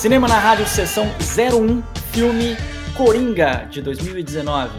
Cinema 0.00 0.26
na 0.26 0.38
Rádio, 0.38 0.66
sessão 0.66 1.04
01, 1.18 1.82
filme 2.10 2.56
Coringa, 2.96 3.66
de 3.70 3.82
2019. 3.82 4.70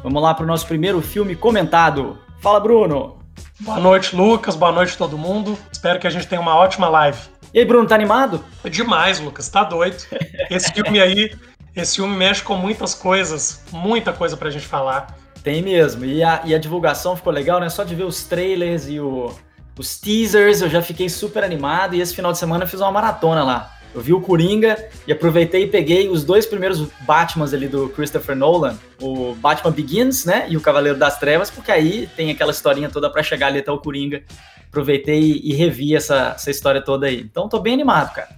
Vamos 0.00 0.22
lá 0.22 0.32
para 0.32 0.44
o 0.44 0.46
nosso 0.46 0.64
primeiro 0.64 1.02
filme 1.02 1.34
comentado. 1.34 2.16
Fala, 2.38 2.60
Bruno! 2.60 3.18
Boa 3.58 3.80
noite, 3.80 4.14
Lucas. 4.14 4.54
Boa 4.54 4.70
noite, 4.70 4.96
todo 4.96 5.18
mundo. 5.18 5.58
Espero 5.72 5.98
que 5.98 6.06
a 6.06 6.10
gente 6.10 6.28
tenha 6.28 6.40
uma 6.40 6.54
ótima 6.54 6.88
live. 6.88 7.18
E 7.52 7.58
aí, 7.58 7.64
Bruno, 7.64 7.88
tá 7.88 7.96
animado? 7.96 8.44
Demais, 8.64 9.18
Lucas. 9.18 9.48
Tá 9.48 9.64
doido. 9.64 10.04
Esse 10.48 10.72
filme 10.72 11.00
aí, 11.00 11.36
esse 11.74 11.96
filme 11.96 12.16
mexe 12.16 12.40
com 12.40 12.54
muitas 12.54 12.94
coisas, 12.94 13.64
muita 13.72 14.12
coisa 14.12 14.36
pra 14.36 14.50
gente 14.50 14.68
falar. 14.68 15.18
Tem 15.42 15.62
mesmo. 15.62 16.04
E 16.04 16.22
a, 16.22 16.42
e 16.44 16.54
a 16.54 16.58
divulgação 16.58 17.16
ficou 17.16 17.32
legal, 17.32 17.58
né? 17.58 17.68
Só 17.68 17.82
de 17.82 17.96
ver 17.96 18.04
os 18.04 18.22
trailers 18.22 18.88
e 18.88 19.00
o, 19.00 19.34
os 19.76 19.98
teasers, 19.98 20.62
eu 20.62 20.70
já 20.70 20.80
fiquei 20.80 21.08
super 21.08 21.42
animado. 21.42 21.96
E 21.96 22.00
esse 22.00 22.14
final 22.14 22.30
de 22.30 22.38
semana 22.38 22.62
eu 22.62 22.68
fiz 22.68 22.78
uma 22.80 22.92
maratona 22.92 23.42
lá. 23.42 23.79
Eu 23.94 24.00
vi 24.00 24.12
o 24.12 24.20
Coringa 24.20 24.76
e 25.06 25.12
aproveitei 25.12 25.64
e 25.64 25.66
peguei 25.66 26.08
os 26.08 26.24
dois 26.24 26.46
primeiros 26.46 26.86
Batmans 27.00 27.52
ali 27.52 27.66
do 27.66 27.88
Christopher 27.88 28.36
Nolan, 28.36 28.78
o 29.00 29.34
Batman 29.34 29.72
Begins, 29.72 30.24
né, 30.24 30.46
e 30.48 30.56
o 30.56 30.60
Cavaleiro 30.60 30.98
das 30.98 31.18
Trevas, 31.18 31.50
porque 31.50 31.72
aí 31.72 32.08
tem 32.16 32.30
aquela 32.30 32.52
historinha 32.52 32.88
toda 32.88 33.10
para 33.10 33.22
chegar 33.22 33.48
ali 33.48 33.58
até 33.58 33.70
o 33.72 33.78
Coringa. 33.78 34.22
Aproveitei 34.68 35.40
e 35.42 35.52
revi 35.52 35.96
essa, 35.96 36.34
essa 36.36 36.50
história 36.50 36.80
toda 36.80 37.06
aí. 37.06 37.20
Então 37.20 37.48
tô 37.48 37.58
bem 37.58 37.74
animado, 37.74 38.14
cara. 38.14 38.28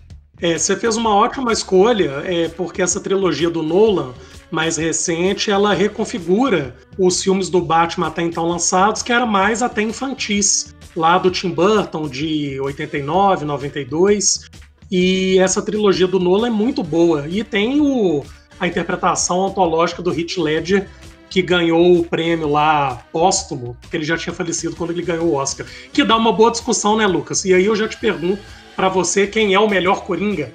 É, 0.41 0.59
você 0.59 0.75
fez 0.75 0.97
uma 0.97 1.15
ótima 1.15 1.53
escolha, 1.53 2.23
é, 2.25 2.49
porque 2.49 2.83
essa 2.83 3.01
trilogia 3.01 3.51
do 3.51 3.63
Nolan 3.63 4.13
mais 4.51 4.77
recente, 4.77 5.51
ela 5.51 5.73
reconfigura 5.73 6.77
os 6.99 7.23
filmes 7.23 7.49
do 7.49 7.61
Batman 7.61 8.09
até 8.09 8.23
então 8.23 8.47
lançados, 8.47 9.03
que 9.03 9.11
era 9.11 9.25
mais 9.25 9.63
até 9.63 9.81
infantis, 9.83 10.75
lá 10.95 11.17
do 11.17 11.31
Tim 11.31 11.51
Burton 11.51 12.07
de 12.07 12.61
89, 12.61 13.47
92, 13.47 14.51
e 14.93 15.39
essa 15.39 15.63
trilogia 15.63 16.07
do 16.07 16.21
Nolan 16.21 16.49
é 16.49 16.51
muito 16.51 16.83
boa. 16.83 17.27
E 17.27 17.43
tem 17.43 17.81
o, 17.81 18.23
a 18.61 18.67
interpretação 18.67 19.39
ontológica 19.39 20.03
do 20.03 20.13
Heath 20.13 20.37
Ledger, 20.37 20.87
que 21.31 21.41
ganhou 21.41 21.99
o 21.99 22.05
prêmio 22.05 22.47
lá 22.47 23.03
póstumo, 23.11 23.75
porque 23.81 23.97
ele 23.97 24.05
já 24.05 24.19
tinha 24.19 24.35
falecido 24.35 24.77
quando 24.77 24.91
ele 24.91 25.01
ganhou 25.01 25.29
o 25.29 25.35
Oscar. 25.35 25.67
Que 25.91 26.05
dá 26.05 26.15
uma 26.15 26.31
boa 26.31 26.51
discussão, 26.51 26.95
né, 26.95 27.07
Lucas? 27.07 27.47
E 27.47 27.55
aí 27.55 27.65
eu 27.65 27.75
já 27.75 27.89
te 27.89 27.97
pergunto 27.97 28.43
para 28.77 28.91
você 28.91 29.27
quem 29.27 29.55
é 29.55 29.59
o 29.59 29.67
melhor 29.67 30.05
Coringa. 30.05 30.53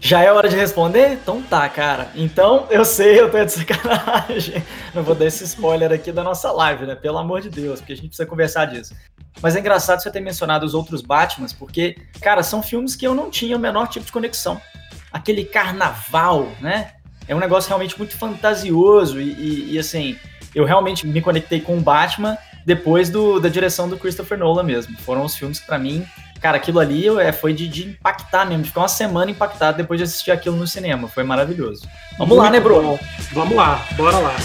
Já 0.00 0.22
é 0.22 0.32
hora 0.32 0.48
de 0.48 0.56
responder? 0.56 1.12
Então 1.12 1.42
tá, 1.42 1.68
cara. 1.68 2.10
Então 2.14 2.66
eu 2.70 2.84
sei, 2.84 3.20
eu 3.20 3.30
tô 3.30 3.44
de 3.44 3.52
sacanagem. 3.52 4.62
Não 4.94 5.02
vou 5.02 5.14
dar 5.14 5.26
esse 5.26 5.44
spoiler 5.44 5.92
aqui 5.92 6.12
da 6.12 6.22
nossa 6.22 6.52
live, 6.52 6.86
né? 6.86 6.94
Pelo 6.94 7.18
amor 7.18 7.40
de 7.40 7.50
Deus, 7.50 7.80
porque 7.80 7.92
a 7.92 7.96
gente 7.96 8.08
precisa 8.08 8.26
conversar 8.26 8.66
disso. 8.66 8.94
Mas 9.42 9.56
é 9.56 9.60
engraçado 9.60 10.00
você 10.00 10.10
ter 10.10 10.20
mencionado 10.20 10.64
os 10.64 10.74
outros 10.74 11.02
Batmans, 11.02 11.52
porque, 11.52 11.96
cara, 12.20 12.42
são 12.42 12.62
filmes 12.62 12.94
que 12.94 13.06
eu 13.06 13.14
não 13.14 13.30
tinha 13.30 13.56
o 13.56 13.60
menor 13.60 13.88
tipo 13.88 14.06
de 14.06 14.12
conexão. 14.12 14.60
Aquele 15.12 15.44
carnaval, 15.44 16.48
né? 16.60 16.92
É 17.26 17.34
um 17.34 17.38
negócio 17.38 17.68
realmente 17.68 17.98
muito 17.98 18.16
fantasioso 18.16 19.20
e, 19.20 19.32
e, 19.32 19.74
e 19.74 19.78
assim, 19.78 20.16
eu 20.54 20.64
realmente 20.64 21.06
me 21.06 21.20
conectei 21.20 21.60
com 21.60 21.76
o 21.76 21.80
Batman 21.80 22.38
depois 22.64 23.10
do, 23.10 23.38
da 23.38 23.48
direção 23.48 23.88
do 23.88 23.96
Christopher 23.96 24.38
Nolan 24.38 24.62
mesmo. 24.62 24.96
Foram 24.98 25.24
os 25.24 25.34
filmes 25.34 25.58
que, 25.58 25.66
para 25.66 25.78
mim, 25.78 26.06
cara, 26.40 26.56
aquilo 26.56 26.80
ali 26.80 27.08
é, 27.20 27.32
foi 27.32 27.52
de, 27.52 27.68
de, 27.68 27.88
impactar 27.90 28.44
mesmo, 28.46 28.62
de 28.62 28.68
ficar 28.68 28.82
uma 28.82 28.88
semana 28.88 29.30
impactado 29.30 29.76
depois 29.76 29.98
de 29.98 30.04
assistir 30.04 30.30
aquilo 30.30 30.56
no 30.56 30.66
cinema. 30.66 31.08
Foi 31.08 31.24
maravilhoso. 31.24 31.88
Vamos 32.18 32.36
muito 32.36 32.42
lá, 32.42 32.50
né, 32.50 32.60
Bruno? 32.60 32.82
Bom. 32.82 32.98
Vamos 33.32 33.56
lá, 33.56 33.86
bora 33.96 34.18
lá. 34.18 34.36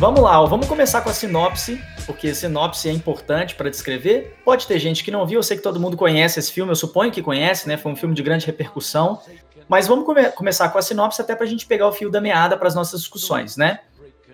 Vamos 0.00 0.22
lá, 0.22 0.40
vamos 0.46 0.66
começar 0.66 1.02
com 1.02 1.10
a 1.10 1.12
sinopse, 1.12 1.78
porque 2.10 2.34
sinopse 2.34 2.88
é 2.88 2.92
importante 2.92 3.54
para 3.54 3.70
descrever. 3.70 4.36
Pode 4.44 4.66
ter 4.66 4.80
gente 4.80 5.04
que 5.04 5.12
não 5.12 5.24
viu, 5.24 5.38
eu 5.38 5.42
sei 5.44 5.56
que 5.56 5.62
todo 5.62 5.78
mundo 5.78 5.96
conhece 5.96 6.40
esse 6.40 6.50
filme, 6.50 6.72
eu 6.72 6.76
suponho 6.76 7.12
que 7.12 7.22
conhece, 7.22 7.68
né? 7.68 7.76
Foi 7.76 7.92
um 7.92 7.94
filme 7.94 8.16
de 8.16 8.22
grande 8.22 8.44
repercussão. 8.44 9.20
Mas 9.68 9.86
vamos 9.86 10.04
come 10.04 10.24
começar 10.30 10.68
com 10.70 10.78
a 10.78 10.82
sinopse 10.82 11.22
até 11.22 11.36
para 11.36 11.46
a 11.46 11.48
gente 11.48 11.66
pegar 11.66 11.86
o 11.86 11.92
fio 11.92 12.10
da 12.10 12.20
meada 12.20 12.56
para 12.56 12.66
as 12.66 12.74
nossas 12.74 13.00
discussões, 13.00 13.56
né? 13.56 13.78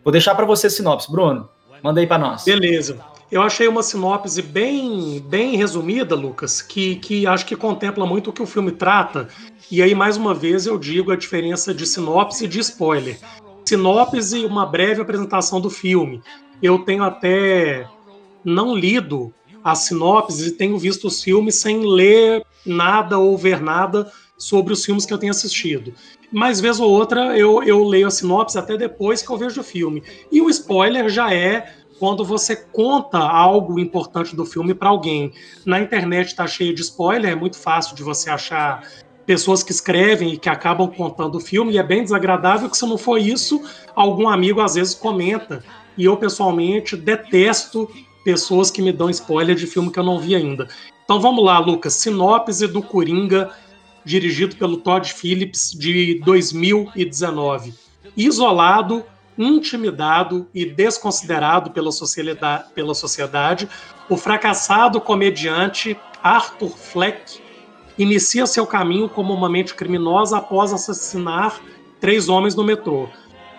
Vou 0.03 0.11
deixar 0.11 0.35
para 0.35 0.47
você 0.47 0.69
a 0.69 0.71
sinopse, 0.71 1.11
Bruno. 1.11 1.51
Manda 1.83 2.01
aí 2.01 2.07
para 2.07 2.17
nós. 2.17 2.45
Beleza. 2.45 2.99
Eu 3.31 3.43
achei 3.43 3.69
uma 3.69 3.83
sinopse 3.83 4.41
bem, 4.41 5.21
bem 5.21 5.57
resumida, 5.57 6.15
Lucas, 6.15 6.63
que, 6.63 6.97
que 6.97 7.27
acho 7.27 7.45
que 7.45 7.57
contempla 7.57 8.07
muito 8.07 8.31
o 8.31 8.33
que 8.33 8.43
o 8.43 8.47
filme 8.47 8.73
trata. 8.73 9.29
E 9.71 9.83
aí, 9.83 9.95
mais 9.95 10.17
uma 10.17 10.33
vez, 10.33 10.65
eu 10.65 10.79
digo 10.79 11.13
a 11.13 11.17
diferença 11.17 11.75
de 11.75 11.85
sinopse 11.87 12.47
e 12.47 12.49
de 12.49 12.61
spoiler 12.61 13.19
sinopse 13.69 14.39
e 14.39 14.47
uma 14.47 14.65
breve 14.65 15.03
apresentação 15.03 15.61
do 15.61 15.69
filme. 15.69 16.23
Eu 16.63 16.79
tenho 16.81 17.05
até 17.05 17.87
não 18.45 18.75
lido 18.75 19.33
as 19.63 19.81
sinopses 19.81 20.47
e 20.47 20.53
tenho 20.53 20.79
visto 20.79 21.09
os 21.09 21.23
filmes 21.23 21.57
sem 21.57 21.85
ler 21.85 22.45
nada 22.65 23.19
ou 23.19 23.37
ver 23.37 23.61
nada 23.61 24.11
sobre 24.39 24.73
os 24.73 24.85
filmes 24.85 25.05
que 25.05 25.13
eu 25.13 25.19
tenho 25.19 25.33
assistido. 25.33 25.93
Mas, 26.31 26.61
vez 26.61 26.79
ou 26.81 26.91
outra, 26.91 27.37
eu, 27.37 27.63
eu 27.63 27.85
leio 27.85 28.07
a 28.07 28.11
sinopse 28.11 28.59
até 28.59 28.77
depois 28.77 29.23
que 29.23 29.31
eu 29.31 29.37
vejo 29.37 29.61
o 29.61 29.65
filme. 29.65 30.03
E 30.31 30.41
o 30.41 30.51
spoiler 30.51 31.09
já 31.09 31.33
é 31.33 31.73
quando 31.99 32.25
você 32.25 32.55
conta 32.57 33.19
algo 33.19 33.79
importante 33.79 34.37
do 34.37 34.45
filme 34.45 34.75
para 34.75 34.89
alguém. 34.89 35.33
Na 35.65 35.81
internet 35.81 36.29
está 36.29 36.47
cheio 36.47 36.75
de 36.75 36.83
spoiler, 36.83 37.33
é 37.33 37.35
muito 37.35 37.57
fácil 37.59 37.97
de 37.97 38.03
você 38.03 38.29
achar 38.29 38.87
pessoas 39.25 39.63
que 39.63 39.73
escrevem 39.73 40.35
e 40.35 40.39
que 40.39 40.49
acabam 40.49 40.89
contando 40.89 41.37
o 41.37 41.41
filme, 41.41 41.73
e 41.73 41.79
é 41.79 41.83
bem 41.83 42.03
desagradável 42.03 42.71
que 42.71 42.77
se 42.77 42.87
não 42.87 42.97
for 42.97 43.19
isso, 43.19 43.61
algum 43.95 44.29
amigo 44.29 44.61
às 44.61 44.75
vezes 44.75 44.95
comenta. 44.95 45.65
E 45.97 46.05
eu, 46.05 46.17
pessoalmente, 46.17 46.97
detesto 46.97 47.91
pessoas 48.25 48.71
que 48.71 48.83
me 48.83 48.93
dão 48.93 49.09
spoiler 49.11 49.55
de 49.55 49.67
filme 49.67 49.91
que 49.91 49.99
eu 49.99 50.05
não 50.05 50.19
vi 50.19 50.35
ainda. 50.35 50.69
Então 51.05 51.21
vamos 51.21 51.45
lá, 51.45 51.59
Lucas. 51.59 51.95
Sinopse 51.95 52.67
do 52.67 52.83
Coringa, 52.83 53.51
dirigido 54.05 54.57
pelo 54.57 54.79
Todd 54.79 55.13
Phillips, 55.13 55.73
de 55.73 56.21
2019. 56.25 57.75
Isolado, 58.17 59.05
intimidado 59.39 60.47
e 60.55 60.65
desconsiderado 60.65 61.71
pela 61.71 61.93
sociedade, 61.93 62.65
pela 62.75 62.95
sociedade 62.95 63.69
o 64.09 64.17
fracassado 64.17 65.01
comediante 65.01 65.99
Arthur 66.23 66.71
Fleck 66.71 67.41
inicia 67.99 68.47
seu 68.47 68.65
caminho 68.65 69.09
como 69.09 69.35
uma 69.35 69.49
mente 69.49 69.75
criminosa 69.75 70.39
após 70.39 70.73
assassinar 70.73 71.61
três 72.01 72.29
homens 72.29 72.55
no 72.55 72.63
metrô. 72.63 73.09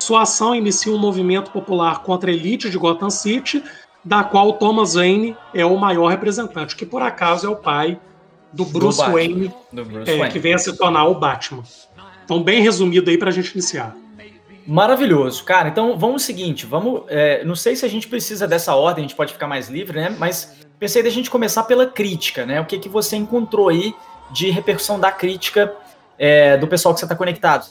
Sua 0.08 0.22
ação 0.22 0.56
inicia 0.56 0.90
um 0.90 0.98
movimento 0.98 1.52
popular 1.52 2.02
contra 2.02 2.32
a 2.32 2.34
elite 2.34 2.70
de 2.70 2.78
Gotham 2.78 3.10
City, 3.10 3.62
da 4.06 4.24
qual 4.24 4.54
Thomas 4.54 4.94
Wayne 4.94 5.36
é 5.54 5.66
o 5.66 5.76
maior 5.76 6.08
representante, 6.08 6.78
que 6.78 6.86
por 6.86 7.02
acaso 7.02 7.46
é 7.46 7.50
o 7.50 7.58
pai 7.58 8.00
do 8.54 8.64
Bruce 8.64 9.04
do 9.04 9.12
Wayne, 9.12 9.54
do 9.70 9.84
Bruce 9.84 10.10
é, 10.10 10.18
Wayne, 10.18 10.32
que 10.32 10.40
vem 10.40 10.54
a 10.54 10.58
se 10.58 10.78
tornar 10.78 11.08
o 11.08 11.16
Batman. 11.16 11.62
Então, 12.24 12.42
bem 12.42 12.62
resumido 12.62 13.10
aí 13.10 13.18
para 13.18 13.28
a 13.28 13.34
gente 13.34 13.52
iniciar. 13.52 13.98
Maravilhoso, 14.66 15.44
cara. 15.44 15.68
Então 15.68 16.00
vamos 16.00 16.24
o 16.24 16.26
seguinte, 16.26 16.66
vamos. 16.66 17.04
É, 17.10 17.44
não 17.44 17.56
sei 17.56 17.76
se 17.76 17.86
a 17.86 17.90
gente 17.90 18.08
precisa 18.08 18.48
dessa 18.48 18.74
ordem, 18.76 19.04
a 19.04 19.08
gente 19.10 19.18
pode 19.18 19.34
ficar 19.34 19.48
mais 19.48 19.68
livre, 19.68 20.00
né? 20.00 20.16
Mas 20.18 20.56
pensei 20.80 21.04
da 21.04 21.10
gente 21.10 21.30
começar 21.30 21.64
pela 21.64 21.86
crítica, 21.86 22.46
né? 22.46 22.62
O 22.62 22.66
que 22.66 22.80
que 22.80 22.88
você 22.88 23.18
encontrou 23.18 23.68
aí 23.68 23.94
de 24.32 24.50
repercussão 24.52 24.98
da 24.98 25.12
crítica 25.12 25.76
é, 26.18 26.56
do 26.56 26.66
pessoal 26.66 26.94
que 26.94 27.02
você 27.02 27.06
está 27.06 27.16
conectado? 27.16 27.68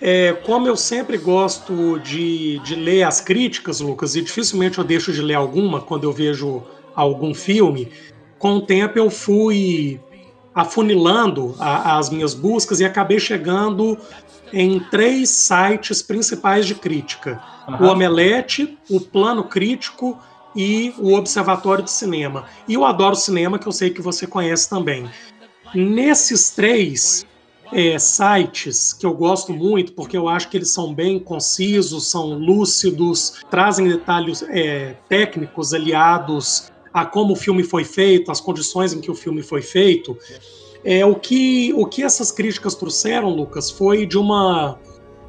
É, 0.00 0.32
como 0.44 0.66
eu 0.66 0.76
sempre 0.76 1.16
gosto 1.16 1.98
de, 2.00 2.58
de 2.60 2.74
ler 2.74 3.04
as 3.04 3.20
críticas, 3.20 3.80
Lucas, 3.80 4.16
e 4.16 4.22
dificilmente 4.22 4.78
eu 4.78 4.84
deixo 4.84 5.12
de 5.12 5.22
ler 5.22 5.34
alguma 5.34 5.80
quando 5.80 6.04
eu 6.04 6.12
vejo 6.12 6.62
algum 6.94 7.32
filme, 7.32 7.92
com 8.38 8.56
o 8.56 8.60
tempo 8.60 8.98
eu 8.98 9.10
fui 9.10 10.00
afunilando 10.54 11.54
a, 11.58 11.98
as 11.98 12.10
minhas 12.10 12.34
buscas 12.34 12.80
e 12.80 12.84
acabei 12.84 13.20
chegando 13.20 13.98
em 14.52 14.80
três 14.80 15.28
sites 15.28 16.02
principais 16.02 16.66
de 16.66 16.74
crítica: 16.74 17.42
uhum. 17.68 17.86
o 17.86 17.92
Omelete, 17.92 18.76
o 18.90 19.00
Plano 19.00 19.44
Crítico 19.44 20.18
e 20.54 20.94
o 20.98 21.14
Observatório 21.14 21.84
de 21.84 21.90
Cinema. 21.90 22.46
E 22.66 22.74
eu 22.74 22.84
adoro 22.84 23.14
cinema, 23.14 23.58
que 23.58 23.66
eu 23.66 23.72
sei 23.72 23.90
que 23.90 24.00
você 24.00 24.26
conhece 24.26 24.68
também. 24.68 25.08
Nesses 25.74 26.50
três 26.50 27.26
é, 27.72 27.98
sites 27.98 28.92
que 28.92 29.04
eu 29.04 29.14
gosto 29.14 29.52
muito, 29.52 29.92
porque 29.92 30.16
eu 30.16 30.28
acho 30.28 30.48
que 30.48 30.56
eles 30.56 30.70
são 30.70 30.94
bem 30.94 31.18
concisos, 31.18 32.10
são 32.10 32.38
lúcidos, 32.38 33.40
trazem 33.50 33.88
detalhes 33.88 34.42
é, 34.42 34.96
técnicos 35.08 35.72
aliados 35.72 36.70
a 36.92 37.04
como 37.04 37.34
o 37.34 37.36
filme 37.36 37.62
foi 37.62 37.84
feito, 37.84 38.30
as 38.30 38.40
condições 38.40 38.94
em 38.94 39.00
que 39.02 39.10
o 39.10 39.14
filme 39.14 39.42
foi 39.42 39.60
feito. 39.60 40.16
É, 40.82 41.04
o, 41.04 41.14
que, 41.14 41.72
o 41.74 41.84
que 41.84 42.02
essas 42.02 42.32
críticas 42.32 42.74
trouxeram, 42.74 43.28
Lucas, 43.28 43.70
foi 43.70 44.06
de 44.06 44.16
uma 44.16 44.78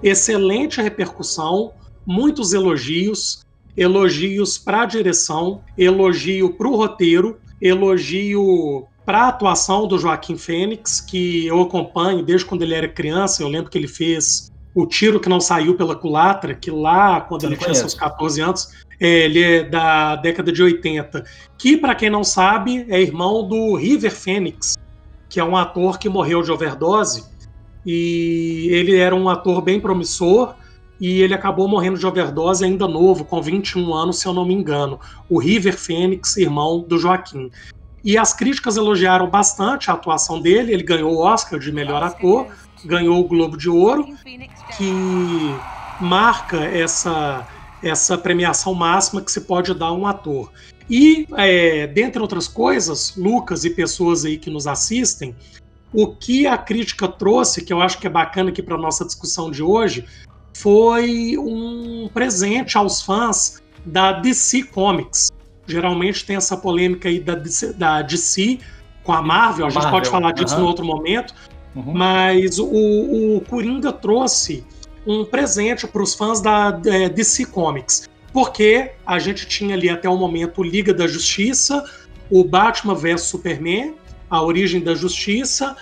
excelente 0.01 0.81
repercussão, 0.81 1.73
muitos 2.05 2.53
elogios, 2.53 3.45
elogios 3.75 4.57
para 4.57 4.83
a 4.83 4.85
direção, 4.85 5.61
elogio 5.77 6.53
para 6.53 6.69
o 6.69 6.75
roteiro, 6.75 7.37
elogio 7.61 8.87
para 9.07 9.21
a 9.21 9.27
atuação 9.29 9.87
do 9.87 9.97
Joaquim 9.97 10.37
Fênix, 10.37 10.99
que 10.99 11.47
eu 11.47 11.61
acompanho 11.61 12.21
desde 12.21 12.45
quando 12.45 12.63
ele 12.63 12.73
era 12.73 12.89
criança, 12.89 13.41
eu 13.41 13.47
lembro 13.47 13.71
que 13.71 13.77
ele 13.77 13.87
fez 13.87 14.51
O 14.75 14.85
Tiro 14.85 15.17
que 15.17 15.29
Não 15.29 15.39
Saiu 15.39 15.77
pela 15.77 15.95
Culatra, 15.95 16.53
que 16.53 16.69
lá, 16.69 17.21
quando 17.21 17.45
ele 17.45 17.55
tinha 17.55 17.73
seus 17.73 17.93
14 17.93 18.41
anos, 18.41 18.67
é, 18.99 19.07
ele 19.23 19.41
é 19.41 19.63
da 19.63 20.17
década 20.17 20.51
de 20.51 20.61
80. 20.61 21.23
Que, 21.57 21.77
para 21.77 21.95
quem 21.95 22.09
não 22.09 22.21
sabe, 22.21 22.85
é 22.89 23.01
irmão 23.01 23.47
do 23.47 23.77
River 23.77 24.13
Phoenix, 24.13 24.75
que 25.29 25.39
é 25.39 25.43
um 25.43 25.55
ator 25.55 25.97
que 25.97 26.09
morreu 26.09 26.41
de 26.41 26.51
overdose. 26.51 27.23
E 27.85 28.67
ele 28.71 28.97
era 28.97 29.15
um 29.15 29.29
ator 29.29 29.61
bem 29.61 29.79
promissor 29.79 30.53
e 30.99 31.21
ele 31.21 31.33
acabou 31.33 31.69
morrendo 31.69 31.97
de 31.97 32.05
overdose 32.05 32.65
ainda 32.65 32.85
novo, 32.89 33.23
com 33.23 33.41
21 33.41 33.93
anos, 33.93 34.19
se 34.19 34.27
eu 34.27 34.33
não 34.33 34.45
me 34.45 34.53
engano. 34.53 34.99
O 35.29 35.39
River 35.39 35.77
Phoenix, 35.77 36.35
irmão 36.35 36.81
do 36.81 36.97
Joaquim. 36.97 37.49
E 38.03 38.17
as 38.17 38.33
críticas 38.33 38.77
elogiaram 38.77 39.29
bastante 39.29 39.89
a 39.89 39.93
atuação 39.93 40.39
dele, 40.39 40.73
ele 40.73 40.83
ganhou 40.83 41.13
o 41.13 41.19
Oscar 41.19 41.59
de 41.59 41.71
melhor 41.71 42.03
ator, 42.03 42.47
ganhou 42.85 43.19
o 43.19 43.27
Globo 43.27 43.57
de 43.57 43.69
Ouro, 43.69 44.07
que 44.71 45.59
marca 45.99 46.57
essa, 46.57 47.47
essa 47.81 48.17
premiação 48.17 48.73
máxima 48.73 49.21
que 49.21 49.31
se 49.31 49.41
pode 49.41 49.73
dar 49.73 49.87
a 49.87 49.93
um 49.93 50.05
ator. 50.05 50.51
E, 50.89 51.27
é, 51.35 51.87
dentre 51.87 52.21
outras 52.21 52.47
coisas, 52.47 53.15
Lucas 53.17 53.65
e 53.65 53.69
pessoas 53.69 54.23
aí 54.23 54.37
que 54.37 54.49
nos 54.49 54.67
assistem, 54.67 55.35
o 55.93 56.07
que 56.07 56.47
a 56.47 56.57
crítica 56.57 57.07
trouxe, 57.07 57.63
que 57.63 57.73
eu 57.73 57.81
acho 57.81 57.99
que 57.99 58.07
é 58.07 58.09
bacana 58.09 58.49
aqui 58.49 58.61
para 58.61 58.77
nossa 58.77 59.05
discussão 59.05 59.51
de 59.51 59.63
hoje, 59.63 60.05
foi 60.55 61.37
um 61.37 62.09
presente 62.13 62.77
aos 62.77 63.01
fãs 63.01 63.61
da 63.85 64.13
DC 64.13 64.63
Comics. 64.63 65.29
Geralmente 65.67 66.25
tem 66.25 66.35
essa 66.35 66.55
polêmica 66.55 67.09
aí 67.09 67.19
da 67.19 67.35
DC, 67.35 67.73
da 67.73 68.01
DC 68.01 68.59
com 69.03 69.13
a 69.13 69.21
Marvel, 69.21 69.65
a 69.65 69.69
gente 69.69 69.83
Marvel. 69.83 69.99
pode 69.99 70.09
falar 70.09 70.31
disso 70.31 70.55
uhum. 70.55 70.61
no 70.61 70.67
outro 70.67 70.85
momento, 70.85 71.33
uhum. 71.75 71.93
mas 71.93 72.57
o, 72.59 72.65
o 72.65 73.41
Coringa 73.41 73.91
trouxe 73.91 74.65
um 75.05 75.23
presente 75.23 75.87
para 75.87 76.01
os 76.01 76.13
fãs 76.13 76.41
da 76.41 76.79
é, 76.85 77.07
DC 77.07 77.45
Comics, 77.45 78.09
porque 78.33 78.91
a 79.05 79.19
gente 79.19 79.47
tinha 79.47 79.75
ali 79.75 79.89
até 79.89 80.09
o 80.09 80.17
momento 80.17 80.61
Liga 80.63 80.93
da 80.93 81.07
Justiça, 81.07 81.83
o 82.29 82.43
Batman 82.43 82.95
vs 82.95 83.21
Superman, 83.21 83.95
a 84.29 84.41
origem 84.41 84.81
da 84.81 84.93
Justiça, 84.93 85.75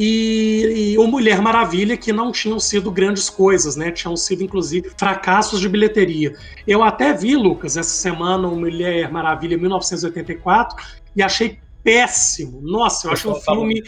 e, 0.00 0.92
e, 0.92 0.98
o 0.98 1.08
Mulher 1.08 1.42
Maravilha, 1.42 1.96
que 1.96 2.12
não 2.12 2.30
tinham 2.30 2.60
sido 2.60 2.88
grandes 2.88 3.28
coisas, 3.28 3.74
né? 3.74 3.90
Tinham 3.90 4.16
sido, 4.16 4.44
inclusive, 4.44 4.92
fracassos 4.96 5.60
de 5.60 5.68
bilheteria. 5.68 6.36
Eu 6.64 6.84
até 6.84 7.12
vi, 7.12 7.34
Lucas, 7.34 7.76
essa 7.76 7.90
semana, 7.90 8.46
o 8.46 8.54
Mulher 8.54 9.10
Maravilha 9.10 9.58
1984 9.58 10.76
e 11.16 11.22
achei 11.22 11.58
péssimo. 11.82 12.60
Nossa, 12.62 13.08
eu, 13.08 13.12
acho 13.12 13.28
um 13.28 13.34
filme 13.34 13.82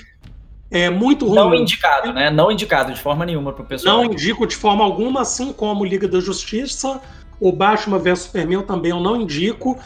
é, 0.68 0.90
muito 0.90 1.26
ruim. 1.26 1.36
Não 1.36 1.54
indicado, 1.54 2.12
né? 2.12 2.28
Não 2.28 2.50
indicado 2.50 2.92
de 2.92 3.00
forma 3.00 3.24
nenhuma 3.24 3.52
para 3.52 3.62
o 3.62 3.66
pessoal. 3.66 3.98
Não 3.98 4.12
indico 4.12 4.48
de 4.48 4.56
forma 4.56 4.82
alguma, 4.82 5.20
assim 5.20 5.52
como 5.52 5.84
Liga 5.84 6.08
da 6.08 6.18
Justiça. 6.18 7.00
O 7.38 7.52
Batman 7.52 7.98
vs 7.98 8.22
Superman 8.22 8.62
também 8.62 8.90
eu 8.90 8.98
não 8.98 9.16
indico. 9.16 9.78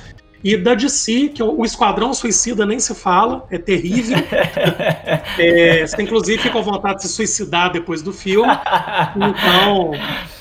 E 0.44 0.58
da 0.58 0.74
DC, 0.74 1.30
que 1.30 1.40
é 1.40 1.44
o 1.44 1.64
Esquadrão 1.64 2.12
Suicida 2.12 2.66
nem 2.66 2.78
se 2.78 2.94
fala, 2.94 3.46
é 3.50 3.56
terrível. 3.56 4.18
é, 5.38 5.86
você 5.86 6.02
inclusive 6.02 6.42
fica 6.42 6.58
à 6.58 6.62
vontade 6.62 6.96
de 6.96 7.02
se 7.04 7.08
suicidar 7.08 7.72
depois 7.72 8.02
do 8.02 8.12
filme. 8.12 8.52
Então, 9.16 9.92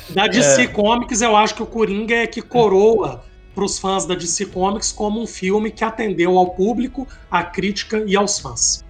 da 0.09 0.27
DC 0.27 0.63
é. 0.63 0.67
Comics, 0.67 1.21
eu 1.21 1.37
acho 1.37 1.55
que 1.55 1.63
o 1.63 1.65
Coringa 1.65 2.15
é 2.15 2.27
que 2.27 2.41
coroa 2.41 3.23
para 3.55 3.63
os 3.63 3.79
fãs 3.79 4.05
da 4.05 4.13
DC 4.13 4.47
Comics 4.47 4.91
como 4.91 5.21
um 5.21 5.27
filme 5.27 5.71
que 5.71 5.85
atendeu 5.85 6.37
ao 6.37 6.49
público, 6.49 7.07
à 7.31 7.41
crítica 7.41 8.03
e 8.05 8.17
aos 8.17 8.39
fãs. 8.39 8.83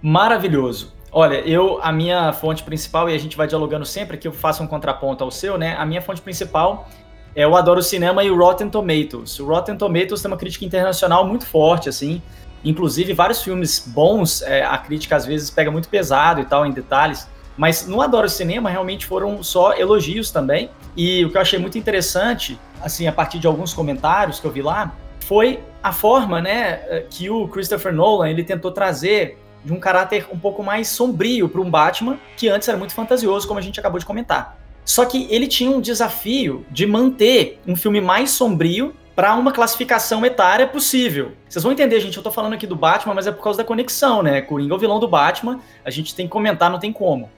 Maravilhoso. 0.00 0.94
Olha, 1.10 1.40
eu, 1.40 1.80
a 1.82 1.90
minha 1.90 2.32
fonte 2.32 2.62
principal, 2.62 3.10
e 3.10 3.14
a 3.14 3.18
gente 3.18 3.36
vai 3.36 3.46
dialogando 3.48 3.84
sempre 3.84 4.16
que 4.16 4.28
eu 4.28 4.32
faço 4.32 4.62
um 4.62 4.68
contraponto 4.68 5.24
ao 5.24 5.30
seu, 5.30 5.58
né? 5.58 5.74
A 5.76 5.84
minha 5.84 6.00
fonte 6.00 6.22
principal 6.22 6.88
é 7.34 7.44
Eu 7.44 7.56
Adoro 7.56 7.82
Cinema 7.82 8.22
e 8.22 8.30
o 8.30 8.36
Rotten 8.36 8.68
Tomatoes. 8.68 9.38
O 9.40 9.46
Rotten 9.46 9.76
Tomatoes 9.76 10.20
tem 10.20 10.30
uma 10.30 10.36
crítica 10.36 10.64
internacional 10.64 11.26
muito 11.26 11.46
forte, 11.46 11.88
assim. 11.88 12.20
Inclusive, 12.64 13.12
vários 13.12 13.42
filmes 13.42 13.84
bons, 13.86 14.42
é, 14.42 14.64
a 14.64 14.78
crítica 14.78 15.16
às 15.16 15.26
vezes 15.26 15.50
pega 15.50 15.70
muito 15.70 15.88
pesado 15.88 16.40
e 16.40 16.44
tal, 16.44 16.64
em 16.66 16.70
detalhes. 16.70 17.26
Mas 17.56 17.86
no 17.86 18.00
Adoro 18.00 18.28
Cinema, 18.28 18.70
realmente 18.70 19.06
foram 19.06 19.42
só 19.42 19.74
elogios 19.74 20.30
também. 20.30 20.70
E 20.96 21.24
o 21.24 21.30
que 21.30 21.36
eu 21.36 21.40
achei 21.40 21.58
muito 21.58 21.76
interessante, 21.76 22.58
assim, 22.82 23.06
a 23.06 23.12
partir 23.12 23.38
de 23.38 23.46
alguns 23.46 23.74
comentários 23.74 24.38
que 24.38 24.46
eu 24.46 24.50
vi 24.50 24.62
lá, 24.62 24.94
foi 25.20 25.60
a 25.82 25.92
forma, 25.92 26.40
né, 26.40 27.04
que 27.10 27.28
o 27.28 27.48
Christopher 27.48 27.92
Nolan, 27.92 28.28
ele 28.28 28.44
tentou 28.44 28.70
trazer 28.70 29.38
de 29.64 29.72
um 29.72 29.80
caráter 29.80 30.26
um 30.32 30.38
pouco 30.38 30.62
mais 30.62 30.88
sombrio 30.88 31.48
para 31.48 31.60
um 31.60 31.70
Batman, 31.70 32.18
que 32.36 32.48
antes 32.48 32.68
era 32.68 32.76
muito 32.76 32.94
fantasioso, 32.94 33.46
como 33.46 33.58
a 33.58 33.62
gente 33.62 33.78
acabou 33.78 33.98
de 33.98 34.06
comentar. 34.06 34.61
Só 34.84 35.04
que 35.04 35.26
ele 35.30 35.46
tinha 35.46 35.70
um 35.70 35.80
desafio 35.80 36.66
de 36.70 36.86
manter 36.86 37.60
um 37.66 37.76
filme 37.76 38.00
mais 38.00 38.30
sombrio 38.30 38.94
para 39.14 39.34
uma 39.34 39.52
classificação 39.52 40.24
etária 40.24 40.66
possível. 40.66 41.32
Vocês 41.48 41.62
vão 41.62 41.72
entender, 41.72 42.00
gente, 42.00 42.16
eu 42.16 42.22
tô 42.22 42.30
falando 42.30 42.54
aqui 42.54 42.66
do 42.66 42.74
Batman, 42.74 43.14
mas 43.14 43.26
é 43.26 43.32
por 43.32 43.42
causa 43.42 43.58
da 43.58 43.64
conexão, 43.64 44.22
né? 44.22 44.40
Coringa 44.40 44.72
é 44.72 44.76
o 44.76 44.78
vilão 44.78 44.98
do 44.98 45.06
Batman, 45.06 45.60
a 45.84 45.90
gente 45.90 46.14
tem 46.14 46.26
que 46.26 46.32
comentar, 46.32 46.70
não 46.70 46.78
tem 46.78 46.92
como. 46.92 47.30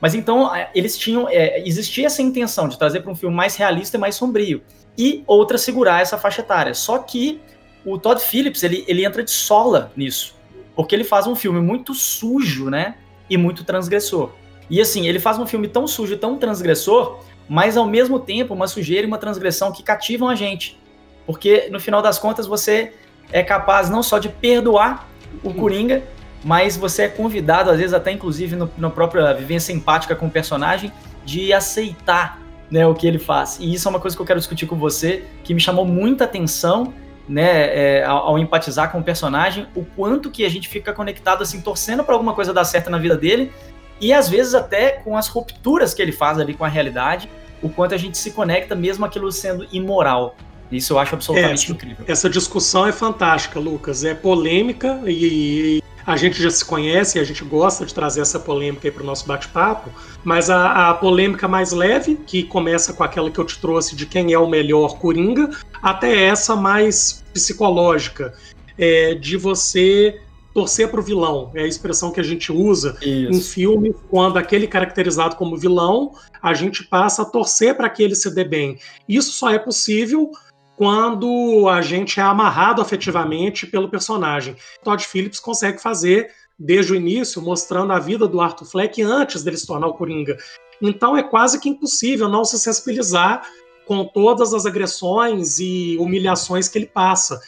Mas 0.00 0.14
então, 0.14 0.50
eles 0.74 0.96
tinham. 0.96 1.28
É, 1.28 1.66
existia 1.66 2.06
essa 2.06 2.22
intenção 2.22 2.68
de 2.68 2.78
trazer 2.78 3.00
para 3.00 3.10
um 3.10 3.16
filme 3.16 3.34
mais 3.34 3.56
realista 3.56 3.96
e 3.96 4.00
mais 4.00 4.14
sombrio. 4.14 4.62
E 4.96 5.24
outra 5.26 5.58
segurar 5.58 6.00
essa 6.00 6.18
faixa 6.18 6.42
etária. 6.42 6.74
Só 6.74 6.98
que 6.98 7.40
o 7.84 7.98
Todd 7.98 8.20
Phillips, 8.20 8.62
ele, 8.62 8.84
ele 8.86 9.04
entra 9.04 9.22
de 9.22 9.30
sola 9.30 9.90
nisso. 9.96 10.34
Porque 10.74 10.94
ele 10.94 11.04
faz 11.04 11.26
um 11.26 11.34
filme 11.34 11.60
muito 11.60 11.94
sujo, 11.94 12.68
né? 12.68 12.96
E 13.28 13.36
muito 13.36 13.64
transgressor. 13.64 14.30
E 14.68 14.80
assim, 14.80 15.06
ele 15.06 15.18
faz 15.18 15.38
um 15.38 15.46
filme 15.46 15.68
tão 15.68 15.86
sujo 15.86 16.14
e 16.14 16.16
tão 16.16 16.36
transgressor, 16.36 17.20
mas 17.48 17.76
ao 17.76 17.86
mesmo 17.86 18.18
tempo 18.18 18.54
uma 18.54 18.66
sujeira 18.66 19.04
e 19.04 19.06
uma 19.06 19.18
transgressão 19.18 19.72
que 19.72 19.82
cativam 19.82 20.28
a 20.28 20.34
gente. 20.34 20.78
Porque 21.24 21.68
no 21.70 21.80
final 21.80 22.02
das 22.02 22.18
contas 22.18 22.46
você 22.46 22.92
é 23.32 23.42
capaz 23.42 23.90
não 23.90 24.02
só 24.02 24.18
de 24.18 24.28
perdoar 24.28 25.08
o 25.42 25.52
Coringa, 25.52 26.02
mas 26.44 26.76
você 26.76 27.02
é 27.02 27.08
convidado, 27.08 27.70
às 27.70 27.78
vezes 27.78 27.92
até 27.92 28.12
inclusive 28.12 28.54
no, 28.56 28.70
na 28.78 28.90
própria 28.90 29.32
vivência 29.34 29.72
empática 29.72 30.14
com 30.14 30.26
o 30.26 30.30
personagem, 30.30 30.92
de 31.24 31.52
aceitar 31.52 32.40
né, 32.70 32.86
o 32.86 32.94
que 32.94 33.06
ele 33.06 33.18
faz. 33.18 33.58
E 33.60 33.72
isso 33.72 33.88
é 33.88 33.90
uma 33.90 34.00
coisa 34.00 34.16
que 34.16 34.22
eu 34.22 34.26
quero 34.26 34.38
discutir 34.38 34.66
com 34.66 34.76
você, 34.76 35.24
que 35.42 35.54
me 35.54 35.60
chamou 35.60 35.84
muita 35.84 36.24
atenção 36.24 36.92
né, 37.28 37.98
é, 37.98 38.04
ao, 38.04 38.28
ao, 38.28 38.38
empatizar 38.38 38.92
com 38.92 39.00
o 39.00 39.02
personagem, 39.02 39.66
o 39.74 39.84
quanto 39.84 40.30
que 40.30 40.44
a 40.44 40.48
gente 40.48 40.68
fica 40.68 40.92
conectado, 40.92 41.42
assim, 41.42 41.60
torcendo 41.60 42.04
para 42.04 42.14
alguma 42.14 42.32
coisa 42.32 42.52
dar 42.52 42.64
certo 42.64 42.88
na 42.88 42.98
vida 42.98 43.16
dele, 43.16 43.52
e 44.00 44.12
às 44.12 44.28
vezes 44.28 44.54
até 44.54 44.92
com 44.92 45.16
as 45.16 45.28
rupturas 45.28 45.94
que 45.94 46.02
ele 46.02 46.12
faz 46.12 46.38
ali 46.38 46.54
com 46.54 46.64
a 46.64 46.68
realidade, 46.68 47.28
o 47.62 47.68
quanto 47.68 47.94
a 47.94 47.98
gente 47.98 48.18
se 48.18 48.30
conecta 48.30 48.74
mesmo 48.74 49.04
aquilo 49.04 49.30
sendo 49.32 49.66
imoral. 49.72 50.36
Isso 50.70 50.92
eu 50.92 50.98
acho 50.98 51.14
absolutamente 51.14 51.70
é, 51.70 51.74
incrível. 51.74 52.04
Essa 52.08 52.28
discussão 52.28 52.86
é 52.86 52.92
fantástica, 52.92 53.58
Lucas. 53.58 54.04
É 54.04 54.14
polêmica 54.14 55.00
e, 55.06 55.80
a 56.06 56.16
gente 56.16 56.40
já 56.40 56.50
se 56.50 56.64
conhece 56.64 57.18
e 57.18 57.20
a 57.20 57.24
gente 57.24 57.42
gosta 57.44 57.84
de 57.84 57.92
trazer 57.92 58.20
essa 58.20 58.38
polêmica 58.38 58.86
aí 58.86 58.92
para 58.92 59.02
o 59.02 59.06
nosso 59.06 59.26
bate-papo. 59.26 59.90
Mas 60.22 60.48
a, 60.48 60.90
a, 60.90 60.94
polêmica 60.94 61.48
mais 61.48 61.72
leve, 61.72 62.14
que 62.14 62.44
começa 62.44 62.92
com 62.92 63.02
aquela 63.02 63.28
que 63.28 63.38
eu 63.38 63.44
te 63.44 63.58
trouxe 63.58 63.96
de 63.96 64.06
quem 64.06 64.32
é 64.32 64.38
o 64.38 64.46
melhor 64.46 64.98
Coringa, 64.98 65.50
até 65.82 66.26
essa 66.26 66.54
mais 66.54 67.24
psicológica, 67.34 68.32
é, 68.78 69.14
de 69.14 69.36
você 69.36 70.20
torcer 70.56 70.90
para 70.90 71.00
o 71.00 71.02
vilão. 71.02 71.50
É 71.54 71.64
a 71.64 71.66
expressão 71.66 72.10
que 72.10 72.18
a 72.18 72.22
gente 72.22 72.50
usa 72.50 72.96
Isso. 73.02 73.30
em 73.30 73.40
filme, 73.42 73.94
quando 74.08 74.38
aquele 74.38 74.66
caracterizado 74.66 75.36
como 75.36 75.54
vilão, 75.54 76.14
a 76.40 76.54
gente 76.54 76.82
passa 76.82 77.20
a 77.20 77.24
torcer 77.26 77.76
para 77.76 77.90
que 77.90 78.02
ele 78.02 78.14
se 78.14 78.34
dê 78.34 78.42
bem. 78.42 78.78
Isso 79.06 79.32
só 79.32 79.50
é 79.50 79.58
possível 79.58 80.30
quando 80.74 81.68
a 81.68 81.82
gente 81.82 82.20
é 82.20 82.22
amarrado 82.22 82.80
afetivamente 82.80 83.66
pelo 83.66 83.90
personagem. 83.90 84.56
Todd 84.82 85.06
Phillips 85.06 85.40
consegue 85.40 85.78
fazer 85.78 86.30
desde 86.58 86.94
o 86.94 86.96
início, 86.96 87.42
mostrando 87.42 87.92
a 87.92 87.98
vida 87.98 88.26
do 88.26 88.40
Arthur 88.40 88.64
Fleck 88.64 89.02
antes 89.02 89.42
dele 89.42 89.58
se 89.58 89.66
tornar 89.66 89.88
o 89.88 89.94
Coringa. 89.94 90.38
Então 90.80 91.14
é 91.14 91.22
quase 91.22 91.60
que 91.60 91.68
impossível 91.68 92.30
não 92.30 92.46
se 92.46 92.58
sensibilizar 92.58 93.46
com 93.86 94.06
todas 94.06 94.54
as 94.54 94.64
agressões 94.64 95.58
e 95.58 95.98
humilhações 96.00 96.66
que 96.66 96.78
ele 96.78 96.86
passa 96.86 97.38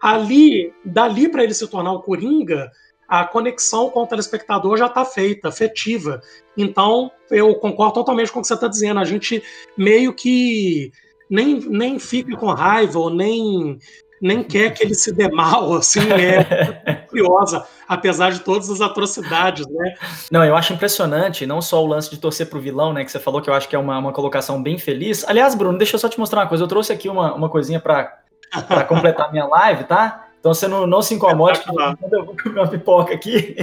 ali, 0.00 0.72
dali 0.84 1.28
para 1.28 1.44
ele 1.44 1.54
se 1.54 1.66
tornar 1.68 1.92
o 1.92 2.02
Coringa, 2.02 2.70
a 3.08 3.24
conexão 3.24 3.88
com 3.88 4.02
o 4.02 4.06
telespectador 4.06 4.76
já 4.76 4.86
está 4.86 5.04
feita, 5.04 5.48
afetiva. 5.48 6.20
Então, 6.56 7.10
eu 7.30 7.54
concordo 7.54 7.94
totalmente 7.94 8.30
com 8.30 8.40
o 8.40 8.42
que 8.42 8.48
você 8.48 8.54
está 8.54 8.68
dizendo. 8.68 9.00
A 9.00 9.04
gente 9.04 9.42
meio 9.76 10.12
que 10.12 10.92
nem, 11.30 11.58
nem 11.60 11.98
fica 11.98 12.36
com 12.36 12.48
raiva 12.48 12.98
ou 12.98 13.08
nem, 13.08 13.78
nem 14.20 14.42
quer 14.42 14.74
que 14.74 14.82
ele 14.82 14.94
se 14.94 15.10
dê 15.12 15.30
mal, 15.30 15.72
assim, 15.76 16.00
é 16.12 16.94
curiosa, 17.08 17.64
apesar 17.88 18.30
de 18.30 18.40
todas 18.40 18.68
as 18.68 18.82
atrocidades, 18.82 19.66
né? 19.66 19.94
Não, 20.30 20.44
eu 20.44 20.54
acho 20.54 20.74
impressionante, 20.74 21.46
não 21.46 21.62
só 21.62 21.82
o 21.82 21.86
lance 21.86 22.10
de 22.10 22.18
torcer 22.18 22.48
pro 22.48 22.60
vilão, 22.60 22.92
né, 22.92 23.04
que 23.04 23.10
você 23.10 23.18
falou 23.18 23.40
que 23.40 23.48
eu 23.48 23.54
acho 23.54 23.68
que 23.68 23.74
é 23.76 23.78
uma, 23.78 23.98
uma 23.98 24.12
colocação 24.12 24.62
bem 24.62 24.76
feliz. 24.76 25.24
Aliás, 25.26 25.54
Bruno, 25.54 25.78
deixa 25.78 25.96
eu 25.96 26.00
só 26.00 26.08
te 26.08 26.18
mostrar 26.18 26.42
uma 26.42 26.48
coisa. 26.48 26.64
Eu 26.64 26.68
trouxe 26.68 26.92
aqui 26.92 27.08
uma, 27.08 27.34
uma 27.34 27.48
coisinha 27.48 27.80
para 27.80 28.18
para 28.66 28.84
completar 28.84 29.30
minha 29.30 29.46
live, 29.46 29.84
tá? 29.84 30.28
Então 30.40 30.54
você 30.54 30.68
não, 30.68 30.86
não 30.86 31.02
se 31.02 31.14
incomode 31.14 31.60
que 31.60 31.70
eu 31.70 32.24
vou 32.24 32.36
comer 32.36 32.60
uma 32.60 32.68
pipoca 32.68 33.14
aqui. 33.14 33.56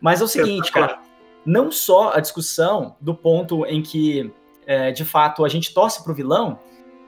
Mas 0.00 0.20
é 0.20 0.24
o 0.24 0.28
seguinte, 0.28 0.70
cara. 0.72 0.98
não 1.44 1.70
só 1.70 2.12
a 2.12 2.20
discussão 2.20 2.96
do 3.00 3.14
ponto 3.14 3.64
em 3.66 3.82
que, 3.82 4.32
é, 4.66 4.90
de 4.90 5.04
fato, 5.04 5.44
a 5.44 5.48
gente 5.48 5.72
torce 5.72 6.02
para 6.02 6.12
o 6.12 6.14
vilão, 6.14 6.58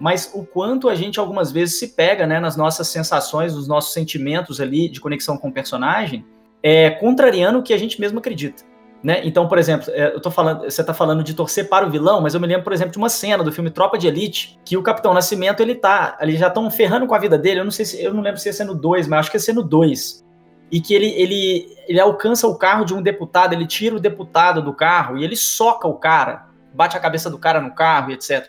mas 0.00 0.30
o 0.32 0.44
quanto 0.44 0.88
a 0.88 0.94
gente 0.94 1.18
algumas 1.18 1.50
vezes 1.50 1.78
se 1.78 1.88
pega 1.88 2.26
né, 2.26 2.38
nas 2.38 2.56
nossas 2.56 2.86
sensações, 2.88 3.54
nos 3.54 3.66
nossos 3.66 3.92
sentimentos 3.92 4.60
ali 4.60 4.88
de 4.88 5.00
conexão 5.00 5.36
com 5.36 5.48
o 5.48 5.52
personagem, 5.52 6.24
é, 6.62 6.90
contrariando 6.90 7.58
o 7.58 7.62
que 7.62 7.74
a 7.74 7.78
gente 7.78 8.00
mesmo 8.00 8.18
acredita. 8.18 8.62
Né? 9.02 9.20
Então, 9.24 9.46
por 9.46 9.58
exemplo, 9.58 9.90
é, 9.92 10.14
eu 10.14 10.20
tô 10.20 10.30
falando, 10.30 10.64
você 10.64 10.80
está 10.80 10.92
falando 10.92 11.22
de 11.22 11.32
torcer 11.32 11.68
para 11.68 11.86
o 11.86 11.90
vilão, 11.90 12.20
mas 12.20 12.34
eu 12.34 12.40
me 12.40 12.46
lembro, 12.46 12.64
por 12.64 12.72
exemplo, 12.72 12.92
de 12.92 12.98
uma 12.98 13.08
cena 13.08 13.44
do 13.44 13.52
filme 13.52 13.70
Tropa 13.70 13.96
de 13.96 14.08
Elite, 14.08 14.58
que 14.64 14.76
o 14.76 14.82
Capitão 14.82 15.14
Nascimento, 15.14 15.60
ele 15.60 15.76
tá, 15.76 16.18
eles 16.20 16.38
já 16.38 16.48
estão 16.48 16.68
ferrando 16.70 17.06
com 17.06 17.14
a 17.14 17.18
vida 17.18 17.38
dele, 17.38 17.60
eu 17.60 17.64
não 17.64 17.70
sei 17.70 17.84
se, 17.84 18.02
eu 18.02 18.12
não 18.12 18.22
lembro 18.22 18.40
se 18.40 18.52
ser 18.52 18.64
no 18.64 18.74
2, 18.74 19.06
mas 19.06 19.20
acho 19.20 19.30
que 19.30 19.38
ser 19.38 19.52
no 19.52 19.62
2. 19.62 20.24
E 20.70 20.80
que 20.80 20.94
ele, 20.94 21.10
ele, 21.10 21.76
ele 21.86 22.00
alcança 22.00 22.46
o 22.48 22.58
carro 22.58 22.84
de 22.84 22.92
um 22.92 23.00
deputado, 23.00 23.52
ele 23.52 23.66
tira 23.66 23.94
o 23.94 24.00
deputado 24.00 24.60
do 24.60 24.74
carro 24.74 25.16
e 25.16 25.24
ele 25.24 25.36
soca 25.36 25.86
o 25.86 25.94
cara, 25.94 26.48
bate 26.74 26.96
a 26.96 27.00
cabeça 27.00 27.30
do 27.30 27.38
cara 27.38 27.60
no 27.60 27.74
carro 27.74 28.10
e 28.10 28.14
etc. 28.14 28.48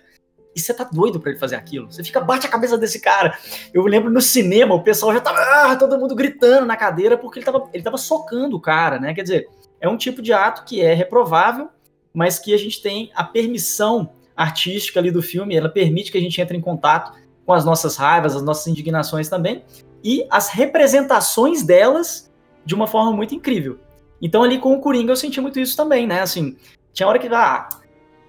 E 0.56 0.60
você 0.60 0.74
tá 0.74 0.84
doido 0.84 1.20
para 1.20 1.30
ele 1.30 1.40
fazer 1.40 1.56
aquilo. 1.56 1.92
Você 1.92 2.04
fica, 2.04 2.20
bate 2.20 2.48
a 2.48 2.50
cabeça 2.50 2.78
desse 2.78 3.00
cara. 3.00 3.38
Eu 3.72 3.84
lembro 3.86 4.10
no 4.10 4.20
cinema, 4.20 4.74
o 4.74 4.82
pessoal 4.82 5.14
já 5.14 5.22
tava, 5.22 5.38
ah, 5.40 5.76
todo 5.76 5.98
mundo 5.98 6.16
gritando 6.16 6.66
na 6.66 6.76
cadeira 6.76 7.18
porque 7.18 7.40
ele 7.40 7.46
tava, 7.46 7.70
ele 7.72 7.84
tava 7.84 7.98
socando 7.98 8.58
o 8.58 8.60
cara, 8.60 9.00
né? 9.00 9.14
Quer 9.14 9.22
dizer, 9.22 9.48
é 9.82 9.88
um 9.88 9.98
tipo 9.98 10.22
de 10.22 10.34
ato 10.34 10.66
que 10.66 10.82
é 10.82 10.94
reprovável, 10.94 11.70
mas 12.14 12.40
que 12.40 12.54
a 12.54 12.58
gente 12.58 12.82
tem 12.82 13.12
a 13.16 13.24
permissão 13.24 14.12
artística 14.36 15.00
ali 15.00 15.12
do 15.12 15.22
filme, 15.22 15.56
ela 15.56 15.70
permite 15.70 16.12
que 16.12 16.18
a 16.18 16.22
gente 16.22 16.40
entre 16.40 16.58
em 16.58 16.62
contato 16.62 17.14
com 17.46 17.54
as 17.54 17.66
nossas 17.66 17.98
raivas, 17.98 18.36
as 18.36 18.42
nossas 18.42 18.68
indignações 18.68 19.28
também, 19.28 19.64
e 20.04 20.26
as 20.30 20.50
representações 20.50 21.64
delas 21.64 22.32
de 22.66 22.74
uma 22.74 22.88
forma 22.88 23.12
muito 23.12 23.36
incrível. 23.36 23.80
Então 24.22 24.44
ali 24.44 24.60
com 24.60 24.74
o 24.74 24.80
Coringa 24.80 25.12
eu 25.12 25.18
senti 25.18 25.42
muito 25.42 25.60
isso 25.60 25.76
também, 25.76 26.08
né? 26.08 26.22
Assim, 26.22 26.56
tinha 26.94 27.08
hora 27.08 27.20
que, 27.20 27.28
ah, 27.28 27.70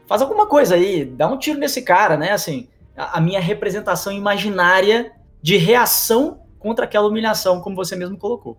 faz 0.07 0.23
alguma 0.23 0.47
coisa 0.47 0.75
aí, 0.75 1.05
dá 1.05 1.29
um 1.29 1.39
tiro 1.39 1.59
nesse 1.59 1.83
cara, 1.83 2.17
né? 2.17 2.33
Assim, 2.33 2.69
a, 2.97 3.19
a 3.19 3.21
minha 3.21 3.41
representação 3.41 4.13
imaginária 4.13 5.13
de 5.43 5.57
reação 5.57 6.41
contra 6.59 6.85
aquela 6.85 7.09
humilhação, 7.09 7.61
como 7.61 7.77
você 7.77 7.97
mesmo 7.97 8.17
colocou. 8.17 8.59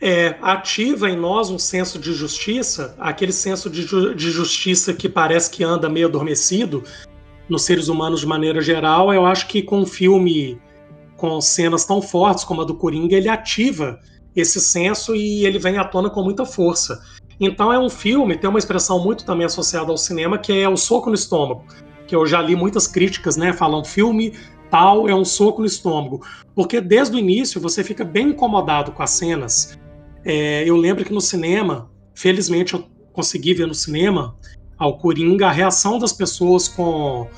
É, 0.00 0.36
ativa 0.40 1.10
em 1.10 1.16
nós 1.16 1.50
um 1.50 1.58
senso 1.58 1.98
de 1.98 2.12
justiça, 2.12 2.94
aquele 2.98 3.32
senso 3.32 3.68
de, 3.68 3.82
ju 3.82 4.14
de 4.14 4.30
justiça 4.30 4.94
que 4.94 5.08
parece 5.08 5.50
que 5.50 5.62
anda 5.62 5.88
meio 5.88 6.06
adormecido 6.06 6.82
nos 7.48 7.62
seres 7.62 7.88
humanos 7.88 8.20
de 8.20 8.26
maneira 8.26 8.60
geral. 8.60 9.12
Eu 9.12 9.26
acho 9.26 9.46
que 9.46 9.62
com 9.62 9.80
um 9.80 9.86
filme 9.86 10.58
com 11.16 11.40
cenas 11.40 11.84
tão 11.84 12.02
fortes 12.02 12.44
como 12.44 12.62
a 12.62 12.64
do 12.64 12.74
Coringa, 12.74 13.16
ele 13.16 13.28
ativa 13.28 13.98
esse 14.34 14.60
senso 14.60 15.14
e 15.14 15.46
ele 15.46 15.58
vem 15.58 15.78
à 15.78 15.84
tona 15.84 16.10
com 16.10 16.22
muita 16.22 16.44
força. 16.44 17.00
Então 17.38 17.72
é 17.72 17.78
um 17.78 17.88
filme, 17.88 18.36
tem 18.36 18.48
uma 18.48 18.58
expressão 18.58 19.02
muito 19.02 19.24
também 19.24 19.46
associada 19.46 19.90
ao 19.90 19.96
cinema, 19.96 20.38
que 20.38 20.52
é 20.52 20.68
o 20.68 20.76
soco 20.76 21.08
no 21.08 21.14
estômago, 21.14 21.64
que 22.06 22.14
eu 22.14 22.26
já 22.26 22.40
li 22.40 22.56
muitas 22.56 22.86
críticas, 22.86 23.36
né, 23.36 23.52
falando 23.52 23.86
filme 23.86 24.34
tal 24.70 25.08
é 25.08 25.14
um 25.14 25.24
soco 25.24 25.60
no 25.60 25.66
estômago, 25.66 26.24
porque 26.54 26.80
desde 26.80 27.16
o 27.16 27.18
início 27.18 27.60
você 27.60 27.82
fica 27.84 28.04
bem 28.04 28.28
incomodado 28.28 28.92
com 28.92 29.02
as 29.02 29.10
cenas. 29.10 29.78
É, 30.24 30.68
eu 30.68 30.76
lembro 30.76 31.04
que 31.04 31.12
no 31.12 31.20
cinema, 31.20 31.90
felizmente 32.14 32.74
eu 32.74 32.84
consegui 33.12 33.54
ver 33.54 33.66
no 33.66 33.74
cinema 33.74 34.36
ao 34.76 34.98
Coringa 34.98 35.48
a 35.48 35.52
reação 35.52 35.98
das 35.98 36.12
pessoas 36.12 36.68
com 36.68 37.28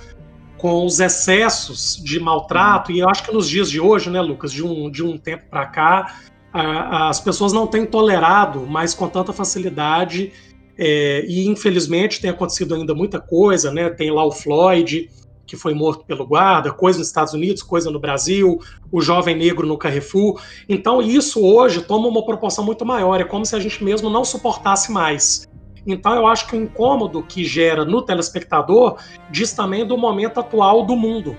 com 0.56 0.86
os 0.86 1.00
excessos 1.00 2.00
de 2.02 2.18
maltrato, 2.18 2.90
e 2.90 3.00
eu 3.00 3.08
acho 3.08 3.24
que 3.24 3.32
nos 3.32 3.48
dias 3.48 3.70
de 3.70 3.78
hoje, 3.78 4.08
né, 4.08 4.20
Lucas, 4.20 4.50
de 4.50 4.64
um, 4.64 4.90
de 4.90 5.02
um 5.02 5.18
tempo 5.18 5.44
para 5.50 5.66
cá, 5.66 6.16
a, 6.52 7.08
as 7.08 7.20
pessoas 7.20 7.52
não 7.52 7.66
têm 7.66 7.84
tolerado 7.84 8.60
mais 8.66 8.94
com 8.94 9.06
tanta 9.08 9.32
facilidade, 9.32 10.32
é, 10.78 11.24
e 11.26 11.46
infelizmente 11.46 12.20
tem 12.20 12.30
acontecido 12.30 12.74
ainda 12.74 12.94
muita 12.94 13.20
coisa, 13.20 13.72
né? 13.72 13.88
Tem 13.88 14.10
lá 14.10 14.24
o 14.24 14.30
Floyd, 14.30 15.08
que 15.46 15.56
foi 15.56 15.72
morto 15.74 16.04
pelo 16.04 16.26
guarda, 16.26 16.72
coisa 16.72 16.98
nos 16.98 17.08
Estados 17.08 17.32
Unidos, 17.32 17.62
coisa 17.62 17.90
no 17.90 18.00
Brasil, 18.00 18.60
o 18.90 19.00
jovem 19.00 19.36
negro 19.36 19.66
no 19.66 19.78
Carrefour. 19.78 20.40
Então, 20.68 21.00
isso 21.00 21.44
hoje 21.44 21.82
toma 21.82 22.08
uma 22.08 22.24
proporção 22.24 22.64
muito 22.64 22.84
maior, 22.84 23.20
é 23.20 23.24
como 23.24 23.46
se 23.46 23.54
a 23.54 23.60
gente 23.60 23.82
mesmo 23.84 24.10
não 24.10 24.24
suportasse 24.24 24.90
mais. 24.90 25.46
Então 25.86 26.14
eu 26.14 26.26
acho 26.26 26.48
que 26.48 26.56
o 26.56 26.60
incômodo 26.60 27.22
que 27.22 27.44
gera 27.44 27.84
no 27.84 28.02
telespectador 28.02 28.98
diz 29.30 29.52
também 29.52 29.86
do 29.86 29.96
momento 29.96 30.40
atual 30.40 30.84
do 30.84 30.96
mundo. 30.96 31.36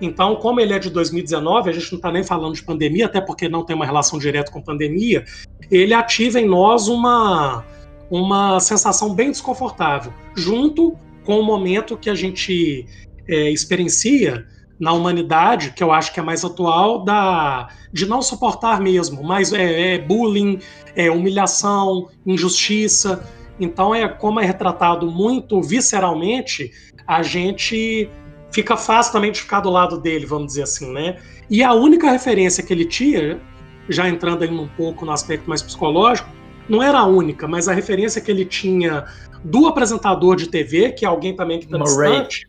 Então, 0.00 0.34
como 0.36 0.60
ele 0.60 0.72
é 0.72 0.78
de 0.78 0.90
2019, 0.90 1.70
a 1.70 1.72
gente 1.72 1.92
não 1.92 1.98
está 1.98 2.10
nem 2.10 2.24
falando 2.24 2.54
de 2.54 2.62
pandemia, 2.64 3.06
até 3.06 3.20
porque 3.20 3.48
não 3.48 3.64
tem 3.64 3.76
uma 3.76 3.86
relação 3.86 4.18
direta 4.18 4.50
com 4.50 4.60
pandemia, 4.60 5.24
ele 5.70 5.94
ativa 5.94 6.40
em 6.40 6.46
nós 6.46 6.88
uma, 6.88 7.64
uma 8.10 8.58
sensação 8.58 9.14
bem 9.14 9.30
desconfortável, 9.30 10.12
junto 10.34 10.96
com 11.24 11.38
o 11.38 11.44
momento 11.44 11.96
que 11.96 12.10
a 12.10 12.14
gente 12.14 12.86
é, 13.28 13.50
experiencia 13.50 14.46
na 14.78 14.92
humanidade, 14.92 15.72
que 15.72 15.82
eu 15.82 15.92
acho 15.92 16.12
que 16.12 16.20
é 16.20 16.22
mais 16.22 16.44
atual, 16.44 17.04
da 17.04 17.68
de 17.92 18.06
não 18.06 18.20
suportar 18.20 18.80
mesmo, 18.80 19.22
mas 19.22 19.52
é, 19.52 19.94
é 19.94 19.98
bullying, 19.98 20.58
é 20.96 21.10
humilhação, 21.10 22.08
injustiça. 22.26 23.24
Então 23.58 23.94
é 23.94 24.08
como 24.08 24.40
é 24.40 24.44
retratado 24.44 25.10
muito 25.10 25.62
visceralmente, 25.62 26.72
a 27.06 27.22
gente 27.22 28.10
fica 28.50 28.76
fácil 28.76 29.12
também 29.12 29.30
de 29.30 29.40
ficar 29.40 29.60
do 29.60 29.70
lado 29.70 29.98
dele, 30.00 30.26
vamos 30.26 30.48
dizer 30.48 30.62
assim, 30.62 30.92
né? 30.92 31.18
E 31.48 31.62
a 31.62 31.72
única 31.72 32.10
referência 32.10 32.62
que 32.62 32.72
ele 32.72 32.84
tinha, 32.84 33.40
já 33.88 34.08
entrando 34.08 34.42
aí 34.42 34.50
um 34.50 34.68
pouco 34.68 35.04
no 35.04 35.12
aspecto 35.12 35.48
mais 35.48 35.62
psicológico, 35.62 36.28
não 36.68 36.82
era 36.82 36.98
a 36.98 37.06
única, 37.06 37.46
mas 37.46 37.68
a 37.68 37.72
referência 37.72 38.20
que 38.20 38.30
ele 38.30 38.44
tinha 38.44 39.04
do 39.44 39.66
apresentador 39.66 40.36
de 40.36 40.48
TV, 40.48 40.92
que 40.92 41.04
é 41.04 41.08
alguém 41.08 41.36
também 41.36 41.58
que 41.58 41.66
está 41.66 41.78
distante, 41.78 42.48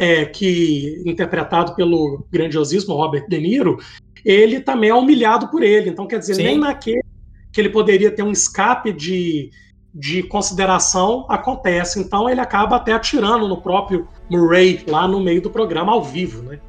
é, 0.00 0.24
que 0.24 1.02
interpretado 1.04 1.74
pelo 1.74 2.26
grandiosíssimo 2.32 2.94
Robert 2.94 3.26
De 3.28 3.38
Niro, 3.38 3.78
ele 4.24 4.60
também 4.60 4.88
é 4.88 4.94
humilhado 4.94 5.48
por 5.48 5.62
ele. 5.62 5.90
Então, 5.90 6.06
quer 6.06 6.18
dizer, 6.18 6.34
Sim. 6.34 6.44
nem 6.44 6.58
naquele 6.58 7.02
que 7.52 7.60
ele 7.60 7.68
poderia 7.68 8.10
ter 8.10 8.22
um 8.22 8.32
escape 8.32 8.92
de 8.92 9.50
de 9.92 10.22
consideração 10.22 11.26
acontece. 11.28 11.98
Então 11.98 12.30
ele 12.30 12.40
acaba 12.40 12.76
até 12.76 12.92
atirando 12.92 13.48
no 13.48 13.60
próprio 13.60 14.06
Murray 14.30 14.84
lá 14.86 15.08
no 15.08 15.20
meio 15.20 15.42
do 15.42 15.50
programa 15.50 15.90
ao 15.90 16.02
vivo, 16.02 16.42
né? 16.42 16.60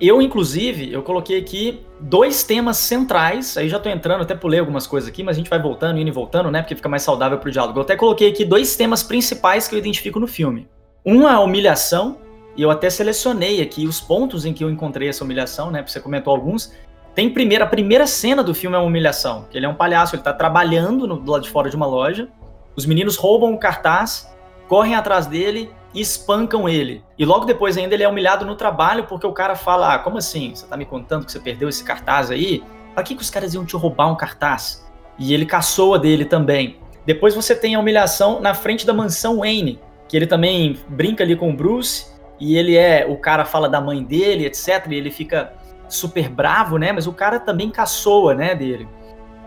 Eu, 0.00 0.20
inclusive, 0.20 0.92
eu 0.92 1.02
coloquei 1.02 1.38
aqui 1.38 1.80
dois 1.98 2.42
temas 2.42 2.76
centrais. 2.76 3.56
Aí 3.56 3.68
já 3.68 3.78
tô 3.78 3.88
entrando, 3.88 4.22
até 4.22 4.34
pulei 4.34 4.60
algumas 4.60 4.86
coisas 4.86 5.08
aqui, 5.08 5.22
mas 5.22 5.36
a 5.36 5.38
gente 5.38 5.48
vai 5.48 5.62
voltando, 5.62 5.98
indo 5.98 6.08
e 6.08 6.12
voltando, 6.12 6.50
né? 6.50 6.60
Porque 6.60 6.74
fica 6.74 6.88
mais 6.88 7.02
saudável 7.02 7.38
pro 7.38 7.50
diálogo. 7.50 7.78
Eu 7.78 7.82
até 7.82 7.96
coloquei 7.96 8.28
aqui 8.28 8.44
dois 8.44 8.76
temas 8.76 9.02
principais 9.02 9.66
que 9.66 9.74
eu 9.74 9.78
identifico 9.78 10.20
no 10.20 10.26
filme. 10.26 10.68
Um 11.04 11.26
é 11.26 11.32
a 11.32 11.40
humilhação, 11.40 12.18
e 12.56 12.62
eu 12.62 12.70
até 12.70 12.88
selecionei 12.88 13.60
aqui 13.60 13.86
os 13.86 14.00
pontos 14.00 14.44
em 14.44 14.52
que 14.52 14.64
eu 14.64 14.70
encontrei 14.70 15.08
essa 15.08 15.22
humilhação, 15.22 15.70
né? 15.70 15.84
Você 15.86 16.00
comentou 16.00 16.34
alguns. 16.34 16.72
Tem 17.14 17.30
primeiro, 17.30 17.64
a 17.64 17.66
primeira 17.66 18.06
cena 18.06 18.42
do 18.42 18.54
filme 18.54 18.76
é 18.76 18.78
uma 18.78 18.86
humilhação, 18.86 19.46
ele 19.52 19.64
é 19.64 19.68
um 19.68 19.74
palhaço, 19.74 20.14
ele 20.14 20.22
tá 20.22 20.32
trabalhando 20.32 21.06
no, 21.06 21.16
do 21.16 21.32
lado 21.32 21.42
de 21.42 21.50
fora 21.50 21.70
de 21.70 21.76
uma 21.76 21.86
loja, 21.86 22.28
os 22.76 22.84
meninos 22.84 23.16
roubam 23.16 23.54
o 23.54 23.58
cartaz, 23.58 24.30
correm 24.68 24.94
atrás 24.94 25.26
dele 25.26 25.70
e 25.94 26.00
espancam 26.00 26.68
ele. 26.68 27.02
E 27.18 27.24
logo 27.24 27.46
depois 27.46 27.78
ainda 27.78 27.94
ele 27.94 28.02
é 28.02 28.08
humilhado 28.08 28.44
no 28.44 28.54
trabalho 28.54 29.04
porque 29.04 29.26
o 29.26 29.32
cara 29.32 29.56
fala: 29.56 29.94
ah, 29.94 29.98
como 29.98 30.18
assim? 30.18 30.54
Você 30.54 30.66
tá 30.66 30.76
me 30.76 30.84
contando 30.84 31.24
que 31.24 31.32
você 31.32 31.40
perdeu 31.40 31.68
esse 31.68 31.82
cartaz 31.82 32.30
aí? 32.30 32.62
Pra 32.92 33.02
que, 33.02 33.14
que 33.14 33.22
os 33.22 33.30
caras 33.30 33.54
iam 33.54 33.64
te 33.64 33.76
roubar 33.76 34.10
um 34.10 34.16
cartaz? 34.16 34.86
E 35.18 35.32
ele 35.32 35.46
caçoa 35.46 35.98
dele 35.98 36.26
também. 36.26 36.78
Depois 37.06 37.34
você 37.34 37.54
tem 37.54 37.74
a 37.74 37.78
humilhação 37.78 38.40
na 38.40 38.52
frente 38.52 38.84
da 38.84 38.92
mansão 38.92 39.38
Wayne, 39.38 39.78
que 40.06 40.16
ele 40.16 40.26
também 40.26 40.78
brinca 40.88 41.24
ali 41.24 41.34
com 41.34 41.48
o 41.48 41.52
Bruce, 41.56 42.06
e 42.38 42.56
ele 42.56 42.76
é. 42.76 43.06
O 43.08 43.16
cara 43.16 43.44
fala 43.44 43.68
da 43.68 43.80
mãe 43.80 44.02
dele, 44.02 44.46
etc. 44.46 44.86
E 44.90 44.94
ele 44.94 45.10
fica 45.10 45.52
super 45.88 46.28
bravo, 46.28 46.78
né? 46.78 46.92
Mas 46.92 47.06
o 47.06 47.12
cara 47.12 47.38
também 47.38 47.70
caçoa, 47.70 48.34
né, 48.34 48.54
dele. 48.54 48.88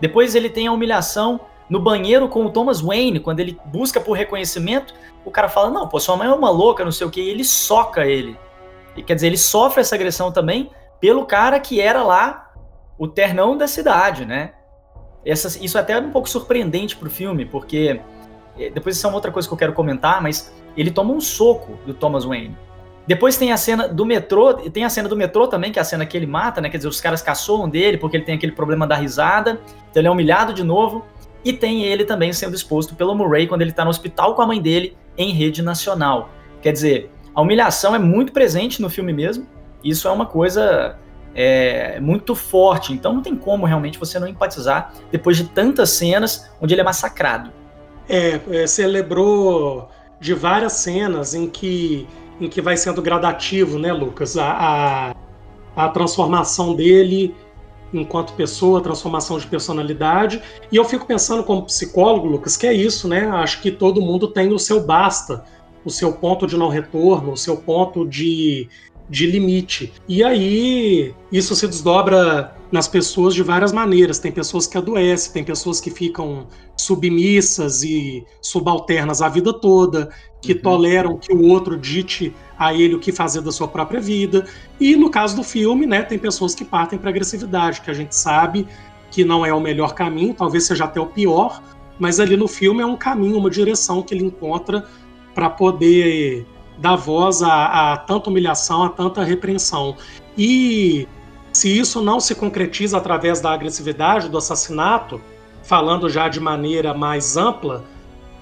Depois 0.00 0.34
ele 0.34 0.48
tem 0.48 0.66
a 0.66 0.72
humilhação 0.72 1.40
no 1.68 1.78
banheiro 1.78 2.28
com 2.28 2.44
o 2.44 2.50
Thomas 2.50 2.80
Wayne, 2.80 3.20
quando 3.20 3.38
ele 3.38 3.58
busca 3.66 4.00
por 4.00 4.14
reconhecimento, 4.14 4.92
o 5.24 5.30
cara 5.30 5.48
fala: 5.48 5.70
Não, 5.70 5.86
pô, 5.86 6.00
sua 6.00 6.16
mãe 6.16 6.26
é 6.26 6.32
uma 6.32 6.50
louca, 6.50 6.84
não 6.84 6.90
sei 6.90 7.06
o 7.06 7.10
que, 7.10 7.20
e 7.20 7.28
ele 7.28 7.44
soca 7.44 8.06
ele. 8.06 8.36
E, 8.96 9.02
quer 9.02 9.14
dizer, 9.14 9.28
ele 9.28 9.36
sofre 9.36 9.80
essa 9.80 9.94
agressão 9.94 10.32
também 10.32 10.70
pelo 11.00 11.24
cara 11.24 11.60
que 11.60 11.80
era 11.80 12.02
lá 12.02 12.52
o 12.98 13.06
ternão 13.06 13.56
da 13.56 13.68
cidade, 13.68 14.26
né? 14.26 14.52
Isso 15.24 15.78
é 15.78 15.80
até 15.80 15.92
é 15.92 15.98
um 15.98 16.10
pouco 16.10 16.28
surpreendente 16.28 16.96
pro 16.96 17.10
filme, 17.10 17.44
porque 17.44 18.00
eh, 18.58 18.70
depois 18.70 18.96
isso 18.96 19.06
é 19.06 19.08
uma 19.08 19.16
outra 19.16 19.30
coisa 19.30 19.46
que 19.46 19.54
eu 19.54 19.58
quero 19.58 19.72
comentar, 19.72 20.20
mas 20.20 20.52
ele 20.76 20.90
toma 20.90 21.12
um 21.12 21.20
soco 21.20 21.78
do 21.86 21.94
Thomas 21.94 22.24
Wayne. 22.24 22.56
Depois 23.06 23.36
tem 23.36 23.50
a 23.50 23.56
cena 23.56 23.88
do 23.88 24.06
metrô, 24.06 24.54
tem 24.54 24.84
a 24.84 24.90
cena 24.90 25.08
do 25.08 25.16
metrô 25.16 25.48
também, 25.48 25.72
que 25.72 25.78
é 25.78 25.82
a 25.82 25.84
cena 25.84 26.06
que 26.06 26.16
ele 26.16 26.26
mata, 26.26 26.60
né? 26.60 26.68
Quer 26.68 26.76
dizer, 26.76 26.88
os 26.88 27.00
caras 27.00 27.22
caçoam 27.22 27.68
dele 27.68 27.98
porque 27.98 28.16
ele 28.16 28.24
tem 28.24 28.34
aquele 28.34 28.52
problema 28.52 28.86
da 28.86 28.94
risada, 28.94 29.60
então 29.90 30.00
ele 30.00 30.08
é 30.08 30.10
humilhado 30.10 30.52
de 30.52 30.62
novo. 30.62 31.04
E 31.44 31.52
tem 31.52 31.84
ele 31.84 32.04
também 32.04 32.32
sendo 32.32 32.54
exposto 32.54 32.94
pelo 32.94 33.14
Murray 33.14 33.46
quando 33.46 33.62
ele 33.62 33.70
está 33.70 33.82
no 33.82 33.90
hospital 33.90 34.34
com 34.34 34.42
a 34.42 34.46
mãe 34.46 34.60
dele 34.60 34.96
em 35.16 35.32
rede 35.32 35.62
nacional. 35.62 36.30
Quer 36.60 36.72
dizer, 36.72 37.10
a 37.34 37.40
humilhação 37.40 37.94
é 37.94 37.98
muito 37.98 38.32
presente 38.32 38.82
no 38.82 38.90
filme 38.90 39.12
mesmo. 39.12 39.46
Isso 39.82 40.06
é 40.06 40.10
uma 40.10 40.26
coisa 40.26 40.98
é, 41.34 41.98
muito 42.00 42.34
forte. 42.34 42.92
Então 42.92 43.14
não 43.14 43.22
tem 43.22 43.34
como 43.36 43.66
realmente 43.66 43.98
você 43.98 44.18
não 44.18 44.28
empatizar 44.28 44.92
depois 45.10 45.36
de 45.36 45.44
tantas 45.44 45.90
cenas 45.90 46.50
onde 46.60 46.74
ele 46.74 46.80
é 46.80 46.84
massacrado. 46.84 47.50
É, 48.08 48.40
é, 48.50 48.66
celebrou 48.66 49.88
de 50.20 50.34
várias 50.34 50.74
cenas 50.74 51.34
em 51.34 51.48
que, 51.48 52.06
em 52.40 52.48
que 52.48 52.60
vai 52.60 52.76
sendo 52.76 53.02
gradativo, 53.02 53.78
né, 53.78 53.92
Lucas? 53.92 54.36
A, 54.36 55.14
a, 55.76 55.84
a 55.84 55.88
transformação 55.88 56.74
dele 56.74 57.34
enquanto 57.92 58.32
pessoa, 58.34 58.80
transformação 58.80 59.38
de 59.38 59.46
personalidade. 59.46 60.40
E 60.70 60.76
eu 60.76 60.84
fico 60.84 61.06
pensando 61.06 61.42
como 61.42 61.64
psicólogo, 61.64 62.26
Lucas, 62.26 62.56
que 62.56 62.66
é 62.66 62.72
isso, 62.72 63.08
né? 63.08 63.26
Acho 63.28 63.60
que 63.60 63.70
todo 63.70 64.00
mundo 64.00 64.28
tem 64.28 64.52
o 64.52 64.58
seu 64.58 64.80
basta, 64.84 65.44
o 65.84 65.90
seu 65.90 66.12
ponto 66.12 66.46
de 66.46 66.56
não 66.56 66.68
retorno, 66.68 67.32
o 67.32 67.36
seu 67.36 67.56
ponto 67.56 68.06
de, 68.06 68.68
de 69.08 69.26
limite. 69.26 69.92
E 70.08 70.22
aí 70.22 71.14
isso 71.32 71.54
se 71.56 71.66
desdobra 71.66 72.54
nas 72.70 72.86
pessoas 72.86 73.34
de 73.34 73.42
várias 73.42 73.72
maneiras. 73.72 74.18
Tem 74.18 74.30
pessoas 74.30 74.66
que 74.66 74.78
adoecem, 74.78 75.32
tem 75.32 75.44
pessoas 75.44 75.80
que 75.80 75.90
ficam 75.90 76.46
submissas 76.76 77.82
e 77.82 78.24
subalternas 78.40 79.20
a 79.20 79.28
vida 79.28 79.52
toda, 79.52 80.10
que 80.40 80.52
uhum. 80.52 80.60
toleram 80.60 81.16
que 81.16 81.32
o 81.32 81.42
outro 81.42 81.76
dite 81.76 82.34
a 82.58 82.74
ele 82.74 82.94
o 82.94 83.00
que 83.00 83.12
fazer 83.12 83.40
da 83.40 83.52
sua 83.52 83.68
própria 83.68 84.00
vida. 84.00 84.46
E 84.78 84.96
no 84.96 85.10
caso 85.10 85.36
do 85.36 85.42
filme, 85.42 85.86
né, 85.86 86.02
tem 86.02 86.18
pessoas 86.18 86.54
que 86.54 86.64
partem 86.64 86.98
para 86.98 87.10
agressividade, 87.10 87.80
que 87.80 87.90
a 87.90 87.94
gente 87.94 88.14
sabe 88.14 88.66
que 89.10 89.24
não 89.24 89.44
é 89.44 89.52
o 89.52 89.60
melhor 89.60 89.94
caminho, 89.94 90.34
talvez 90.34 90.64
seja 90.64 90.84
até 90.84 91.00
o 91.00 91.06
pior, 91.06 91.62
mas 91.98 92.20
ali 92.20 92.36
no 92.36 92.46
filme 92.46 92.82
é 92.82 92.86
um 92.86 92.96
caminho, 92.96 93.38
uma 93.38 93.50
direção 93.50 94.02
que 94.02 94.14
ele 94.14 94.24
encontra 94.24 94.86
para 95.34 95.50
poder 95.50 96.46
dar 96.78 96.96
voz 96.96 97.42
a, 97.42 97.92
a 97.92 97.96
tanta 97.96 98.30
humilhação, 98.30 98.84
a 98.84 98.88
tanta 98.88 99.22
repreensão. 99.22 99.96
E 100.36 101.06
se 101.52 101.76
isso 101.76 102.00
não 102.00 102.20
se 102.20 102.34
concretiza 102.34 102.96
através 102.96 103.40
da 103.40 103.52
agressividade, 103.52 104.28
do 104.28 104.38
assassinato, 104.38 105.20
falando 105.62 106.08
já 106.08 106.28
de 106.28 106.40
maneira 106.40 106.94
mais 106.94 107.36
ampla, 107.36 107.84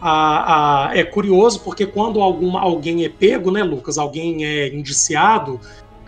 a, 0.00 0.88
a, 0.90 0.96
é 0.96 1.04
curioso 1.04 1.60
porque 1.60 1.86
quando 1.86 2.20
alguma, 2.20 2.60
alguém 2.60 3.04
é 3.04 3.08
pego, 3.08 3.50
né, 3.50 3.62
Lucas? 3.62 3.98
Alguém 3.98 4.44
é 4.44 4.68
indiciado, 4.74 5.60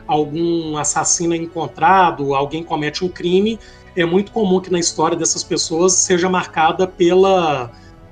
algum 0.06 0.76
assassino 0.76 1.34
é 1.34 1.36
encontrado, 1.36 2.34
alguém 2.34 2.62
comete 2.62 3.04
um 3.04 3.08
crime, 3.08 3.58
é 3.96 4.04
muito 4.04 4.32
comum 4.32 4.60
que 4.60 4.70
na 4.70 4.78
história 4.78 5.16
dessas 5.16 5.44
pessoas 5.44 5.92
seja 5.94 6.28
marcada 6.28 6.86
pela, 6.86 7.70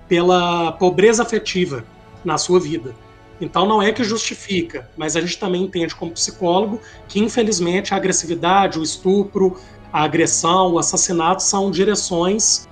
pela 0.08 0.73
pobreza 0.73 1.23
afetiva 1.23 1.85
na 2.25 2.37
sua 2.38 2.61
vida. 2.61 2.94
Então 3.40 3.66
não 3.66 3.80
é 3.80 3.92
que 3.92 4.02
justifica, 4.02 4.90
mas 4.97 5.16
a 5.16 5.20
gente 5.20 5.38
também 5.38 5.62
entende 5.62 5.94
como 5.94 6.12
psicólogo 6.12 6.80
que 7.06 7.20
infelizmente 7.20 7.94
a 7.94 7.97
agressividade, 7.97 8.78
o 8.78 8.82
estupro, 8.82 9.56
a 9.92 10.02
agressão, 10.02 10.73
o 10.73 10.78
assassinato 10.78 11.42
são 11.42 11.70
direções 11.70 12.67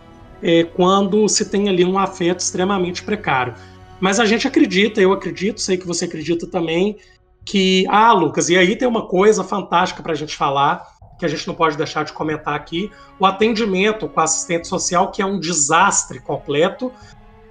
é, 0.47 0.63
quando 0.63 1.29
se 1.29 1.51
tem 1.51 1.69
ali 1.69 1.85
um 1.85 1.99
afeto 1.99 2.39
extremamente 2.39 3.03
precário. 3.03 3.55
Mas 3.99 4.21
a 4.21 4.25
gente 4.25 4.47
acredita, 4.47 5.01
eu 5.01 5.13
acredito, 5.13 5.61
sei 5.61 5.77
que 5.77 5.85
você 5.85 6.05
acredita 6.05 6.47
também, 6.47 6.99
que, 7.45 7.85
ah, 7.89 8.13
Lucas, 8.13 8.49
e 8.49 8.57
aí 8.57 8.77
tem 8.77 8.87
uma 8.87 9.09
coisa 9.09 9.43
fantástica 9.43 10.05
para 10.05 10.13
a 10.13 10.15
gente 10.15 10.37
falar, 10.37 10.87
que 11.19 11.25
a 11.25 11.29
gente 11.29 11.49
não 11.49 11.55
pode 11.55 11.77
deixar 11.77 12.05
de 12.05 12.13
comentar 12.13 12.55
aqui, 12.55 12.93
o 13.19 13.27
atendimento 13.27 14.09
com 14.09 14.21
a 14.21 14.23
assistente 14.23 14.69
social, 14.69 15.11
que 15.11 15.21
é 15.21 15.27
um 15.27 15.41
desastre 15.41 16.21
completo, 16.21 16.93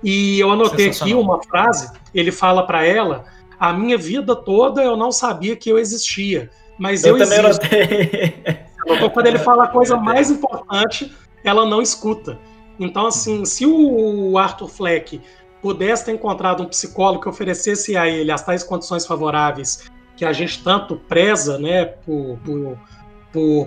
e 0.01 0.39
eu 0.39 0.49
anotei 0.49 0.89
aqui 0.89 1.13
uma 1.13 1.43
frase, 1.43 1.91
ele 2.13 2.31
fala 2.31 2.65
para 2.65 2.85
ela: 2.85 3.25
"A 3.59 3.73
minha 3.73 3.97
vida 3.97 4.35
toda 4.37 4.81
eu 4.81 4.95
não 4.95 5.11
sabia 5.11 5.55
que 5.57 5.69
eu 5.69 5.77
existia, 5.77 6.49
mas 6.77 7.03
eu, 7.03 7.17
eu 7.17 7.25
também 7.25 7.45
existo". 7.45 7.65
Anotei. 7.65 9.09
Quando 9.09 9.27
ele 9.27 9.39
fala 9.43 9.65
a 9.65 9.67
coisa 9.67 9.97
mais 9.97 10.29
importante, 10.29 11.11
ela 11.43 11.65
não 11.65 11.81
escuta. 11.81 12.39
Então, 12.79 13.07
assim, 13.07 13.45
se 13.45 13.65
o 13.65 14.37
Arthur 14.37 14.67
Fleck 14.67 15.21
pudesse 15.61 16.05
ter 16.05 16.11
encontrado 16.11 16.63
um 16.63 16.67
psicólogo 16.67 17.23
que 17.23 17.29
oferecesse 17.29 17.97
a 17.97 18.07
ele 18.07 18.31
as 18.31 18.43
tais 18.43 18.63
condições 18.63 19.05
favoráveis 19.05 19.89
que 20.15 20.23
a 20.23 20.31
gente 20.31 20.63
tanto 20.63 20.95
preza, 20.95 21.57
né, 21.57 21.93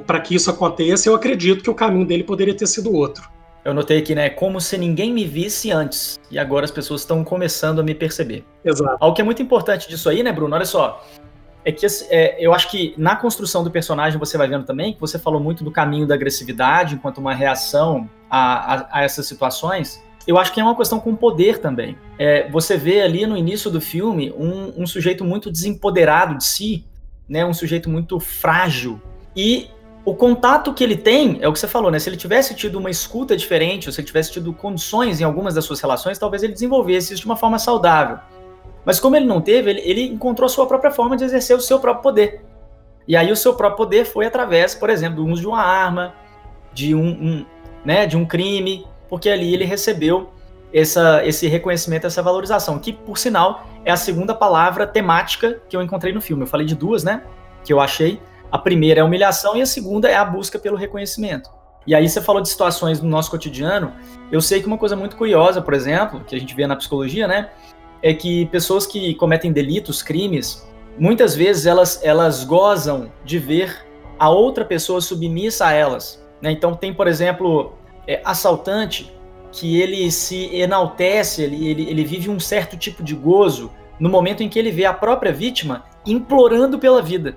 para 0.07 0.21
que 0.21 0.35
isso 0.35 0.51
aconteça, 0.51 1.09
eu 1.09 1.15
acredito 1.15 1.63
que 1.63 1.71
o 1.71 1.75
caminho 1.75 2.07
dele 2.07 2.25
poderia 2.25 2.55
ter 2.55 2.67
sido 2.67 2.95
outro. 2.95 3.29
Eu 3.65 3.75
notei 3.75 3.99
aqui, 3.99 4.15
né? 4.15 4.31
Como 4.31 4.61
se 4.61 4.79
ninguém 4.79 5.13
me 5.13 5.25
visse 5.25 5.71
antes. 5.71 6.19
E 6.31 6.39
agora 6.39 6.65
as 6.65 6.71
pessoas 6.71 7.03
estão 7.03 7.23
começando 7.23 7.81
a 7.81 7.83
me 7.83 7.95
perceber. 7.95 8.45
Exato. 8.65 8.97
Algo 8.99 9.15
que 9.15 9.21
é 9.21 9.25
muito 9.25 9.43
importante 9.43 9.89
disso 9.89 10.09
aí, 10.09 10.23
né, 10.23 10.33
Bruno? 10.33 10.55
Olha 10.55 10.65
só. 10.65 11.05
É 11.65 11.73
que 11.73 11.85
é, 12.09 12.37
eu 12.39 12.55
acho 12.55 12.71
que 12.71 12.95
na 12.97 13.15
construção 13.17 13.63
do 13.63 13.71
personagem 13.71 14.19
você 14.19 14.39
vai 14.39 14.49
vendo 14.49 14.65
também 14.65 14.95
que 14.95 15.01
você 15.01 15.19
falou 15.19 15.39
muito 15.39 15.63
do 15.65 15.71
caminho 15.71 16.07
da 16.07 16.15
agressividade 16.15 16.95
enquanto 16.95 17.19
uma 17.19 17.35
reação 17.35 18.09
a, 18.31 18.75
a, 18.75 18.99
a 18.99 19.03
essas 19.03 19.27
situações. 19.27 20.03
Eu 20.27 20.37
acho 20.37 20.53
que 20.53 20.61
é 20.61 20.63
uma 20.63 20.77
questão 20.77 21.01
com 21.01 21.17
poder 21.17 21.59
também. 21.59 21.97
É, 22.19 22.51
você 22.51 22.77
vê 22.77 23.01
ali 23.01 23.27
no 23.27 23.37
início 23.37 23.71
do 23.71 23.81
filme 23.81 24.31
um, 24.33 24.83
um 24.83 24.87
sujeito 24.87 25.25
muito 25.25 25.51
desempoderado 25.51 26.37
de 26.37 26.45
si, 26.45 26.85
né? 27.29 27.45
Um 27.47 27.55
sujeito 27.55 27.89
muito 27.89 28.21
frágil. 28.21 29.01
E 29.35 29.71
o 30.05 30.15
contato 30.15 30.73
que 30.75 30.83
ele 30.83 30.97
tem, 30.97 31.39
é 31.41 31.49
o 31.49 31.53
que 31.53 31.59
você 31.59 31.69
falou, 31.69 31.91
né? 31.91 31.99
Se 31.99 32.09
ele 32.09 32.17
tivesse 32.17 32.55
tido 32.55 32.79
uma 32.79 32.91
escuta 32.91 33.37
diferente, 33.37 33.89
ou 33.89 33.93
se 33.93 34.01
ele 34.01 34.07
tivesse 34.07 34.33
tido 34.33 34.53
condições 34.53 35.21
em 35.21 35.25
algumas 35.25 35.55
das 35.55 35.65
suas 35.65 35.81
relações, 35.81 36.19
talvez 36.19 36.43
ele 36.43 36.53
desenvolvesse 36.53 37.13
isso 37.13 37.23
de 37.23 37.27
uma 37.27 37.37
forma 37.37 37.59
saudável. 37.59 38.19
Mas 38.85 38.99
como 38.99 39.17
ele 39.17 39.27
não 39.27 39.41
teve, 39.41 39.71
ele, 39.71 39.81
ele 39.85 40.03
encontrou 40.05 40.47
a 40.47 40.49
sua 40.49 40.67
própria 40.67 40.91
forma 40.91 41.17
de 41.17 41.25
exercer 41.25 41.57
o 41.57 41.61
seu 41.61 41.79
próprio 41.79 42.03
poder. 42.03 42.45
E 43.07 43.17
aí 43.17 43.31
o 43.33 43.37
seu 43.37 43.55
próprio 43.55 43.77
poder 43.77 44.05
foi 44.05 44.27
através, 44.27 44.75
por 44.75 44.91
exemplo, 44.91 45.25
do 45.25 45.31
uso 45.31 45.41
de 45.41 45.47
uma 45.47 45.61
arma, 45.61 46.15
de 46.73 46.95
um, 46.95 47.09
um 47.09 47.47
né, 47.89 48.05
de 48.05 48.19
um 48.19 48.27
crime, 48.27 48.87
porque 49.09 49.31
ali 49.31 49.55
ele 49.55 49.65
recebeu 49.65 50.29
essa, 50.75 51.25
esse 51.25 51.47
reconhecimento, 51.47 52.07
essa 52.07 52.23
valorização, 52.23 52.79
que, 52.79 52.93
por 52.93 53.17
sinal, 53.17 53.67
é 53.83 53.91
a 53.91 53.97
segunda 53.97 54.35
palavra 54.35 54.87
temática 54.87 55.59
que 55.71 55.75
eu 55.75 55.81
encontrei 55.81 56.13
no 56.13 56.21
filme. 56.21 56.43
Eu 56.43 56.47
falei 56.47 56.67
de 56.67 56.75
duas, 56.75 57.03
né? 57.03 57.23
Que 57.65 57.73
eu 57.73 57.81
achei. 57.81 58.21
A 58.53 58.59
primeira 58.59 59.01
é 59.01 59.03
a 59.03 59.07
humilhação 59.07 59.57
e 59.57 59.63
a 59.63 59.67
segunda 59.67 60.07
é 60.07 60.17
a 60.17 60.23
busca 60.23 60.59
pelo 60.59 60.77
reconhecimento. 60.77 61.49
E 61.87 61.95
aí 61.95 62.07
você 62.07 62.21
falou 62.21 62.43
de 62.43 62.51
situações 62.51 63.01
no 63.01 63.09
nosso 63.09 63.31
cotidiano. 63.31 63.95
Eu 64.31 64.43
sei 64.43 64.61
que 64.61 64.67
uma 64.67 64.77
coisa 64.77 64.95
muito 64.95 65.17
curiosa, 65.17 65.63
por 65.63 65.73
exemplo, 65.73 66.21
que 66.27 66.37
a 66.37 66.39
gente 66.39 66.55
vê 66.55 66.67
na 66.67 66.77
psicologia, 66.77 67.27
né, 67.27 67.49
é 68.03 68.13
que 68.13 68.45
pessoas 68.47 68.87
que 68.87 69.15
cometem 69.15 69.51
delitos, 69.51 70.03
crimes, 70.03 70.69
muitas 70.99 71.35
vezes 71.35 71.65
elas 71.65 72.05
elas 72.05 72.45
gozam 72.45 73.11
de 73.25 73.39
ver 73.39 73.87
a 74.19 74.29
outra 74.29 74.63
pessoa 74.63 75.01
submissa 75.01 75.69
a 75.69 75.73
elas. 75.73 76.23
Né? 76.43 76.53
Então 76.53 76.75
tem, 76.75 76.93
por 76.93 77.07
exemplo, 77.07 77.78
é, 78.09 78.21
assaltante 78.25 79.15
que 79.53 79.81
ele 79.81 80.11
se 80.11 80.55
enaltece, 80.57 81.43
ele, 81.43 81.69
ele, 81.69 81.89
ele 81.89 82.05
vive 82.05 82.29
um 82.29 82.41
certo 82.41 82.77
tipo 82.77 83.03
de 83.03 83.15
gozo 83.15 83.71
no 84.01 84.09
momento 84.09 84.43
em 84.43 84.49
que 84.49 84.59
ele 84.59 84.73
vê 84.73 84.85
a 84.85 84.93
própria 84.93 85.33
vítima 85.33 85.85
implorando 86.07 86.79
pela 86.79 87.03
vida. 87.03 87.37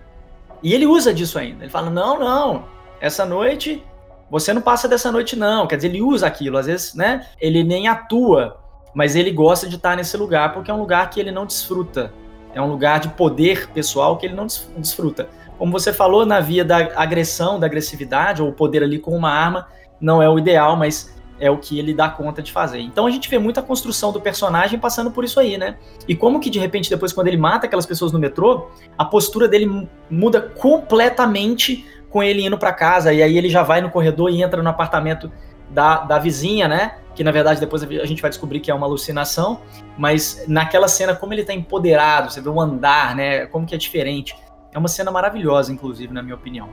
E 0.64 0.74
ele 0.74 0.86
usa 0.86 1.14
disso 1.14 1.38
ainda. 1.38 1.64
Ele 1.64 1.72
fala: 1.72 1.90
não, 1.90 2.20
não, 2.20 2.66
essa 3.00 3.26
noite 3.26 3.84
você 4.32 4.54
não 4.54 4.62
passa 4.62 4.88
dessa 4.88 5.12
noite, 5.12 5.36
não. 5.36 5.68
Quer 5.68 5.76
dizer, 5.76 5.90
ele 5.90 6.02
usa 6.02 6.26
aquilo. 6.26 6.58
Às 6.58 6.66
vezes, 6.66 6.96
né? 6.96 7.28
Ele 7.40 7.66
nem 7.66 7.90
atua, 7.90 8.58
mas 8.96 9.14
ele 9.14 9.30
gosta 9.30 9.68
de 9.68 9.76
estar 9.76 9.98
nesse 9.98 10.16
lugar 10.16 10.54
porque 10.54 10.72
é 10.72 10.74
um 10.74 10.80
lugar 10.80 11.10
que 11.10 11.20
ele 11.20 11.32
não 11.32 11.46
desfruta. 11.46 12.14
É 12.54 12.62
um 12.62 12.68
lugar 12.68 13.02
de 13.02 13.10
poder 13.10 13.70
pessoal 13.72 14.18
que 14.18 14.26
ele 14.26 14.36
não 14.36 14.48
desfruta. 14.78 15.28
Como 15.58 15.72
você 15.72 15.92
falou, 15.92 16.26
na 16.26 16.40
via 16.40 16.64
da 16.64 16.78
agressão, 16.96 17.60
da 17.60 17.68
agressividade, 17.68 18.42
ou 18.42 18.50
o 18.50 18.54
poder 18.54 18.84
ali 18.84 18.98
com 18.98 19.16
uma 19.16 19.30
arma, 19.30 19.68
não 20.02 20.22
é 20.22 20.28
o 20.28 20.40
ideal, 20.40 20.76
mas 20.76 21.14
é 21.42 21.50
o 21.50 21.58
que 21.58 21.80
ele 21.80 21.94
dá 21.94 22.08
conta 22.08 22.42
de 22.42 22.52
fazer. 22.52 22.80
Então 22.80 23.08
a 23.08 23.12
gente 23.12 23.28
vê 23.28 23.40
muita 23.40 23.62
construção 23.62 24.12
do 24.12 24.22
personagem 24.22 24.78
passando 24.78 25.10
por 25.10 25.24
isso 25.24 25.40
aí, 25.40 25.58
né? 25.58 25.76
E 26.08 26.16
como 26.16 26.40
que 26.40 26.50
de 26.50 26.60
repente 26.60 26.90
depois 26.90 27.12
quando 27.12 27.28
ele 27.28 27.38
mata 27.38 27.66
aquelas 27.66 27.86
pessoas 27.86 28.12
no 28.12 28.20
metrô, 28.20 28.70
a 28.98 29.04
postura 29.04 29.48
dele 29.48 29.88
muda 30.10 30.40
completamente 30.40 31.86
com 32.10 32.22
ele 32.22 32.46
indo 32.46 32.58
para 32.58 32.72
casa 32.72 33.12
e 33.12 33.24
aí 33.24 33.38
ele 33.38 33.50
já 33.50 33.64
vai 33.64 33.82
no 33.82 33.90
corredor 33.90 34.30
e 34.30 34.44
entra 34.44 34.62
no 34.62 34.70
apartamento 34.70 35.32
da, 35.72 36.02
da 36.02 36.20
vizinha, 36.20 36.68
né? 36.68 36.96
Que 37.16 37.24
na 37.24 37.32
verdade 37.32 37.60
depois 37.60 37.82
a 37.82 38.06
gente 38.06 38.22
vai 38.22 38.30
descobrir 38.30 38.60
que 38.60 38.70
é 38.70 38.74
uma 38.74 38.86
alucinação, 38.86 39.62
mas 39.98 40.44
naquela 40.48 40.88
cena 40.88 41.16
como 41.16 41.34
ele 41.34 41.44
tá 41.44 41.54
empoderado, 41.54 42.32
você 42.32 42.40
vê 42.40 42.50
o 42.50 42.62
andar, 42.62 43.16
né? 43.16 43.48
Como 43.48 43.66
que 43.66 43.74
é 43.74 43.78
diferente. 43.78 44.36
É 44.72 44.78
uma 44.78 44.88
cena 44.88 45.10
maravilhosa, 45.10 45.72
inclusive, 45.72 46.14
na 46.14 46.22
minha 46.22 46.36
opinião. 46.36 46.70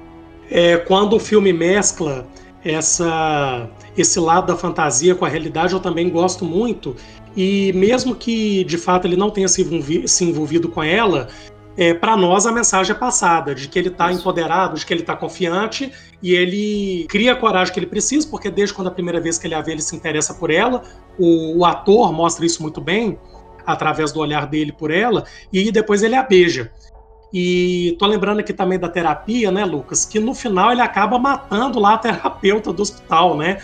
É, 0.51 0.77
quando 0.77 1.17
o 1.17 1.21
filme 1.21 1.53
mescla 1.53 2.27
essa 2.69 3.69
esse 3.97 4.21
lado 4.21 4.47
da 4.47 4.57
fantasia 4.57 5.15
com 5.15 5.25
a 5.25 5.29
realidade 5.29 5.73
eu 5.73 5.81
também 5.81 6.09
gosto 6.09 6.45
muito 6.45 6.95
e 7.37 7.73
mesmo 7.73 8.15
que 8.15 8.65
de 8.65 8.79
fato 8.79 9.07
ele 9.07 9.17
não 9.17 9.31
tenha 9.31 9.49
se, 9.49 9.63
envolvido, 9.63 10.09
se 10.09 10.25
envolvido 10.25 10.69
com 10.69 10.83
ela 10.83 11.29
é, 11.79 11.95
para 11.95 12.17
nós 12.17 12.45
a 12.45 12.51
mensagem 12.51 12.95
é 12.95 12.99
passada 12.99 13.55
de 13.55 13.69
que 13.69 13.79
ele 13.79 13.87
está 13.87 14.11
empoderado, 14.13 14.75
de 14.75 14.85
que 14.85 14.93
ele 14.93 15.03
está 15.03 15.15
confiante 15.15 15.93
e 16.21 16.35
ele 16.35 17.07
cria 17.09 17.35
a 17.35 17.37
coragem 17.37 17.73
que 17.73 17.79
ele 17.79 17.87
precisa, 17.87 18.27
porque 18.27 18.51
desde 18.51 18.75
quando 18.75 18.89
a 18.89 18.91
primeira 18.91 19.21
vez 19.21 19.39
que 19.39 19.47
ele 19.47 19.55
a 19.55 19.63
vê, 19.63 19.73
ele 19.73 19.81
se 19.81 19.95
interessa 19.95 20.35
por 20.35 20.51
ela. 20.51 20.83
O, 21.17 21.59
o 21.59 21.65
ator 21.65 22.13
mostra 22.13 22.45
isso 22.45 22.61
muito 22.63 22.81
bem 22.81 23.17
através 23.65 24.11
do 24.11 24.19
olhar 24.19 24.45
dele 24.49 24.73
por 24.73 24.91
ela 24.91 25.25
e 25.53 25.71
depois 25.71 26.03
ele 26.03 26.17
a 26.17 26.23
beija. 26.25 26.73
E 27.33 27.97
tô 27.99 28.07
lembrando 28.07 28.41
aqui 28.41 28.53
também 28.53 28.79
da 28.79 28.89
terapia, 28.89 29.51
né, 29.51 29.65
Lucas? 29.65 30.05
Que 30.05 30.19
no 30.19 30.35
final 30.35 30.73
ele 30.73 30.81
acaba 30.81 31.19
matando 31.19 31.79
lá 31.79 31.95
a 31.95 31.99
terapeuta 31.99 32.73
do 32.73 32.83
hospital, 32.83 33.37
né? 33.37 33.59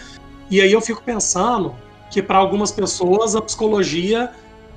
E 0.51 0.61
aí 0.61 0.71
eu 0.71 0.81
fico 0.81 1.03
pensando 1.03 1.75
que 2.11 2.23
para 2.23 2.39
algumas 2.39 2.71
pessoas 2.71 3.35
a 3.35 3.41
psicologia 3.41 4.31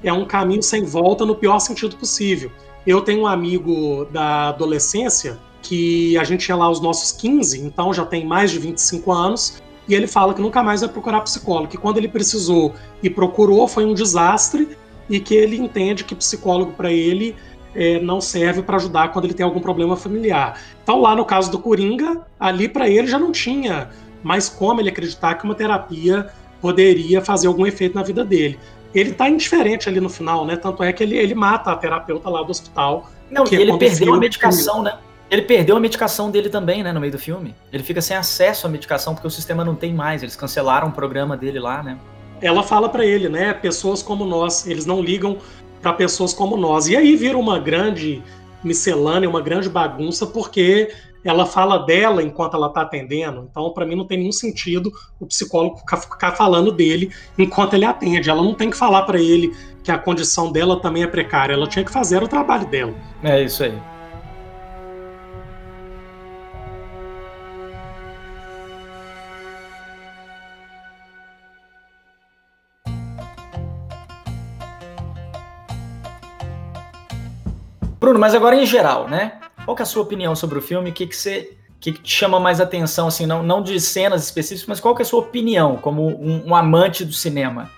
é 0.03 0.13
um 0.13 0.25
caminho 0.25 0.63
sem 0.63 0.83
volta 0.83 1.25
no 1.25 1.35
pior 1.35 1.59
sentido 1.59 1.95
possível. 1.97 2.51
Eu 2.85 3.01
tenho 3.01 3.23
um 3.23 3.27
amigo 3.27 4.05
da 4.05 4.49
adolescência 4.49 5.37
que 5.61 6.17
a 6.17 6.23
gente 6.23 6.47
ia 6.47 6.55
lá 6.55 6.65
aos 6.65 6.79
nossos 6.79 7.11
15, 7.11 7.61
então 7.61 7.93
já 7.93 8.05
tem 8.05 8.25
mais 8.25 8.51
de 8.51 8.59
25 8.59 9.11
anos, 9.11 9.61
e 9.87 9.93
ele 9.93 10.07
fala 10.07 10.33
que 10.33 10.41
nunca 10.41 10.63
mais 10.63 10.81
vai 10.81 10.89
procurar 10.89 11.21
psicólogo, 11.21 11.67
que 11.67 11.77
quando 11.77 11.97
ele 11.97 12.07
precisou 12.07 12.73
e 13.03 13.09
procurou 13.09 13.67
foi 13.67 13.85
um 13.85 13.93
desastre 13.93 14.77
e 15.09 15.19
que 15.19 15.33
ele 15.33 15.57
entende 15.57 16.03
que 16.03 16.15
psicólogo 16.15 16.73
para 16.73 16.91
ele 16.91 17.35
é, 17.77 17.99
não 17.99 18.19
serve 18.19 18.63
para 18.63 18.77
ajudar 18.77 19.09
quando 19.09 19.25
ele 19.25 19.35
tem 19.35 19.45
algum 19.45 19.59
problema 19.59 19.95
familiar. 19.95 20.59
Então, 20.81 20.99
lá 20.99 21.15
no 21.15 21.23
caso 21.23 21.51
do 21.51 21.59
Coringa, 21.59 22.25
ali 22.39 22.67
para 22.67 22.89
ele 22.89 23.07
já 23.07 23.19
não 23.19 23.31
tinha 23.31 23.89
mais 24.23 24.49
como 24.49 24.81
ele 24.81 24.89
acreditar 24.89 25.35
que 25.35 25.45
uma 25.45 25.53
terapia 25.53 26.27
poderia 26.59 27.21
fazer 27.21 27.47
algum 27.47 27.67
efeito 27.67 27.95
na 27.95 28.01
vida 28.01 28.25
dele. 28.25 28.59
Ele 28.95 29.13
tá 29.13 29.29
indiferente 29.29 29.87
ali 29.87 29.99
no 29.99 30.09
final, 30.09 30.43
né? 30.43 30.55
Tanto 30.55 30.81
é 30.81 30.91
que 30.91 31.03
ele, 31.03 31.15
ele 31.15 31.35
mata 31.35 31.71
a 31.71 31.75
terapeuta 31.75 32.27
lá 32.29 32.41
do 32.41 32.49
hospital. 32.49 33.11
Não, 33.29 33.43
e 33.45 33.55
ele 33.55 33.77
perdeu 33.77 34.13
a 34.15 34.17
medicação, 34.17 34.81
né? 34.81 34.97
Ele 35.29 35.43
perdeu 35.43 35.75
a 35.75 35.79
medicação 35.79 36.31
dele 36.31 36.49
também, 36.49 36.81
né, 36.81 36.91
no 36.93 36.99
meio 37.01 37.11
do 37.11 37.19
filme. 37.19 37.53
Ele 37.71 37.83
fica 37.83 38.01
sem 38.01 38.15
acesso 38.15 38.65
à 38.65 38.69
medicação 38.69 39.13
porque 39.13 39.27
o 39.27 39.29
sistema 39.31 39.63
não 39.63 39.75
tem 39.75 39.93
mais. 39.93 40.23
Eles 40.23 40.35
cancelaram 40.35 40.87
o 40.87 40.91
programa 40.91 41.37
dele 41.37 41.59
lá, 41.59 41.83
né? 41.83 41.97
Ela 42.41 42.63
fala 42.63 42.87
para 42.89 43.05
ele, 43.05 43.29
né? 43.29 43.53
Pessoas 43.53 44.01
como 44.01 44.25
nós, 44.25 44.65
eles 44.65 44.85
não 44.85 45.01
ligam 45.01 45.37
para 45.87 45.93
pessoas 45.93 46.33
como 46.33 46.57
nós. 46.57 46.87
E 46.87 46.97
aí 46.97 47.15
vira 47.15 47.37
uma 47.37 47.57
grande 47.57 48.21
miscelânea, 48.61 49.29
uma 49.29 49.39
grande 49.39 49.69
bagunça, 49.69 50.25
porque 50.27 50.91
ela 51.23 51.45
fala 51.45 51.77
dela 51.79 52.21
enquanto 52.21 52.55
ela 52.55 52.67
está 52.67 52.81
atendendo. 52.81 53.47
Então, 53.49 53.71
para 53.71 53.85
mim, 53.85 53.95
não 53.95 54.05
tem 54.05 54.17
nenhum 54.17 54.31
sentido 54.33 54.91
o 55.17 55.25
psicólogo 55.25 55.77
ficar 55.77 56.33
falando 56.33 56.71
dele 56.71 57.09
enquanto 57.37 57.73
ele 57.73 57.85
atende. 57.85 58.29
Ela 58.29 58.43
não 58.43 58.53
tem 58.53 58.69
que 58.69 58.75
falar 58.75 59.03
para 59.03 59.19
ele 59.19 59.55
que 59.81 59.89
a 59.89 59.97
condição 59.97 60.51
dela 60.51 60.77
também 60.81 61.03
é 61.03 61.07
precária. 61.07 61.53
Ela 61.53 61.67
tinha 61.67 61.85
que 61.85 61.91
fazer 61.91 62.21
o 62.21 62.27
trabalho 62.27 62.67
dela. 62.67 62.93
É 63.23 63.41
isso 63.41 63.63
aí. 63.63 63.96
Bruno, 78.07 78.21
mas 78.21 78.33
agora 78.33 78.55
em 78.55 78.65
geral, 78.65 79.09
né? 79.09 79.33
Qual 79.65 79.75
que 79.75 79.81
é 79.81 79.83
a 79.83 79.85
sua 79.85 80.01
opinião 80.01 80.33
sobre 80.33 80.57
o 80.57 80.61
filme? 80.61 80.91
O 80.91 80.93
que, 80.93 81.05
que 81.05 81.13
você 81.15 81.57
que, 81.77 81.91
que 81.91 82.01
te 82.01 82.09
chama 82.09 82.39
mais 82.39 82.61
atenção, 82.61 83.07
assim, 83.07 83.25
não, 83.25 83.43
não 83.43 83.61
de 83.61 83.77
cenas 83.81 84.23
específicas, 84.23 84.65
mas 84.65 84.79
qual 84.79 84.95
que 84.95 85.01
é 85.01 85.05
a 85.05 85.05
sua 85.05 85.19
opinião 85.19 85.75
como 85.75 86.07
um, 86.07 86.47
um 86.47 86.55
amante 86.55 87.03
do 87.03 87.11
cinema? 87.11 87.69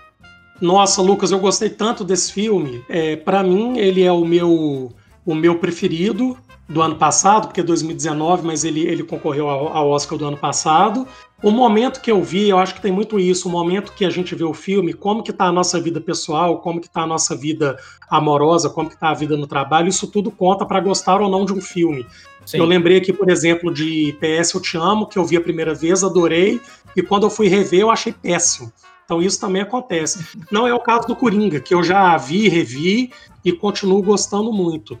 Nossa, 0.60 1.02
Lucas, 1.02 1.32
eu 1.32 1.40
gostei 1.40 1.68
tanto 1.68 2.04
desse 2.04 2.32
filme. 2.32 2.84
É, 2.88 3.16
para 3.16 3.42
mim, 3.42 3.76
ele 3.78 4.04
é 4.04 4.12
o 4.12 4.24
meu, 4.24 4.92
o 5.26 5.34
meu 5.34 5.58
preferido 5.58 6.36
do 6.68 6.80
ano 6.80 6.94
passado, 6.94 7.48
porque 7.48 7.60
é 7.60 7.64
2019, 7.64 8.46
mas 8.46 8.62
ele, 8.62 8.86
ele 8.86 9.02
concorreu 9.02 9.50
ao, 9.50 9.76
ao 9.76 9.90
Oscar 9.90 10.16
do 10.16 10.24
ano 10.26 10.36
passado. 10.36 11.08
O 11.42 11.50
momento 11.50 12.02
que 12.02 12.10
eu 12.10 12.22
vi, 12.22 12.50
eu 12.50 12.58
acho 12.58 12.74
que 12.74 12.82
tem 12.82 12.92
muito 12.92 13.18
isso, 13.18 13.48
o 13.48 13.50
momento 13.50 13.92
que 13.94 14.04
a 14.04 14.10
gente 14.10 14.34
vê 14.34 14.44
o 14.44 14.52
filme, 14.52 14.92
como 14.92 15.22
que 15.22 15.32
tá 15.32 15.46
a 15.46 15.52
nossa 15.52 15.80
vida 15.80 15.98
pessoal, 15.98 16.58
como 16.58 16.80
que 16.80 16.88
tá 16.88 17.02
a 17.02 17.06
nossa 17.06 17.34
vida 17.34 17.78
amorosa, 18.10 18.68
como 18.68 18.90
que 18.90 18.98
tá 18.98 19.08
a 19.08 19.14
vida 19.14 19.38
no 19.38 19.46
trabalho, 19.46 19.88
isso 19.88 20.06
tudo 20.06 20.30
conta 20.30 20.66
para 20.66 20.80
gostar 20.80 21.22
ou 21.22 21.30
não 21.30 21.46
de 21.46 21.54
um 21.54 21.60
filme. 21.60 22.06
Sim. 22.44 22.58
Eu 22.58 22.66
lembrei 22.66 22.98
aqui, 22.98 23.12
por 23.12 23.30
exemplo, 23.30 23.72
de 23.72 24.14
PS 24.20 24.52
Eu 24.52 24.60
Te 24.60 24.76
Amo, 24.76 25.06
que 25.06 25.18
eu 25.18 25.24
vi 25.24 25.36
a 25.36 25.40
primeira 25.40 25.74
vez, 25.74 26.04
adorei, 26.04 26.60
e 26.94 27.02
quando 27.02 27.22
eu 27.22 27.30
fui 27.30 27.48
rever 27.48 27.80
eu 27.80 27.90
achei 27.90 28.12
péssimo. 28.12 28.70
Então 29.04 29.22
isso 29.22 29.40
também 29.40 29.62
acontece. 29.62 30.24
Não 30.52 30.68
é 30.68 30.74
o 30.74 30.80
caso 30.80 31.06
do 31.06 31.16
Coringa, 31.16 31.58
que 31.58 31.74
eu 31.74 31.82
já 31.82 32.16
vi, 32.18 32.48
revi 32.48 33.12
e 33.42 33.50
continuo 33.50 34.02
gostando 34.02 34.52
muito. 34.52 34.98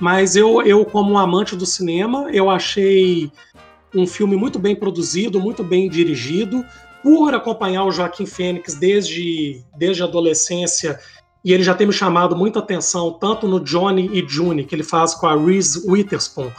Mas 0.00 0.36
eu, 0.36 0.62
eu 0.62 0.84
como 0.84 1.12
um 1.12 1.18
amante 1.18 1.54
do 1.54 1.66
cinema, 1.66 2.28
eu 2.32 2.50
achei 2.50 3.30
um 3.94 4.06
filme 4.06 4.36
muito 4.36 4.58
bem 4.58 4.74
produzido, 4.74 5.40
muito 5.40 5.62
bem 5.62 5.88
dirigido. 5.88 6.64
Por 7.02 7.34
acompanhar 7.34 7.84
o 7.84 7.90
Joaquim 7.90 8.26
Fênix 8.26 8.74
desde, 8.74 9.60
desde 9.76 10.02
a 10.02 10.06
adolescência, 10.06 11.00
e 11.44 11.52
ele 11.52 11.64
já 11.64 11.74
tem 11.74 11.86
me 11.86 11.92
chamado 11.92 12.36
muita 12.36 12.60
atenção, 12.60 13.12
tanto 13.12 13.48
no 13.48 13.58
Johnny 13.58 14.08
e 14.12 14.24
June, 14.28 14.64
que 14.64 14.74
ele 14.74 14.84
faz 14.84 15.12
com 15.14 15.26
a 15.26 15.34
Reese 15.34 15.82
Witherspoon, 15.84 16.50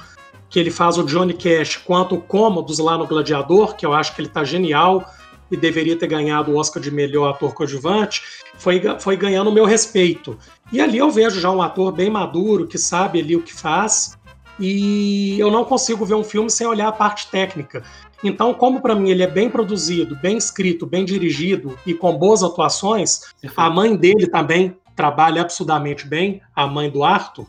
que 0.49 0.59
ele 0.59 0.69
faz 0.69 0.97
o 0.97 1.03
Johnny 1.03 1.33
Cash, 1.33 1.77
quanto 1.77 2.15
o 2.15 2.21
Cômodos 2.21 2.79
lá 2.79 2.97
no 2.97 3.07
Gladiador, 3.07 3.75
que 3.75 3.85
eu 3.85 3.93
acho 3.93 4.13
que 4.13 4.21
ele 4.21 4.27
está 4.27 4.43
genial 4.43 5.09
e 5.49 5.55
deveria 5.55 5.97
ter 5.97 6.07
ganhado 6.07 6.51
o 6.51 6.57
Oscar 6.57 6.81
de 6.81 6.91
melhor 6.91 7.29
ator 7.29 7.53
coadjuvante, 7.53 8.21
foi, 8.57 8.81
foi 8.99 9.15
ganhando 9.15 9.49
o 9.49 9.53
meu 9.53 9.65
respeito. 9.65 10.37
E 10.71 10.81
ali 10.81 10.97
eu 10.97 11.09
vejo 11.09 11.39
já 11.39 11.49
um 11.49 11.61
ator 11.61 11.91
bem 11.91 12.09
maduro, 12.09 12.67
que 12.67 12.77
sabe 12.77 13.19
ali 13.19 13.35
o 13.35 13.41
que 13.41 13.53
faz, 13.53 14.17
e 14.59 15.39
eu 15.39 15.51
não 15.51 15.65
consigo 15.65 16.05
ver 16.05 16.15
um 16.15 16.23
filme 16.23 16.49
sem 16.49 16.67
olhar 16.67 16.87
a 16.87 16.91
parte 16.91 17.27
técnica. 17.27 17.83
Então, 18.23 18.53
como 18.53 18.81
para 18.81 18.95
mim 18.95 19.09
ele 19.09 19.23
é 19.23 19.27
bem 19.27 19.49
produzido, 19.49 20.15
bem 20.15 20.37
escrito, 20.37 20.85
bem 20.85 21.03
dirigido 21.03 21.77
e 21.85 21.93
com 21.93 22.17
boas 22.17 22.41
atuações, 22.41 23.21
a 23.57 23.69
mãe 23.69 23.95
dele 23.95 24.27
também 24.27 24.77
trabalha 24.95 25.41
absurdamente 25.41 26.07
bem, 26.07 26.41
a 26.55 26.65
mãe 26.67 26.89
do 26.89 27.03
Arthur. 27.03 27.47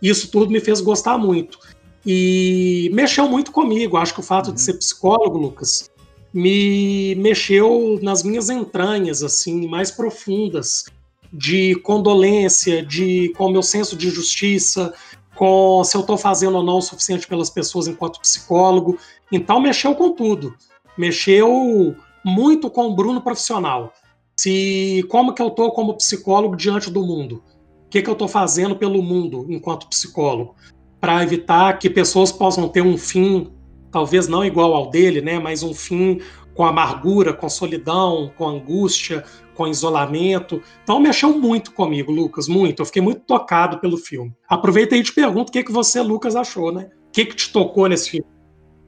Isso 0.00 0.30
tudo 0.30 0.52
me 0.52 0.60
fez 0.60 0.80
gostar 0.80 1.18
muito. 1.18 1.58
E 2.06 2.90
mexeu 2.92 3.28
muito 3.28 3.50
comigo. 3.50 3.96
Acho 3.96 4.14
que 4.14 4.20
o 4.20 4.22
fato 4.22 4.48
uhum. 4.48 4.54
de 4.54 4.60
ser 4.60 4.74
psicólogo, 4.74 5.38
Lucas, 5.38 5.90
me 6.32 7.14
mexeu 7.16 7.98
nas 8.02 8.22
minhas 8.22 8.50
entranhas, 8.50 9.22
assim, 9.22 9.66
mais 9.66 9.90
profundas, 9.90 10.84
de 11.32 11.74
condolência, 11.76 12.84
de 12.84 13.32
com 13.36 13.46
o 13.46 13.50
meu 13.50 13.62
senso 13.62 13.96
de 13.96 14.10
justiça, 14.10 14.92
com 15.34 15.82
se 15.84 15.96
eu 15.96 16.00
estou 16.00 16.16
fazendo 16.16 16.56
ou 16.56 16.62
não 16.62 16.78
o 16.78 16.82
suficiente 16.82 17.26
pelas 17.26 17.50
pessoas 17.50 17.86
enquanto 17.86 18.20
psicólogo. 18.20 18.98
Então 19.30 19.60
mexeu 19.60 19.94
com 19.94 20.12
tudo. 20.12 20.54
Mexeu 20.96 21.94
muito 22.24 22.70
com 22.70 22.88
o 22.88 22.94
Bruno 22.94 23.20
profissional. 23.20 23.92
Se 24.36 25.04
como 25.08 25.32
que 25.32 25.42
eu 25.42 25.48
estou 25.48 25.70
como 25.72 25.94
psicólogo 25.94 26.56
diante 26.56 26.90
do 26.90 27.02
mundo? 27.02 27.42
O 27.86 27.88
que, 27.90 28.02
que 28.02 28.08
eu 28.08 28.14
estou 28.14 28.26
fazendo 28.26 28.74
pelo 28.74 29.02
mundo 29.02 29.46
enquanto 29.48 29.88
psicólogo? 29.88 30.54
Para 31.00 31.22
evitar 31.22 31.78
que 31.78 31.88
pessoas 31.88 32.32
possam 32.32 32.68
ter 32.68 32.80
um 32.80 32.98
fim, 32.98 33.52
talvez 33.90 34.26
não 34.26 34.44
igual 34.44 34.74
ao 34.74 34.90
dele, 34.90 35.20
né? 35.20 35.38
Mas 35.38 35.62
um 35.62 35.74
fim 35.74 36.20
com 36.54 36.64
amargura, 36.64 37.32
com 37.32 37.48
solidão, 37.48 38.32
com 38.36 38.48
angústia, 38.48 39.24
com 39.54 39.66
isolamento. 39.66 40.62
Então 40.82 41.00
mexeu 41.00 41.38
muito 41.38 41.72
comigo, 41.72 42.12
Lucas, 42.12 42.48
muito. 42.48 42.80
Eu 42.80 42.86
fiquei 42.86 43.02
muito 43.02 43.20
tocado 43.22 43.78
pelo 43.78 43.96
filme. 43.96 44.32
Aproveita 44.48 44.96
e 44.96 45.02
te 45.02 45.12
pergunto 45.12 45.50
o 45.50 45.52
que, 45.52 45.64
que 45.64 45.72
você, 45.72 46.00
Lucas, 46.00 46.36
achou, 46.36 46.72
né? 46.72 46.90
O 47.08 47.12
que, 47.12 47.26
que 47.26 47.36
te 47.36 47.52
tocou 47.52 47.88
nesse 47.88 48.10
filme? 48.10 48.26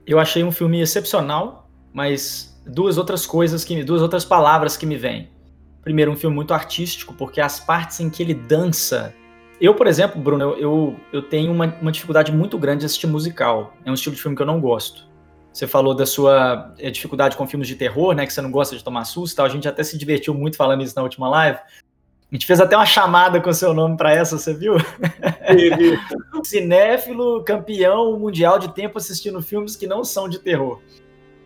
Eu 0.07 0.19
achei 0.19 0.43
um 0.45 0.53
filme 0.53 0.81
excepcional, 0.81 1.69
mas 1.93 2.61
duas 2.67 2.99
outras 2.99 3.27
coisas 3.27 3.65
que 3.65 3.83
duas 3.83 4.03
outras 4.03 4.25
palavras 4.25 4.77
que 4.77 4.87
me 4.87 4.97
vêm. 4.97 5.31
Primeiro, 5.83 6.11
um 6.11 6.17
filme 6.17 6.35
muito 6.35 6.53
artístico, 6.53 7.15
porque 7.15 7.41
as 7.41 7.61
partes 7.61 8.01
em 8.01 8.11
que 8.11 8.23
ele 8.23 8.35
dança. 8.35 9.15
Eu, 9.61 9.75
por 9.75 9.87
exemplo, 9.87 10.21
Bruno, 10.21 10.43
eu, 10.43 10.59
eu, 10.59 10.97
eu 11.13 11.23
tenho 11.23 11.53
uma, 11.53 11.67
uma 11.81 11.93
dificuldade 11.93 12.33
muito 12.33 12.59
grande 12.59 12.81
de 12.81 12.87
assistir 12.87 13.07
musical. 13.07 13.73
É 13.85 13.91
um 13.91 13.95
estilo 13.95 14.15
de 14.15 14.21
filme 14.21 14.37
que 14.37 14.43
eu 14.43 14.47
não 14.47 14.61
gosto. 14.61 15.07
Você 15.57 15.67
falou 15.67 15.95
da 15.95 16.05
sua 16.05 16.75
eh, 16.79 16.91
dificuldade 16.91 17.35
com 17.35 17.47
filmes 17.47 17.67
de 17.67 17.77
terror, 17.77 18.15
né? 18.15 18.27
Que 18.27 18.33
você 18.35 18.43
não 18.43 18.51
gosta 18.51 18.77
de 18.77 18.85
tomar 18.85 19.07
susto 19.07 19.37
tal. 19.37 19.47
A 19.47 19.49
gente 19.49 19.67
até 19.67 19.83
se 19.83 19.97
divertiu 19.97 20.35
muito 20.35 20.55
falando 20.55 20.83
isso 20.83 20.95
na 20.95 21.03
última 21.03 21.31
live. 21.31 21.59
A 21.59 22.35
gente 22.35 22.45
fez 22.45 22.61
até 22.61 22.77
uma 22.77 22.85
chamada 22.85 23.41
com 23.41 23.51
seu 23.55 23.73
nome 23.73 23.97
para 23.97 24.13
essa, 24.13 24.37
você 24.37 24.53
viu? 24.53 24.75
Cinéfilo, 26.45 27.43
campeão 27.43 28.19
mundial 28.19 28.59
de 28.59 28.69
tempo 28.75 28.99
assistindo 28.99 29.41
filmes 29.41 29.77
que 29.77 29.87
não 29.87 30.05
são 30.05 30.29
de 30.29 30.41
terror. 30.41 30.83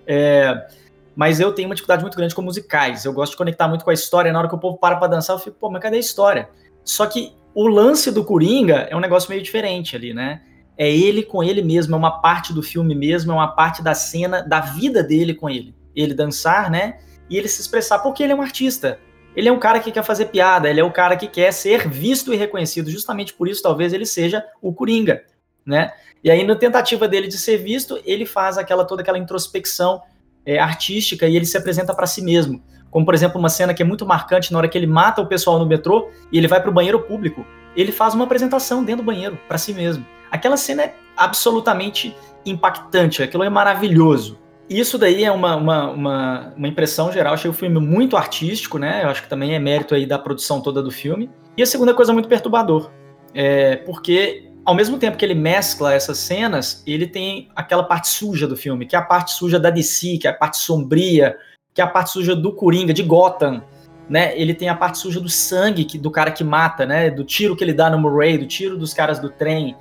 É, 0.05 0.67
mas 1.15 1.39
eu 1.39 1.53
tenho 1.53 1.69
uma 1.69 1.77
dificuldade 1.77 2.03
muito 2.03 2.17
grande 2.17 2.35
com 2.35 2.43
musicais. 2.43 3.05
Eu 3.05 3.13
gosto 3.13 3.31
de 3.31 3.39
conectar 3.39 3.69
muito 3.69 3.85
com 3.85 3.93
a 3.93 3.95
história. 3.95 4.33
Na 4.33 4.41
hora 4.41 4.49
que 4.49 4.55
o 4.57 4.59
povo 4.59 4.77
para 4.77 4.97
pra 4.97 5.07
dançar, 5.07 5.37
eu 5.37 5.41
fico, 5.41 5.57
pô, 5.57 5.71
mas 5.71 5.81
cadê 5.81 5.99
a 5.99 6.01
história? 6.01 6.49
Só 6.83 7.07
que 7.07 7.33
o 7.55 7.69
lance 7.69 8.11
do 8.11 8.25
Coringa 8.25 8.89
é 8.91 8.97
um 8.97 9.01
negócio 9.01 9.31
meio 9.31 9.41
diferente 9.41 9.95
ali, 9.95 10.13
né? 10.13 10.43
É 10.81 10.91
ele 10.91 11.23
com 11.23 11.45
ele 11.45 11.61
mesmo, 11.61 11.95
é 11.95 11.99
uma 11.99 12.23
parte 12.23 12.55
do 12.55 12.63
filme 12.63 12.95
mesmo, 12.95 13.31
é 13.33 13.35
uma 13.35 13.49
parte 13.49 13.83
da 13.83 13.93
cena, 13.93 14.41
da 14.41 14.61
vida 14.61 15.03
dele 15.03 15.35
com 15.35 15.51
ele. 15.51 15.75
Ele 15.95 16.15
dançar, 16.15 16.71
né? 16.71 17.01
E 17.29 17.37
ele 17.37 17.49
se 17.49 17.61
expressar, 17.61 17.99
porque 17.99 18.23
ele 18.23 18.33
é 18.33 18.35
um 18.35 18.41
artista. 18.41 18.99
Ele 19.37 19.47
é 19.47 19.53
um 19.53 19.59
cara 19.59 19.79
que 19.79 19.93
quer 19.93 20.03
fazer 20.03 20.27
piada, 20.27 20.71
ele 20.71 20.81
é 20.81 20.83
o 20.83 20.91
cara 20.91 21.17
que 21.17 21.27
quer 21.27 21.53
ser 21.53 21.87
visto 21.87 22.33
e 22.33 22.37
reconhecido. 22.37 22.91
Justamente 22.91 23.35
por 23.35 23.47
isso, 23.47 23.63
talvez 23.63 23.93
ele 23.93 24.07
seja 24.07 24.43
o 24.63 24.73
Coringa, 24.73 25.23
né? 25.67 25.93
E 26.25 26.31
aí, 26.31 26.47
na 26.47 26.57
tentativa 26.57 27.07
dele 27.07 27.29
de 27.29 27.37
ser 27.37 27.59
visto, 27.59 28.01
ele 28.03 28.25
faz 28.25 28.57
aquela 28.57 28.83
toda 28.83 29.03
aquela 29.03 29.19
introspecção 29.19 30.01
é, 30.47 30.59
artística 30.59 31.29
e 31.29 31.37
ele 31.37 31.45
se 31.45 31.59
apresenta 31.59 31.93
para 31.93 32.07
si 32.07 32.23
mesmo. 32.23 32.63
Como, 32.91 33.05
por 33.05 33.13
exemplo, 33.13 33.39
uma 33.39 33.51
cena 33.51 33.75
que 33.75 33.83
é 33.83 33.85
muito 33.85 34.07
marcante 34.07 34.51
na 34.51 34.57
hora 34.57 34.69
que 34.69 34.79
ele 34.79 34.87
mata 34.87 35.21
o 35.21 35.27
pessoal 35.27 35.59
no 35.59 35.67
metrô 35.67 36.11
e 36.33 36.39
ele 36.39 36.49
vai 36.49 36.59
para 36.59 36.71
o 36.71 36.73
banheiro 36.73 37.03
público. 37.03 37.45
Ele 37.77 37.93
faz 37.93 38.15
uma 38.15 38.25
apresentação 38.25 38.83
dentro 38.83 39.03
do 39.03 39.07
banheiro 39.07 39.39
para 39.47 39.59
si 39.59 39.75
mesmo. 39.75 40.07
Aquela 40.31 40.57
cena 40.57 40.83
é 40.83 40.95
absolutamente 41.17 42.15
impactante, 42.45 43.23
aquilo 43.23 43.45
é 43.45 43.51
maravilhoso. 43.51 44.39
isso 44.69 44.97
daí 44.97 45.25
é 45.25 45.33
uma, 45.33 45.57
uma, 45.57 45.91
uma, 45.91 46.53
uma, 46.57 46.69
impressão 46.69 47.13
geral. 47.13 47.35
Achei 47.35 47.51
o 47.51 47.55
filme 47.55 47.79
muito 47.81 48.17
artístico, 48.17 48.79
né? 48.79 49.05
Eu 49.05 49.09
acho 49.09 49.23
que 49.23 49.29
também 49.29 49.55
é 49.55 49.59
mérito 49.59 49.95
aí 49.95 50.07
da 50.07 50.19
produção 50.19 50.61
toda 50.61 50.83
do 50.83 50.91
filme. 50.91 51.29
E 51.57 51.63
a 51.63 51.67
segunda 51.67 51.93
coisa 51.93 52.13
muito 52.13 52.29
perturbador. 52.29 52.91
É, 53.35 53.77
porque 53.77 54.51
ao 54.65 54.75
mesmo 54.75 54.99
tempo 54.99 55.17
que 55.17 55.25
ele 55.25 55.35
mescla 55.35 55.95
essas 55.95 56.19
cenas, 56.19 56.83
ele 56.87 57.07
tem 57.07 57.49
aquela 57.57 57.83
parte 57.83 58.09
suja 58.09 58.47
do 58.47 58.57
filme, 58.57 58.87
que 58.87 58.95
é 58.95 58.99
a 58.99 59.03
parte 59.03 59.33
suja 59.33 59.59
da 59.59 59.71
DC, 59.71 60.19
que 60.19 60.27
é 60.27 60.31
a 60.31 60.35
parte 60.35 60.59
sombria, 60.59 61.37
que 61.75 61.81
é 61.81 61.85
a 61.85 61.89
parte 61.89 62.11
suja 62.13 62.37
do 62.37 62.53
Coringa, 62.53 62.93
de 62.93 63.03
Gotham, 63.03 63.63
né? 64.09 64.39
Ele 64.39 64.55
tem 64.55 64.69
a 64.69 64.75
parte 64.75 64.99
suja 64.99 65.21
do 65.21 65.29
sangue 65.29 65.85
que, 65.85 65.97
do 65.99 66.11
cara 66.11 66.31
que 66.31 66.45
mata, 66.45 66.85
né? 66.85 67.11
Do 67.11 67.25
tiro 67.25 67.57
que 67.57 67.63
ele 67.63 67.73
dá 67.73 67.89
no 67.89 67.99
Murray, 67.99 68.39
do 68.39 68.47
tiro 68.47 68.77
dos 68.77 68.93
caras 68.93 69.19
do 69.19 69.31
trem. 69.31 69.77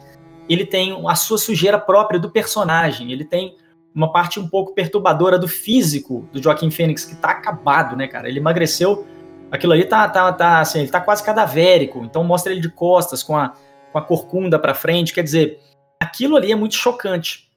Ele 0.50 0.66
tem 0.66 1.00
a 1.08 1.16
sua 1.16 1.38
sujeira 1.38 1.78
própria 1.78 2.20
do 2.20 2.30
personagem. 2.30 3.12
Ele 3.12 3.24
tem 3.24 3.56
uma 3.94 4.12
parte 4.12 4.40
um 4.40 4.48
pouco 4.48 4.74
perturbadora 4.74 5.38
do 5.38 5.48
físico 5.48 6.28
do 6.34 6.42
Joaquim 6.42 6.72
Fênix, 6.72 7.06
que 7.06 7.16
tá 7.16 7.30
acabado, 7.30 7.96
né, 7.96 8.08
cara? 8.08 8.28
Ele 8.28 8.40
emagreceu. 8.40 9.06
Aquilo 9.52 9.74
ali 9.74 9.86
tá, 9.86 10.08
tá, 10.08 10.32
tá 10.34 10.60
assim, 10.60 10.80
ele 10.80 10.90
tá 10.90 11.00
quase 11.00 11.24
cadavérico. 11.24 12.04
Então 12.04 12.24
mostra 12.24 12.52
ele 12.52 12.62
de 12.62 12.70
costas, 12.70 13.22
com 13.22 13.38
a, 13.38 13.54
com 13.92 13.98
a 13.98 14.02
corcunda 14.02 14.58
para 14.58 14.74
frente. 14.74 15.14
Quer 15.14 15.24
dizer, 15.24 15.60
aquilo 16.00 16.36
ali 16.36 16.52
é 16.52 16.56
muito 16.56 16.76
chocante. 16.76 17.50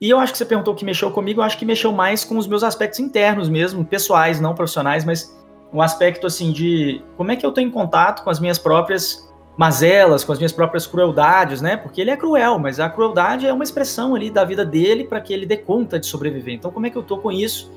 E 0.00 0.10
eu 0.10 0.18
acho 0.18 0.32
que 0.32 0.38
você 0.38 0.44
perguntou 0.44 0.74
o 0.74 0.76
que 0.76 0.84
mexeu 0.84 1.10
comigo, 1.10 1.40
eu 1.40 1.44
acho 1.44 1.56
que 1.56 1.64
mexeu 1.64 1.92
mais 1.92 2.24
com 2.24 2.36
os 2.36 2.46
meus 2.46 2.62
aspectos 2.62 2.98
internos 3.00 3.48
mesmo, 3.48 3.84
pessoais, 3.84 4.40
não 4.40 4.54
profissionais, 4.54 5.04
mas 5.04 5.34
um 5.72 5.80
aspecto 5.80 6.26
assim 6.26 6.52
de 6.52 7.02
como 7.16 7.32
é 7.32 7.36
que 7.36 7.46
eu 7.46 7.52
tô 7.52 7.60
em 7.60 7.70
contato 7.70 8.22
com 8.22 8.30
as 8.30 8.38
minhas 8.38 8.58
próprias 8.58 9.32
mazelas, 9.56 10.24
com 10.24 10.32
as 10.32 10.38
minhas 10.38 10.52
próprias 10.52 10.86
crueldades, 10.86 11.60
né? 11.60 11.76
Porque 11.76 12.00
ele 12.00 12.10
é 12.10 12.16
cruel, 12.16 12.58
mas 12.58 12.80
a 12.80 12.88
crueldade 12.88 13.46
é 13.46 13.52
uma 13.52 13.62
expressão 13.62 14.14
ali 14.14 14.30
da 14.30 14.44
vida 14.44 14.64
dele 14.64 15.04
para 15.04 15.20
que 15.20 15.32
ele 15.32 15.46
dê 15.46 15.56
conta 15.56 15.98
de 15.98 16.06
sobreviver. 16.06 16.54
Então, 16.54 16.70
como 16.70 16.86
é 16.86 16.90
que 16.90 16.96
eu 16.96 17.02
tô 17.02 17.18
com 17.18 17.30
isso? 17.30 17.72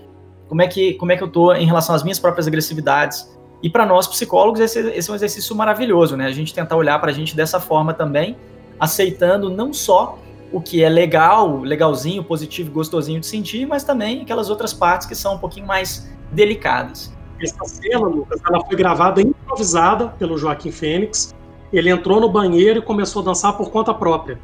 Como 0.48 0.62
é 0.62 0.68
que, 0.68 0.94
como 0.94 1.12
é 1.12 1.18
que 1.18 1.24
eu 1.24 1.28
tô 1.28 1.54
em 1.54 1.66
relação 1.66 1.94
às 1.94 2.04
minhas 2.04 2.20
próprias 2.20 2.48
agressividades? 2.48 3.32
E 3.62 3.70
para 3.70 3.86
nós 3.86 4.08
psicólogos 4.08 4.60
esse, 4.60 4.80
esse, 4.90 5.10
é 5.10 5.12
um 5.12 5.16
exercício 5.16 5.56
maravilhoso, 5.56 6.16
né? 6.16 6.26
A 6.26 6.32
gente 6.32 6.54
tentar 6.54 6.76
olhar 6.76 7.00
para 7.00 7.12
a 7.12 7.14
gente 7.14 7.36
dessa 7.36 7.60
forma 7.60 7.94
também, 7.94 8.38
aceitando 8.80 9.50
não 9.50 9.74
só 9.74 10.18
o 10.52 10.62
que 10.62 10.84
é 10.84 10.90
legal, 10.90 11.60
legalzinho, 11.60 12.24
positivo, 12.24 12.72
gostosinho 12.72 13.20
de 13.20 13.26
sentir, 13.26 13.68
mas 13.68 13.84
também 13.84 14.22
aquelas 14.22 14.50
outras 14.50 14.74
partes 14.74 15.08
que 15.08 15.16
são 15.16 15.36
um 15.36 15.38
pouquinho 15.38 15.68
mais 15.68 16.10
delicadas. 16.32 17.14
Essa 17.42 17.66
cena, 17.66 18.00
Lucas, 18.00 18.40
ela 18.48 18.64
foi 18.66 18.76
gravada 18.76 19.22
improvisada 19.22 20.08
pelo 20.08 20.38
Joaquim 20.38 20.72
Fênix 20.72 21.36
ele 21.72 21.90
entrou 21.90 22.20
no 22.20 22.30
banheiro 22.30 22.80
e 22.80 22.82
começou 22.82 23.22
a 23.22 23.26
dançar 23.26 23.58
por 23.58 23.70
conta 23.70 23.94
própria. 23.94 24.40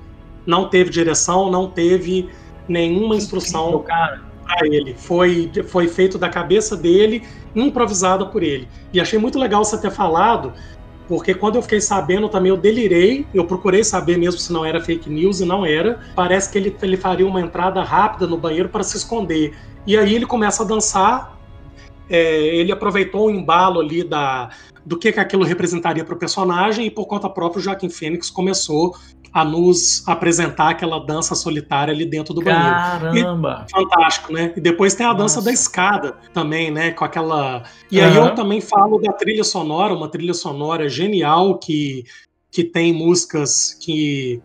Não 0.46 0.70
teve 0.70 0.90
direção, 0.90 1.50
não 1.50 1.70
teve 1.70 2.30
nenhuma 2.68 3.16
instrução 3.16 3.80
para 3.80 4.68
ele. 4.68 4.94
Foi, 4.94 5.52
foi 5.68 5.88
feito 5.88 6.18
da 6.18 6.30
cabeça 6.30 6.76
dele, 6.76 7.24
improvisado 7.56 8.28
por 8.28 8.44
ele. 8.44 8.68
E 8.92 9.00
achei 9.00 9.18
muito 9.18 9.40
legal 9.40 9.64
você 9.64 9.78
ter 9.78 9.92
falado, 9.92 10.54
porque 11.08 11.34
quando 11.34 11.56
eu 11.56 11.62
fiquei 11.62 11.82
sabendo 11.82 12.30
também 12.30 12.50
eu 12.50 12.58
delirei, 12.58 13.26
eu 13.34 13.46
procurei 13.46 13.84
saber 13.84 14.18
mesmo 14.18 14.40
se 14.40 14.52
não 14.52 14.66
era 14.66 14.82
fake 14.82 15.10
news 15.10 15.42
e 15.42 15.46
não 15.46 15.66
era. 15.66 16.00
Parece 16.16 16.52
que 16.52 16.58
ele, 16.58 16.76
ele 16.82 16.98
faria 16.98 17.28
uma 17.28 17.42
entrada 17.42 17.82
rápida 17.84 18.28
no 18.28 18.38
banheiro 18.38 18.70
para 18.70 18.84
se 18.84 18.98
esconder. 18.98 19.54
E 19.86 19.98
aí 19.98 20.16
ele 20.16 20.26
começa 20.26 20.64
a 20.64 20.66
dançar. 20.66 21.33
É, 22.10 22.56
ele 22.56 22.72
aproveitou 22.72 23.28
o 23.28 23.32
embalo 23.32 23.80
ali 23.80 24.04
da, 24.04 24.50
do 24.86 24.98
que, 24.98 25.12
que 25.12 25.20
aquilo 25.20 25.44
representaria 25.44 26.04
para 26.04 26.13
o 26.13 26.18
personagem, 26.18 26.86
e 26.86 26.92
por 26.92 27.06
conta 27.06 27.30
própria, 27.30 27.60
o 27.60 27.63
Joaquim 27.63 27.89
Fênix 27.89 28.30
começou 28.30 28.96
a 29.34 29.44
nos 29.44 30.08
apresentar 30.08 30.70
aquela 30.70 31.00
dança 31.00 31.34
solitária 31.34 31.92
ali 31.92 32.06
dentro 32.06 32.34
do 32.36 32.42
Caramba. 32.42 33.00
banheiro. 33.00 33.26
Caramba! 33.26 33.66
Fantástico, 33.72 34.32
né? 34.32 34.54
E 34.56 34.62
depois 34.62 34.94
tem 34.94 35.06
a 35.06 35.13
dança 35.13 35.38
Nossa. 35.38 35.46
da 35.46 35.52
escada 35.52 36.16
também, 36.34 36.70
né? 36.70 36.92
Com 36.92 37.04
aquela. 37.04 37.63
E 37.92 38.00
uhum. 38.00 38.06
aí 38.06 38.16
eu 38.16 38.36
também 38.36 38.62
falo 38.62 39.00
da 39.00 39.12
trilha 39.12 39.44
sonora, 39.44 39.94
uma 39.94 40.08
trilha 40.08 40.36
sonora 40.36 40.88
genial 40.88 41.58
que, 41.58 42.04
que 42.52 42.63
tem 42.63 42.94
músicas 42.94 43.76
que. 43.82 44.39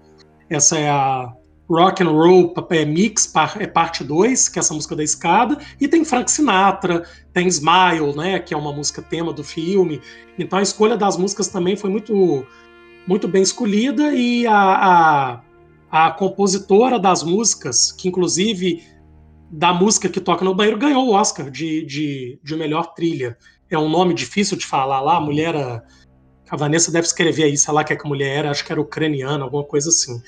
Essa 0.49 0.79
é 0.79 0.89
a 0.89 1.31
Rock 1.69 2.03
and 2.03 2.11
Roll 2.11 2.55
é, 2.71 2.85
Mix, 2.85 3.31
é 3.59 3.67
parte 3.67 4.03
2, 4.03 4.49
que 4.49 4.59
é 4.59 4.61
essa 4.61 4.73
música 4.73 4.97
da 4.97 5.05
escada, 5.05 5.59
e 5.79 5.87
tem 5.87 6.05
Frank 6.05 6.31
Sinatra, 6.31 7.05
tem 7.33 7.47
Smile, 7.47 8.17
né, 8.17 8.39
que 8.39 8.55
é 8.55 8.57
uma 8.57 8.73
música 8.73 9.03
tema 9.03 9.33
do 9.33 9.45
filme. 9.45 10.01
Então 10.39 10.59
a 10.59 10.63
escolha 10.63 10.97
das 10.97 11.17
músicas 11.17 11.49
também 11.49 11.77
foi 11.77 11.91
muito, 11.91 12.47
muito 13.07 13.29
bem 13.29 13.43
escolhida 13.43 14.15
e 14.15 14.47
a, 14.47 15.43
a, 15.91 16.07
a 16.07 16.11
compositora 16.13 16.99
das 16.99 17.23
músicas, 17.23 17.93
que 17.93 18.09
inclusive 18.09 18.83
da 19.51 19.73
música 19.73 20.09
que 20.09 20.21
toca 20.21 20.45
no 20.45 20.55
banheiro, 20.55 20.79
ganhou 20.79 21.07
o 21.07 21.13
Oscar 21.13 21.51
de, 21.51 21.85
de, 21.85 22.39
de 22.43 22.57
melhor 22.57 22.95
trilha. 22.95 23.37
É 23.71 23.79
um 23.79 23.89
nome 23.89 24.15
difícil 24.15 24.57
de 24.57 24.67
falar 24.67 25.01
lá, 25.01 25.17
a 25.17 25.21
mulher. 25.21 25.55
A, 25.57 25.83
Vanessa 26.57 26.91
deve 26.91 27.07
escrever 27.07 27.45
aí, 27.45 27.57
sei 27.59 27.75
lá 27.75 27.85
que 27.85 27.93
é 27.93 27.97
que 27.97 28.09
mulher 28.09 28.39
era, 28.39 28.51
acho 28.51 28.65
que 28.65 28.73
era 28.73 28.81
ucraniana, 28.81 29.45
alguma 29.45 29.65
coisa 29.65 29.91
assim. 29.91 30.21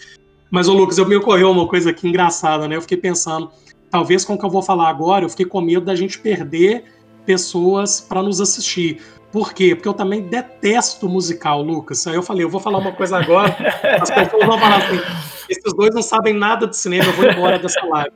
Mas, 0.51 0.69
ô 0.69 0.75
Lucas, 0.75 0.99
eu 0.99 1.07
me 1.07 1.17
ocorreu 1.17 1.51
uma 1.51 1.67
coisa 1.67 1.91
aqui 1.91 2.09
engraçada, 2.09 2.67
né? 2.67 2.77
Eu 2.77 2.83
fiquei 2.83 2.97
pensando, 2.97 3.51
talvez 3.91 4.25
com 4.25 4.35
o 4.35 4.39
que 4.39 4.45
eu 4.45 4.51
vou 4.51 4.63
falar 4.63 4.89
agora, 4.89 5.25
eu 5.25 5.29
fiquei 5.29 5.47
com 5.47 5.61
medo 5.61 5.85
da 5.85 5.95
gente 5.95 6.19
perder 6.19 6.85
pessoas 7.25 8.01
para 8.01 8.23
nos 8.23 8.41
assistir. 8.41 9.01
Por 9.31 9.53
quê? 9.53 9.75
Porque 9.77 9.89
eu 9.89 9.95
também 9.95 10.23
detesto 10.23 11.09
musical, 11.09 11.63
Lucas. 11.63 12.05
Aí 12.07 12.17
eu 12.17 12.23
falei, 12.23 12.45
eu 12.45 12.49
vou 12.49 12.61
falar 12.61 12.79
uma 12.79 12.93
coisa 12.93 13.19
agora, 13.19 13.57
as 14.01 14.11
pessoas 14.11 14.45
vão 14.45 14.59
falar 14.59 14.79
assim: 14.79 15.01
esses 15.49 15.73
dois 15.75 15.95
não 15.95 16.03
sabem 16.03 16.35
nada 16.35 16.67
de 16.67 16.77
cinema, 16.77 17.05
eu 17.05 17.13
vou 17.13 17.31
embora 17.31 17.59
dessa 17.59 17.85
live. 17.85 18.11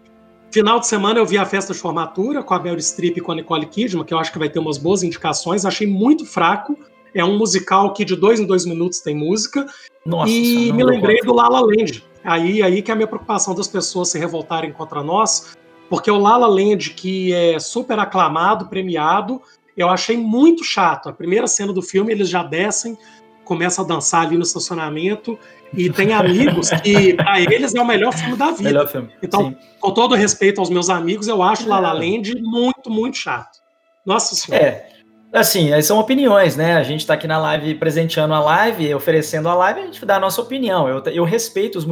Final 0.51 0.79
de 0.79 0.87
semana 0.87 1.18
eu 1.18 1.27
vi 1.27 1.37
a 1.37 1.44
festa 1.44 1.73
de 1.73 1.79
formatura 1.79 2.42
com 2.42 2.55
a 2.55 2.61
Meryl 2.61 2.81
Streep 2.81 3.16
e 3.16 3.20
com 3.20 3.33
a 3.33 3.35
Nicole 3.35 3.66
Kidman, 3.66 4.05
que 4.05 4.14
eu 4.14 4.18
acho 4.18 4.33
que 4.33 4.38
vai 4.38 4.49
ter 4.49 4.61
umas 4.61 4.79
boas 4.79 5.03
indicações. 5.03 5.64
Achei 5.64 5.87
muito 5.87 6.25
fraco. 6.25 6.79
É 7.12 7.25
um 7.25 7.37
musical 7.37 7.92
que 7.92 8.05
de 8.05 8.14
dois 8.14 8.38
em 8.38 8.47
dois 8.47 8.64
minutos 8.64 9.01
tem 9.01 9.16
música. 9.16 9.66
Nossa, 10.07 10.31
e 10.31 10.73
me 10.73 10.85
lembrei 10.85 11.20
do 11.23 11.35
La 11.35 11.49
La 11.49 11.61
Land, 11.61 12.05
Aí, 12.24 12.62
aí 12.62 12.80
que 12.80 12.90
é 12.90 12.94
a 12.94 12.96
minha 12.96 13.06
preocupação 13.06 13.54
das 13.54 13.68
pessoas 13.68 14.10
se 14.10 14.18
revoltarem 14.18 14.72
contra 14.72 15.02
nós, 15.02 15.54
porque 15.88 16.10
o 16.10 16.18
Lala 16.18 16.46
Land, 16.46 16.90
que 16.90 17.32
é 17.34 17.58
super 17.58 17.98
aclamado, 17.98 18.66
premiado, 18.66 19.40
eu 19.76 19.88
achei 19.88 20.16
muito 20.16 20.64
chato. 20.64 21.08
A 21.08 21.12
primeira 21.12 21.46
cena 21.46 21.72
do 21.72 21.82
filme, 21.82 22.12
eles 22.12 22.28
já 22.28 22.42
descem, 22.42 22.96
começam 23.44 23.84
a 23.84 23.88
dançar 23.88 24.22
ali 24.22 24.37
no 24.37 24.42
estacionamento, 24.42 25.38
e 25.76 25.90
tem 25.90 26.12
amigos 26.12 26.70
que, 26.82 27.12
para 27.14 27.40
eles, 27.40 27.74
é 27.74 27.80
o 27.80 27.87
melhor 27.87 28.12
filme 28.14 28.37
da 28.37 28.50
vida. 28.50 28.62
Melhor 28.62 28.88
filme. 28.88 29.10
Então, 29.22 29.50
Sim. 29.50 29.56
com 29.78 29.90
todo 29.90 30.14
respeito 30.14 30.60
aos 30.60 30.70
meus 30.70 30.88
amigos, 30.88 31.28
eu 31.28 31.42
acho 31.42 31.68
La 31.68 31.78
La 31.78 31.92
Land 31.92 32.34
muito, 32.40 32.90
muito 32.90 33.18
chato. 33.18 33.58
Nossa 34.06 34.34
Senhora. 34.34 34.64
É, 34.64 34.93
Assim, 35.35 35.68
são 35.83 35.99
opiniões, 35.99 36.55
né? 36.55 36.77
A 36.77 36.85
gente 36.85 37.01
está 37.01 37.14
aqui 37.14 37.27
na 37.27 37.38
live 37.38 37.75
presenteando 37.75 38.33
a 38.35 38.38
live, 38.38 38.94
oferecendo 38.94 39.49
a 39.49 39.55
live, 39.55 39.81
a 39.81 39.85
gente 39.85 40.07
dá 40.07 40.14
a 40.14 40.20
nossa 40.20 40.40
opinião. 40.40 40.88
Eu, 40.88 41.03
eu 41.07 41.25
respeito 41.25 41.77
os, 41.77 41.85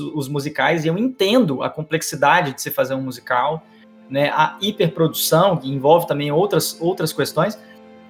os 0.00 0.28
musicais 0.28 0.84
e 0.84 0.88
eu 0.88 0.98
entendo 0.98 1.62
a 1.62 1.70
complexidade 1.70 2.52
de 2.52 2.60
se 2.60 2.70
fazer 2.70 2.92
um 2.94 3.00
musical, 3.00 3.64
né? 4.10 4.28
A 4.28 4.58
hiperprodução, 4.60 5.56
que 5.56 5.72
envolve 5.72 6.06
também 6.06 6.30
outras, 6.30 6.76
outras 6.78 7.10
questões, 7.10 7.58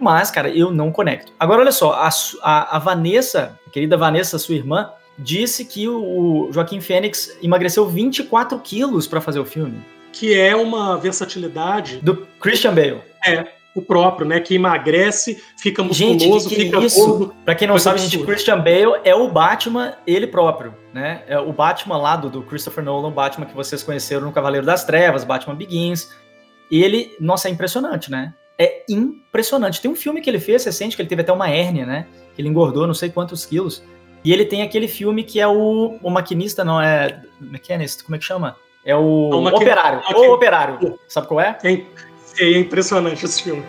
mas, 0.01 0.29
cara, 0.29 0.49
eu 0.49 0.73
não 0.73 0.91
conecto. 0.91 1.33
Agora, 1.39 1.61
olha 1.61 1.73
só, 1.73 1.93
a, 1.93 2.09
a, 2.43 2.77
a 2.77 2.79
Vanessa, 2.81 3.57
a 3.65 3.71
querida 3.71 3.97
Vanessa, 3.97 4.41
sua 4.41 4.57
irmã, 4.57 4.91
disse 5.17 5.65
que 5.65 5.87
o 5.87 6.49
Joaquim 6.51 6.81
Fênix 6.81 7.39
emagreceu 7.41 7.87
24 7.87 8.59
quilos 8.59 9.07
para 9.07 9.21
fazer 9.21 9.39
o 9.39 9.45
filme. 9.45 9.79
Que 10.13 10.37
é 10.37 10.57
uma 10.57 10.97
versatilidade. 10.97 11.99
Do 12.03 12.27
Christian 12.41 12.75
Bale. 12.75 13.03
É, 13.25 13.47
o 13.75 13.83
próprio, 13.83 14.27
né? 14.27 14.41
Que 14.41 14.55
emagrece, 14.55 15.43
fica 15.59 15.83
musculoso, 15.83 16.49
gente, 16.49 16.49
que 16.49 16.65
fica 16.65 16.79
isso? 16.81 17.33
Para 17.45 17.55
quem 17.55 17.69
não 17.69 17.79
sabe, 17.79 18.01
gente, 18.01 18.19
Christian 18.25 18.59
Bale 18.59 19.01
é 19.05 19.15
o 19.15 19.29
Batman 19.29 19.95
ele 20.07 20.27
próprio, 20.27 20.75
né? 20.93 21.23
É 21.27 21.39
o 21.39 21.53
Batman 21.53 21.97
lá 21.97 22.17
do, 22.17 22.29
do 22.29 22.43
Christopher 22.43 22.85
Nolan, 22.85 23.09
o 23.09 23.13
Batman 23.13 23.47
que 23.47 23.55
vocês 23.55 23.83
conheceram 23.83 24.27
no 24.27 24.33
Cavaleiro 24.33 24.67
das 24.67 24.85
Trevas, 24.85 25.25
Batman 25.25 25.55
Begins. 25.55 26.11
E 26.71 26.83
ele, 26.83 27.15
nossa, 27.21 27.49
é 27.49 27.51
impressionante, 27.51 28.11
né? 28.11 28.35
É 28.59 28.85
impressionante. 28.89 29.81
Tem 29.81 29.91
um 29.91 29.97
filme 29.97 30.21
que 30.21 30.29
ele 30.29 30.39
fez 30.39 30.65
recente 30.65 30.95
que 30.95 31.03
ele 31.03 31.09
teve 31.09 31.23
até 31.23 31.33
uma 31.33 31.49
hérnia, 31.49 31.87
né? 31.87 32.07
Que 32.35 32.43
ele 32.43 32.49
engordou 32.49 32.87
não 32.87 32.95
sei 32.95 33.09
quantos 33.09 33.47
quilos. 33.47 33.83
E 34.23 34.33
ele 34.33 34.45
tem 34.45 34.63
aquele 34.63 34.87
filme 34.87 35.25
que 35.25 35.41
é 35.41 35.49
o, 35.49 35.99
o 36.03 36.11
maquinista, 36.11 36.63
não 36.63 36.81
é 36.81 37.23
Mechanist, 37.41 38.05
como 38.05 38.17
é 38.17 38.19
que 38.19 38.25
chama? 38.25 38.57
É 38.85 38.95
o, 38.95 39.01
o 39.01 39.47
operário. 39.47 40.03
O 40.15 40.33
operário. 40.33 40.99
Sabe 41.09 41.27
qual 41.27 41.41
é? 41.41 41.55
Quem? 41.55 41.87
É 41.97 42.10
impressionante 42.49 43.25
esse 43.25 43.43
filme. 43.43 43.65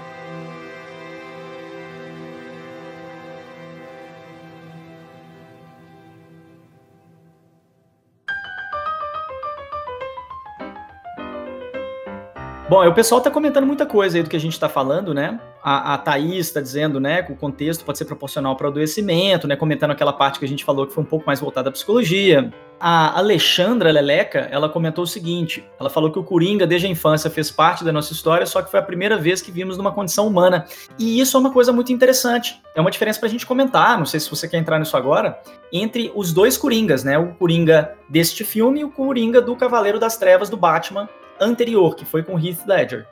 Bom, 12.72 12.88
o 12.88 12.94
pessoal 12.94 13.20
tá 13.20 13.30
comentando 13.30 13.68
muita 13.68 13.86
coisa 13.86 14.18
aí 14.18 14.24
do 14.24 14.30
que 14.30 14.36
a 14.38 14.40
gente 14.40 14.58
tá 14.58 14.70
falando, 14.70 15.14
né? 15.14 15.38
a, 15.64 15.94
a 15.94 15.98
Thaís 15.98 16.48
está 16.48 16.60
dizendo, 16.60 17.00
né, 17.00 17.22
que 17.22 17.32
o 17.32 17.36
contexto 17.36 17.86
pode 17.86 17.98
ser 17.98 18.06
proporcional 18.06 18.56
para 18.56 18.66
o 18.66 18.70
adoecimento, 18.70 19.48
né, 19.48 19.56
comentando 19.56 19.92
aquela 19.92 20.12
parte 20.12 20.40
que 20.40 20.46
a 20.46 20.48
gente 20.48 20.64
falou 20.66 20.88
que 20.88 20.94
foi 20.94 21.04
um 21.04 21.08
pouco 21.08 21.26
mais 21.26 21.40
voltada 21.40 21.70
à 21.70 21.72
psicologia. 21.72 22.52
A 22.80 23.20
Alexandra 23.20 23.92
Leleca, 23.92 24.48
ela 24.50 24.68
comentou 24.68 25.04
o 25.04 25.08
seguinte, 25.08 25.64
ela 25.80 25.88
falou 25.88 26.12
que 26.12 26.18
o 26.18 26.24
Coringa 26.24 26.66
desde 26.66 26.88
a 26.88 26.90
infância 26.90 27.30
fez 27.30 27.52
parte 27.52 27.84
da 27.84 27.92
nossa 27.92 28.12
história, 28.12 28.44
só 28.48 28.60
que 28.60 28.72
foi 28.72 28.80
a 28.80 28.84
primeira 28.84 29.18
vez 29.18 29.40
que 29.40 29.52
vimos 29.52 29.78
numa 29.78 29.92
condição 29.92 30.26
humana. 30.26 30.66
E 30.98 31.20
isso 31.20 31.38
é 31.38 31.40
uma 31.40 31.52
coisa 31.52 31.72
muito 31.72 31.94
interessante. 31.94 32.60
É 32.74 32.82
uma 32.82 32.90
diferença 32.90 33.20
para 33.20 33.28
a 33.28 33.32
gente 33.32 33.46
comentar, 33.46 34.00
não 34.00 34.06
sei 34.06 34.20
se 34.20 34.28
você 34.28 34.48
quer 34.48 34.58
entrar 34.58 34.80
nisso 34.80 34.98
agora, 34.98 35.40
entre 35.72 36.12
os 36.16 36.34
dois 36.34 36.58
Coringas, 36.58 37.04
né, 37.04 37.20
o 37.20 37.36
Coringa 37.36 37.94
deste 38.10 38.44
filme 38.44 38.80
e 38.80 38.84
o 38.84 38.90
Coringa 38.90 39.40
do 39.40 39.56
Cavaleiro 39.56 40.00
das 40.00 40.18
Trevas 40.18 40.50
do 40.50 40.58
Batman 40.58 41.08
anterior, 41.42 41.96
que 41.96 42.06
foi 42.06 42.24
com 42.24 42.40
Heath 42.40 42.66
Ledger 42.68 43.08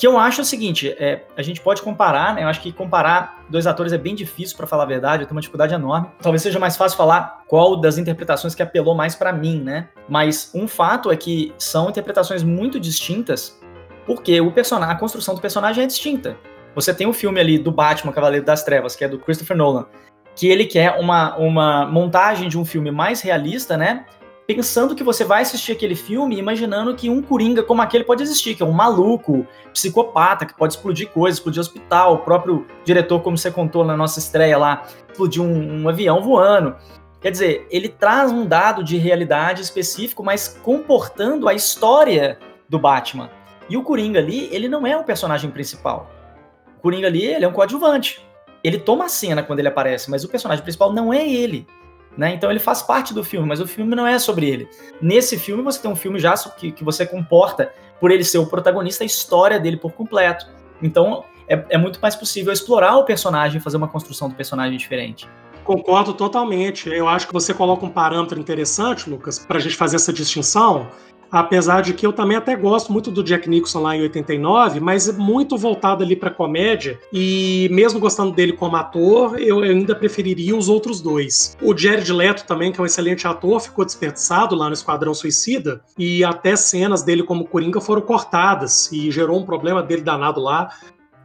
que 0.00 0.06
eu 0.06 0.16
acho 0.16 0.40
o 0.40 0.44
seguinte, 0.46 0.96
é, 0.98 1.24
a 1.36 1.42
gente 1.42 1.60
pode 1.60 1.82
comparar, 1.82 2.34
né? 2.34 2.42
Eu 2.42 2.48
acho 2.48 2.62
que 2.62 2.72
comparar 2.72 3.44
dois 3.50 3.66
atores 3.66 3.92
é 3.92 3.98
bem 3.98 4.14
difícil, 4.14 4.56
para 4.56 4.66
falar 4.66 4.84
a 4.84 4.86
verdade, 4.86 5.22
eu 5.22 5.26
tenho 5.26 5.36
uma 5.36 5.42
dificuldade 5.42 5.74
enorme. 5.74 6.08
Talvez 6.22 6.40
seja 6.40 6.58
mais 6.58 6.74
fácil 6.74 6.96
falar 6.96 7.42
qual 7.46 7.76
das 7.76 7.98
interpretações 7.98 8.54
que 8.54 8.62
apelou 8.62 8.94
mais 8.94 9.14
para 9.14 9.30
mim, 9.30 9.60
né? 9.60 9.90
Mas 10.08 10.52
um 10.54 10.66
fato 10.66 11.10
é 11.10 11.16
que 11.18 11.52
são 11.58 11.90
interpretações 11.90 12.42
muito 12.42 12.80
distintas, 12.80 13.60
porque 14.06 14.40
o 14.40 14.50
personagem, 14.50 14.94
a 14.94 14.98
construção 14.98 15.34
do 15.34 15.40
personagem 15.42 15.84
é 15.84 15.86
distinta. 15.86 16.34
Você 16.74 16.94
tem 16.94 17.06
o 17.06 17.10
um 17.10 17.12
filme 17.12 17.38
ali 17.38 17.58
do 17.58 17.70
Batman 17.70 18.10
Cavaleiro 18.10 18.46
das 18.46 18.62
Trevas, 18.64 18.96
que 18.96 19.04
é 19.04 19.08
do 19.08 19.18
Christopher 19.18 19.54
Nolan, 19.54 19.84
que 20.34 20.48
ele 20.48 20.64
quer 20.64 20.98
uma, 20.98 21.36
uma 21.36 21.84
montagem 21.84 22.48
de 22.48 22.56
um 22.56 22.64
filme 22.64 22.90
mais 22.90 23.20
realista, 23.20 23.76
né? 23.76 24.06
Pensando 24.54 24.94
que 24.94 25.04
você 25.04 25.24
vai 25.24 25.42
assistir 25.42 25.72
aquele 25.72 25.94
filme 25.94 26.38
imaginando 26.38 26.94
que 26.94 27.08
um 27.08 27.22
Coringa 27.22 27.62
como 27.62 27.82
aquele 27.82 28.04
pode 28.04 28.22
existir, 28.22 28.54
que 28.54 28.62
é 28.62 28.66
um 28.66 28.72
maluco, 28.72 29.46
psicopata, 29.72 30.44
que 30.44 30.54
pode 30.54 30.74
explodir 30.74 31.08
coisas, 31.08 31.38
explodir 31.38 31.60
hospital, 31.60 32.14
o 32.14 32.18
próprio 32.18 32.66
diretor, 32.84 33.20
como 33.20 33.38
você 33.38 33.50
contou 33.50 33.84
na 33.84 33.96
nossa 33.96 34.18
estreia 34.18 34.58
lá, 34.58 34.84
explodiu 35.10 35.42
um, 35.44 35.82
um 35.82 35.88
avião 35.88 36.22
voando. 36.22 36.76
Quer 37.20 37.30
dizer, 37.30 37.66
ele 37.70 37.88
traz 37.88 38.32
um 38.32 38.46
dado 38.46 38.82
de 38.82 38.96
realidade 38.96 39.62
específico, 39.62 40.22
mas 40.22 40.58
comportando 40.62 41.48
a 41.48 41.54
história 41.54 42.38
do 42.68 42.78
Batman. 42.78 43.30
E 43.68 43.76
o 43.76 43.82
Coringa 43.82 44.18
ali, 44.18 44.48
ele 44.52 44.68
não 44.68 44.86
é 44.86 44.96
o 44.96 45.04
personagem 45.04 45.50
principal. 45.50 46.10
O 46.78 46.80
Coringa 46.80 47.06
ali, 47.06 47.24
ele 47.24 47.44
é 47.44 47.48
um 47.48 47.52
coadjuvante. 47.52 48.24
Ele 48.64 48.78
toma 48.78 49.04
a 49.04 49.08
cena 49.08 49.42
quando 49.42 49.58
ele 49.58 49.68
aparece, 49.68 50.10
mas 50.10 50.24
o 50.24 50.28
personagem 50.28 50.62
principal 50.62 50.92
não 50.92 51.12
é 51.12 51.28
ele. 51.28 51.66
Né? 52.16 52.34
Então 52.34 52.50
ele 52.50 52.58
faz 52.58 52.82
parte 52.82 53.14
do 53.14 53.22
filme, 53.22 53.46
mas 53.46 53.60
o 53.60 53.66
filme 53.66 53.94
não 53.94 54.06
é 54.06 54.18
sobre 54.18 54.48
ele. 54.48 54.68
Nesse 55.00 55.38
filme 55.38 55.62
você 55.62 55.80
tem 55.80 55.90
um 55.90 55.96
filme 55.96 56.18
já 56.18 56.34
que, 56.34 56.72
que 56.72 56.84
você 56.84 57.06
comporta 57.06 57.72
por 58.00 58.10
ele 58.10 58.24
ser 58.24 58.38
o 58.38 58.46
protagonista, 58.46 59.04
a 59.04 59.06
história 59.06 59.58
dele 59.60 59.76
por 59.76 59.92
completo. 59.92 60.46
Então 60.82 61.24
é, 61.48 61.64
é 61.70 61.78
muito 61.78 62.00
mais 62.00 62.16
possível 62.16 62.52
explorar 62.52 62.96
o 62.96 63.04
personagem, 63.04 63.60
fazer 63.60 63.76
uma 63.76 63.88
construção 63.88 64.28
do 64.28 64.34
personagem 64.34 64.76
diferente. 64.76 65.28
Concordo 65.64 66.14
totalmente. 66.14 66.88
Eu 66.88 67.06
acho 67.06 67.26
que 67.26 67.32
você 67.32 67.54
coloca 67.54 67.84
um 67.84 67.90
parâmetro 67.90 68.40
interessante, 68.40 69.08
Lucas, 69.08 69.38
para 69.38 69.58
a 69.58 69.60
gente 69.60 69.76
fazer 69.76 69.96
essa 69.96 70.12
distinção, 70.12 70.88
Apesar 71.30 71.80
de 71.80 71.94
que 71.94 72.04
eu 72.04 72.12
também 72.12 72.36
até 72.36 72.56
gosto 72.56 72.92
muito 72.92 73.10
do 73.10 73.22
Jack 73.22 73.48
Nicholson 73.48 73.80
lá 73.82 73.96
em 73.96 74.02
89, 74.02 74.80
mas 74.80 75.08
é 75.08 75.12
muito 75.12 75.56
voltado 75.56 76.02
ali 76.02 76.16
para 76.16 76.30
comédia. 76.30 76.98
E 77.12 77.68
mesmo 77.70 78.00
gostando 78.00 78.32
dele 78.32 78.52
como 78.52 78.76
ator, 78.76 79.38
eu 79.38 79.60
ainda 79.60 79.94
preferiria 79.94 80.56
os 80.56 80.68
outros 80.68 81.00
dois. 81.00 81.56
O 81.62 81.76
Jared 81.76 82.12
Leto 82.12 82.44
também, 82.46 82.72
que 82.72 82.80
é 82.80 82.82
um 82.82 82.86
excelente 82.86 83.28
ator, 83.28 83.60
ficou 83.60 83.84
desperdiçado 83.84 84.56
lá 84.56 84.66
no 84.66 84.74
Esquadrão 84.74 85.14
Suicida. 85.14 85.80
E 85.96 86.24
até 86.24 86.56
cenas 86.56 87.02
dele 87.02 87.22
como 87.22 87.46
Coringa 87.46 87.80
foram 87.80 88.02
cortadas. 88.02 88.90
E 88.90 89.10
gerou 89.10 89.38
um 89.38 89.44
problema 89.44 89.82
dele 89.82 90.02
danado 90.02 90.40
lá 90.40 90.70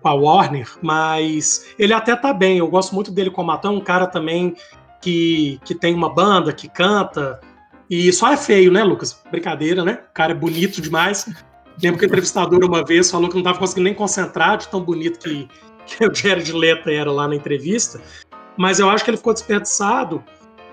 com 0.02 0.10
a 0.10 0.13
Warner, 0.13 0.70
mas 0.84 1.74
ele 1.80 1.94
até 1.94 2.15
tá 2.15 2.32
bem. 2.32 2.60
Eu 2.60 2.68
gosto 2.68 2.94
muito 2.94 3.12
dele 3.12 3.32
como 3.32 3.50
ator, 3.50 3.72
é 3.72 3.74
um 3.74 3.82
cara 3.82 4.06
também 4.06 4.56
que, 5.02 5.60
que 5.65 5.74
tem 5.74 5.96
uma 5.96 6.13
banda, 6.13 6.54
que 6.54 6.70
canta, 6.70 7.39
e 7.89 8.12
só 8.12 8.32
é 8.32 8.38
feio, 8.38 8.71
né, 8.71 8.84
Lucas? 8.84 9.21
Brincadeira, 9.30 9.84
né? 9.84 10.00
O 10.10 10.13
cara 10.13 10.32
é 10.32 10.36
bonito 10.36 10.82
demais. 10.82 11.28
Lembro 11.82 12.00
que 12.00 12.06
o 12.06 12.08
entrevistador 12.08 12.63
uma 12.63 12.84
vez 12.84 13.12
falou 13.12 13.28
que 13.28 13.36
não 13.36 13.41
estava 13.41 13.60
conseguindo 13.60 13.86
nem 13.86 13.93
concentrar 13.93 14.58
de 14.58 14.67
tão 14.67 14.82
bonito 14.82 15.19
que, 15.19 15.48
que 15.86 16.06
o 16.06 16.13
Jared 16.13 16.52
Leto 16.52 16.89
era 16.89 17.12
lá 17.12 17.28
na 17.28 17.36
entrevista. 17.36 18.02
Mas 18.58 18.80
eu 18.80 18.89
acho 18.89 19.04
que 19.04 19.10
ele 19.10 19.17
ficou 19.17 19.34
desperdiçado 19.34 20.24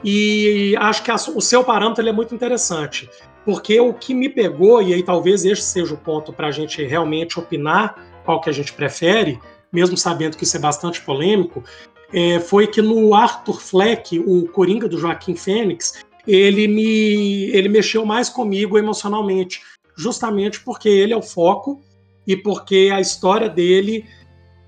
e 0.04 0.74
acho 0.78 1.02
que 1.02 1.10
a, 1.10 1.16
o 1.16 1.40
seu 1.40 1.64
parâmetro 1.64 2.06
é 2.06 2.12
muito 2.12 2.34
interessante. 2.34 3.10
Porque 3.44 3.78
o 3.80 3.92
que 3.92 4.14
me 4.14 4.28
pegou, 4.28 4.80
e 4.80 4.94
aí 4.94 5.02
talvez 5.02 5.44
este 5.44 5.64
seja 5.64 5.94
o 5.94 5.98
ponto 5.98 6.32
para 6.32 6.46
a 6.46 6.50
gente 6.50 6.84
realmente 6.84 7.38
opinar 7.38 7.96
qual 8.24 8.40
que 8.40 8.48
a 8.48 8.52
gente 8.52 8.72
prefere, 8.72 9.40
mesmo 9.72 9.96
sabendo 9.96 10.36
que 10.36 10.44
isso 10.44 10.56
é 10.56 10.60
bastante 10.60 11.00
polêmico, 11.00 11.64
é, 12.12 12.38
foi 12.38 12.66
que 12.66 12.80
no 12.80 13.14
Arthur 13.14 13.60
Fleck, 13.60 14.18
o 14.20 14.46
Coringa 14.48 14.86
do 14.86 14.98
Joaquim 14.98 15.34
Fênix, 15.34 16.04
ele 16.26 16.68
me 16.68 17.50
ele 17.50 17.68
mexeu 17.68 18.04
mais 18.04 18.28
comigo 18.28 18.78
emocionalmente, 18.78 19.60
justamente 19.96 20.60
porque 20.60 20.88
ele 20.88 21.12
é 21.12 21.16
o 21.16 21.22
foco 21.22 21.80
e 22.26 22.36
porque 22.36 22.90
a 22.92 23.00
história 23.00 23.48
dele 23.48 24.04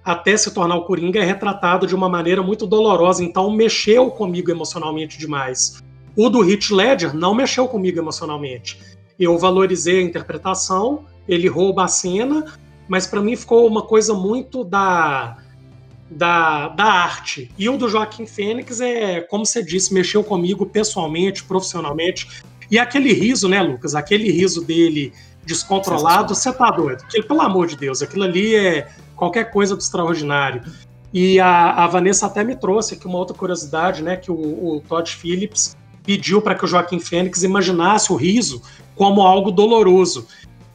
até 0.05 0.37
se 0.37 0.53
tornar 0.53 0.77
o 0.77 0.85
Coringa 0.85 1.21
é 1.21 1.25
retratada 1.25 1.87
de 1.87 1.95
uma 1.95 2.09
maneira 2.09 2.43
muito 2.43 2.67
dolorosa, 2.67 3.25
então 3.25 3.51
mexeu 3.51 4.11
comigo 4.11 4.51
emocionalmente 4.51 5.19
demais. 5.19 5.83
O 6.17 6.29
do 6.29 6.49
Heath 6.49 6.71
Ledger 6.71 7.15
não 7.15 7.35
mexeu 7.35 7.67
comigo 7.67 7.99
emocionalmente. 7.99 8.79
Eu 9.19 9.39
valorizei 9.39 10.01
a 10.01 10.03
interpretação, 10.03 11.07
ele 11.27 11.49
rouba 11.49 11.85
a 11.85 11.89
cena, 11.89 12.53
mas 12.87 13.07
para 13.07 13.23
mim 13.23 13.35
ficou 13.35 13.67
uma 13.67 13.83
coisa 13.83 14.13
muito 14.13 14.63
da 14.63 15.39
da, 16.15 16.69
da 16.69 16.85
arte. 16.85 17.51
E 17.59 17.69
o 17.69 17.77
do 17.77 17.89
Joaquim 17.89 18.27
Fênix 18.27 18.81
é, 18.81 19.21
como 19.23 19.45
você 19.45 19.63
disse, 19.63 19.93
mexeu 19.93 20.23
comigo 20.23 20.65
pessoalmente, 20.65 21.45
profissionalmente. 21.45 22.43
E 22.71 22.79
aquele 22.79 23.13
riso, 23.13 23.49
né, 23.49 23.61
Lucas? 23.61 23.95
Aquele 23.95 24.31
riso 24.31 24.65
dele 24.65 25.13
descontrolado, 25.45 26.35
você 26.35 26.53
tá 26.53 26.71
doido. 26.71 27.03
Porque, 27.03 27.23
pelo 27.23 27.41
amor 27.43 27.67
de 27.67 27.77
Deus, 27.77 28.01
aquilo 28.01 28.25
ali 28.25 28.55
é 28.55 28.89
qualquer 29.15 29.51
coisa 29.51 29.75
do 29.75 29.81
extraordinário. 29.81 30.63
E 31.13 31.39
a, 31.39 31.85
a 31.85 31.87
Vanessa 31.87 32.27
até 32.27 32.43
me 32.43 32.57
trouxe 32.57 32.95
aqui 32.95 33.07
uma 33.07 33.19
outra 33.19 33.37
curiosidade, 33.37 34.03
né? 34.03 34.17
Que 34.17 34.31
o, 34.31 34.35
o 34.35 34.81
Todd 34.89 35.11
Phillips 35.15 35.77
pediu 36.03 36.41
para 36.41 36.55
que 36.55 36.65
o 36.65 36.69
Joaquim 36.69 36.99
Fênix 36.99 37.43
imaginasse 37.43 38.13
o 38.13 38.17
riso 38.17 38.63
como 38.95 39.23
algo 39.23 39.51
doloroso. 39.51 40.27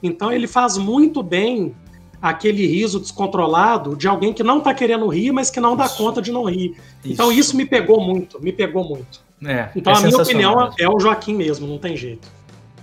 Então 0.02 0.32
ele 0.32 0.48
faz 0.48 0.78
muito 0.78 1.22
bem 1.22 1.76
aquele 2.22 2.66
riso 2.66 3.00
descontrolado 3.00 3.96
de 3.96 4.08
alguém 4.08 4.34
que 4.34 4.44
não 4.44 4.60
tá 4.60 4.74
querendo 4.74 5.08
rir, 5.08 5.32
mas 5.32 5.50
que 5.50 5.60
não 5.60 5.76
dá 5.76 5.86
isso. 5.86 5.98
conta 5.98 6.22
de 6.22 6.32
não 6.32 6.44
rir. 6.44 6.76
Isso. 7.04 7.14
Então 7.14 7.32
isso 7.32 7.56
me 7.56 7.66
pegou 7.66 8.02
muito, 8.02 8.42
me 8.42 8.52
pegou 8.52 8.84
muito. 8.84 9.22
É, 9.46 9.70
então 9.76 9.94
é 9.94 9.98
a 9.98 10.02
minha 10.02 10.18
opinião 10.18 10.74
é 10.78 10.90
o 10.90 11.00
Joaquim 11.00 11.34
mesmo, 11.34 11.66
não 11.66 11.78
tem 11.78 11.96
jeito. 11.96 12.28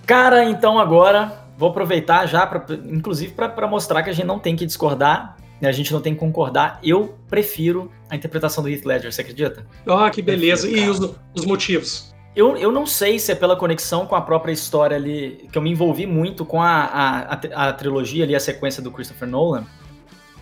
Cara, 0.07 0.45
então 0.45 0.79
agora 0.79 1.45
vou 1.59 1.69
aproveitar 1.69 2.27
já, 2.27 2.47
pra, 2.47 2.65
inclusive 2.87 3.33
para 3.33 3.67
mostrar 3.67 4.03
que 4.03 4.11
a 4.11 4.13
gente 4.13 4.27
não 4.27 4.39
tem 4.39 4.57
que 4.57 4.65
discordar, 4.65 5.37
né, 5.61 5.69
a 5.69 5.73
gente 5.73 5.93
não 5.93 6.01
tem 6.01 6.15
que 6.15 6.21
concordar. 6.21 6.79
Eu 6.83 7.15
prefiro 7.29 7.91
a 8.09 8.17
interpretação 8.17 8.63
do 8.63 8.71
Heath 8.71 8.85
Ledger, 8.85 9.13
você 9.13 9.21
acredita? 9.21 9.67
Ah, 9.87 10.09
que 10.11 10.23
beleza. 10.23 10.67
Prefiro, 10.67 10.87
e 10.87 10.91
os, 10.91 11.15
os 11.35 11.45
motivos? 11.45 12.15
Eu, 12.37 12.55
eu 12.55 12.71
não 12.71 12.85
sei 12.85 13.19
se 13.19 13.33
é 13.33 13.35
pela 13.35 13.57
conexão 13.57 14.05
com 14.05 14.15
a 14.15 14.21
própria 14.21 14.53
história 14.53 14.95
ali, 14.95 15.49
que 15.51 15.57
eu 15.57 15.63
me 15.63 15.71
envolvi 15.71 16.07
muito 16.07 16.45
com 16.45 16.61
a, 16.61 16.85
a, 16.85 17.33
a, 17.33 17.69
a 17.69 17.73
trilogia 17.73 18.25
ali, 18.25 18.37
a 18.37 18.41
sequência 18.41 18.83
do 18.83 18.91
Christopher 18.91 19.27
Nolan, 19.27 19.65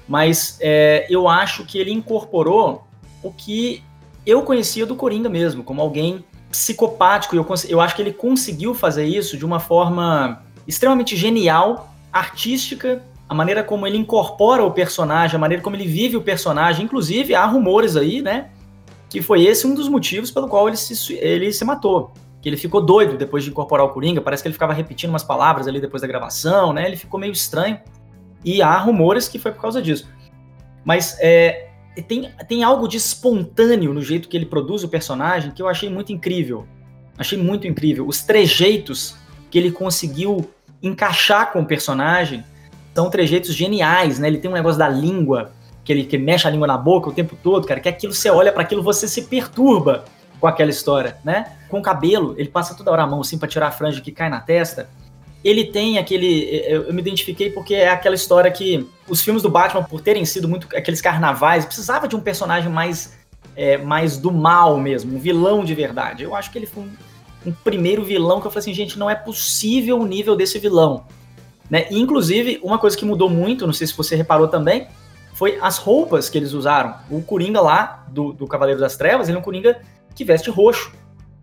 mas 0.09 0.59
é, 0.61 1.07
eu 1.09 1.29
acho 1.29 1.65
que 1.65 1.79
ele 1.79 1.93
incorporou 1.93 2.85
o 3.23 3.31
que 3.31 3.81
eu 4.27 4.43
conhecia 4.43 4.85
do 4.85 4.97
Coringa 4.97 5.29
mesmo, 5.29 5.63
como 5.63 5.81
alguém 5.81 6.25
psicopático, 6.51 7.37
e 7.37 7.39
eu, 7.39 7.47
eu 7.69 7.81
acho 7.81 7.95
que 7.95 8.03
ele 8.03 8.13
conseguiu 8.13 8.75
fazer 8.75 9.05
isso 9.07 9.37
de 9.37 9.45
uma 9.45 9.61
forma 9.61 10.43
extremamente 10.67 11.15
genial, 11.15 11.95
artística, 12.13 13.05
a 13.29 13.35
maneira 13.35 13.63
como 13.63 13.87
ele 13.87 13.97
incorpora 13.97 14.65
o 14.65 14.71
personagem, 14.73 15.37
a 15.37 15.39
maneira 15.39 15.63
como 15.63 15.77
ele 15.77 15.87
vive 15.87 16.17
o 16.17 16.23
personagem, 16.23 16.85
inclusive 16.85 17.37
há 17.37 17.47
rumores 17.47 17.97
aí, 17.97 18.21
né, 18.21 18.51
que 19.15 19.23
foi 19.23 19.45
esse 19.45 19.65
um 19.65 19.77
dos 19.77 19.89
motivos 19.89 20.33
pelo 20.33 20.49
qual 20.49 20.67
ele 20.67 20.77
se, 20.77 21.15
ele 21.15 21.53
se 21.53 21.65
matou. 21.65 22.11
Que 22.43 22.49
ele 22.49 22.57
ficou 22.57 22.81
doido 22.81 23.17
depois 23.17 23.45
de 23.45 23.51
incorporar 23.51 23.87
o 23.87 23.91
Coringa, 23.91 24.21
parece 24.21 24.43
que 24.43 24.49
ele 24.49 24.55
ficava 24.55 24.73
repetindo 24.73 25.11
umas 25.11 25.23
palavras 25.23 25.69
ali 25.69 25.81
depois 25.81 26.03
da 26.03 26.09
gravação, 26.09 26.73
né? 26.73 26.85
Ele 26.85 26.97
ficou 26.97 27.21
meio 27.21 27.33
estranho. 27.33 27.79
E 28.45 28.61
há 28.61 28.77
rumores 28.77 29.29
que 29.29 29.39
foi 29.39 29.53
por 29.53 29.61
causa 29.61 29.81
disso. 29.81 30.09
Mas 30.85 31.17
é, 31.21 31.69
tem, 32.09 32.29
tem 32.49 32.65
algo 32.65 32.89
de 32.89 32.97
espontâneo 32.97 33.95
no 33.95 34.03
jeito 34.03 34.29
que 34.29 34.37
ele 34.37 34.47
produz 34.47 34.83
o 34.83 34.89
personagem 34.89 35.53
que 35.53 35.63
eu 35.63 35.69
achei 35.69 35.89
muito 35.89 36.13
incrível. 36.13 36.67
Achei 37.17 37.39
muito 37.39 37.69
incrível. 37.69 38.09
Os 38.09 38.21
trejeitos 38.21 39.15
que 39.49 39.57
ele 39.57 39.71
conseguiu 39.71 40.51
encaixar 40.83 41.53
com 41.53 41.61
o 41.61 41.65
personagem 41.65 42.43
são 42.93 43.09
trejeitos 43.09 43.55
geniais, 43.55 44.19
né? 44.19 44.27
Ele 44.27 44.39
tem 44.39 44.51
um 44.51 44.55
negócio 44.55 44.81
da 44.81 44.89
língua 44.89 45.53
que 45.85 45.93
ele 45.93 46.05
que 46.05 46.17
mexe 46.17 46.47
a 46.47 46.51
língua 46.51 46.67
na 46.67 46.79
boca 46.79 47.11
o 47.11 47.13
tempo 47.13 47.37
todo, 47.43 47.67
cara, 47.67 47.79
que 47.79 47.89
aquilo 47.89 48.15
você 48.15 48.31
olha 48.31 48.51
para 48.51 48.63
aquilo, 48.63 48.83
você 48.83 49.07
se 49.07 49.23
perturba 49.23 50.05
com 50.41 50.47
aquela 50.47 50.71
história, 50.71 51.17
né? 51.23 51.57
Com 51.69 51.79
o 51.79 51.83
cabelo, 51.83 52.35
ele 52.39 52.49
passa 52.49 52.75
toda 52.75 52.91
hora 52.91 53.03
a 53.03 53.07
mão 53.07 53.21
assim 53.21 53.39
para 53.39 53.49
tirar 53.49 53.69
a 53.69 53.71
franja 53.71 54.01
que 54.01 54.11
cai 54.11 54.29
na 54.29 54.41
testa. 54.41 54.89
ele 55.45 55.65
tem 55.65 55.99
aquele. 55.99 56.63
Eu, 56.67 56.93
me 56.93 57.01
identifiquei 57.01 57.51
porque 57.51 57.75
é 57.75 57.91
aquela 57.91 58.15
história 58.15 58.51
que 58.51 58.89
os 59.09 59.21
filmes 59.21 59.43
do 59.43 59.51
Batman, 59.51 59.83
por 59.85 60.01
terem 60.01 60.25
sido 60.25 60.49
muito 60.49 60.67
aqueles 60.75 61.01
carnavais, 61.03 61.67
precisava 61.67 62.09
de 62.09 62.17
um 62.17 62.21
personagem 62.21 62.71
mais, 62.71 63.15
é, 63.55 63.77
mais 63.77 64.17
do 64.17 64.33
mal 64.33 64.79
mesmo, 64.79 65.17
um 65.17 65.19
vilão 65.19 65.65
de 65.65 65.75
verdade. 65.75 66.25
Eu 66.25 66.35
acho 66.35 66.51
que 66.51 66.59
ele 66.59 66.67
foi 66.67 66.85
um, 66.85 66.91
um 67.47 67.53
primeiro 67.53 68.03
vilão 68.03 68.41
que 68.41 68.47
eu 68.47 68.51
falei 68.51 68.63
assim, 68.63 68.75
gente, 68.75 68.99
não 68.99 69.11
é 69.11 69.15
possível 69.15 69.99
o 69.99 70.07
nível 70.07 70.35
desse 70.35 70.59
vilão. 70.59 71.05
Né? 71.69 71.87
E, 71.91 71.99
inclusive, 71.99 72.59
uma 72.63 72.79
coisa 72.79 72.97
que 72.97 73.05
mudou 73.05 73.29
muito, 73.29 73.67
não 73.67 73.73
sei 73.73 73.87
se 73.87 73.97
você 73.97 74.17
reparou 74.17 74.49
também, 74.49 74.89
foi 75.35 75.59
as 75.61 75.77
roupas 75.77 76.31
que 76.31 76.39
eles 76.39 76.53
usaram. 76.53 76.95
O 77.11 77.21
Coringa 77.21 77.61
lá, 77.61 78.07
do, 78.09 78.33
do 78.33 78.47
Cavaleiro 78.47 78.81
das 78.81 78.97
Trevas, 78.97 79.29
ele 79.29 79.37
é 79.37 79.41
um 79.41 79.45
Coringa 79.45 79.83
que 80.15 80.25
veste 80.25 80.49
roxo. 80.49 80.91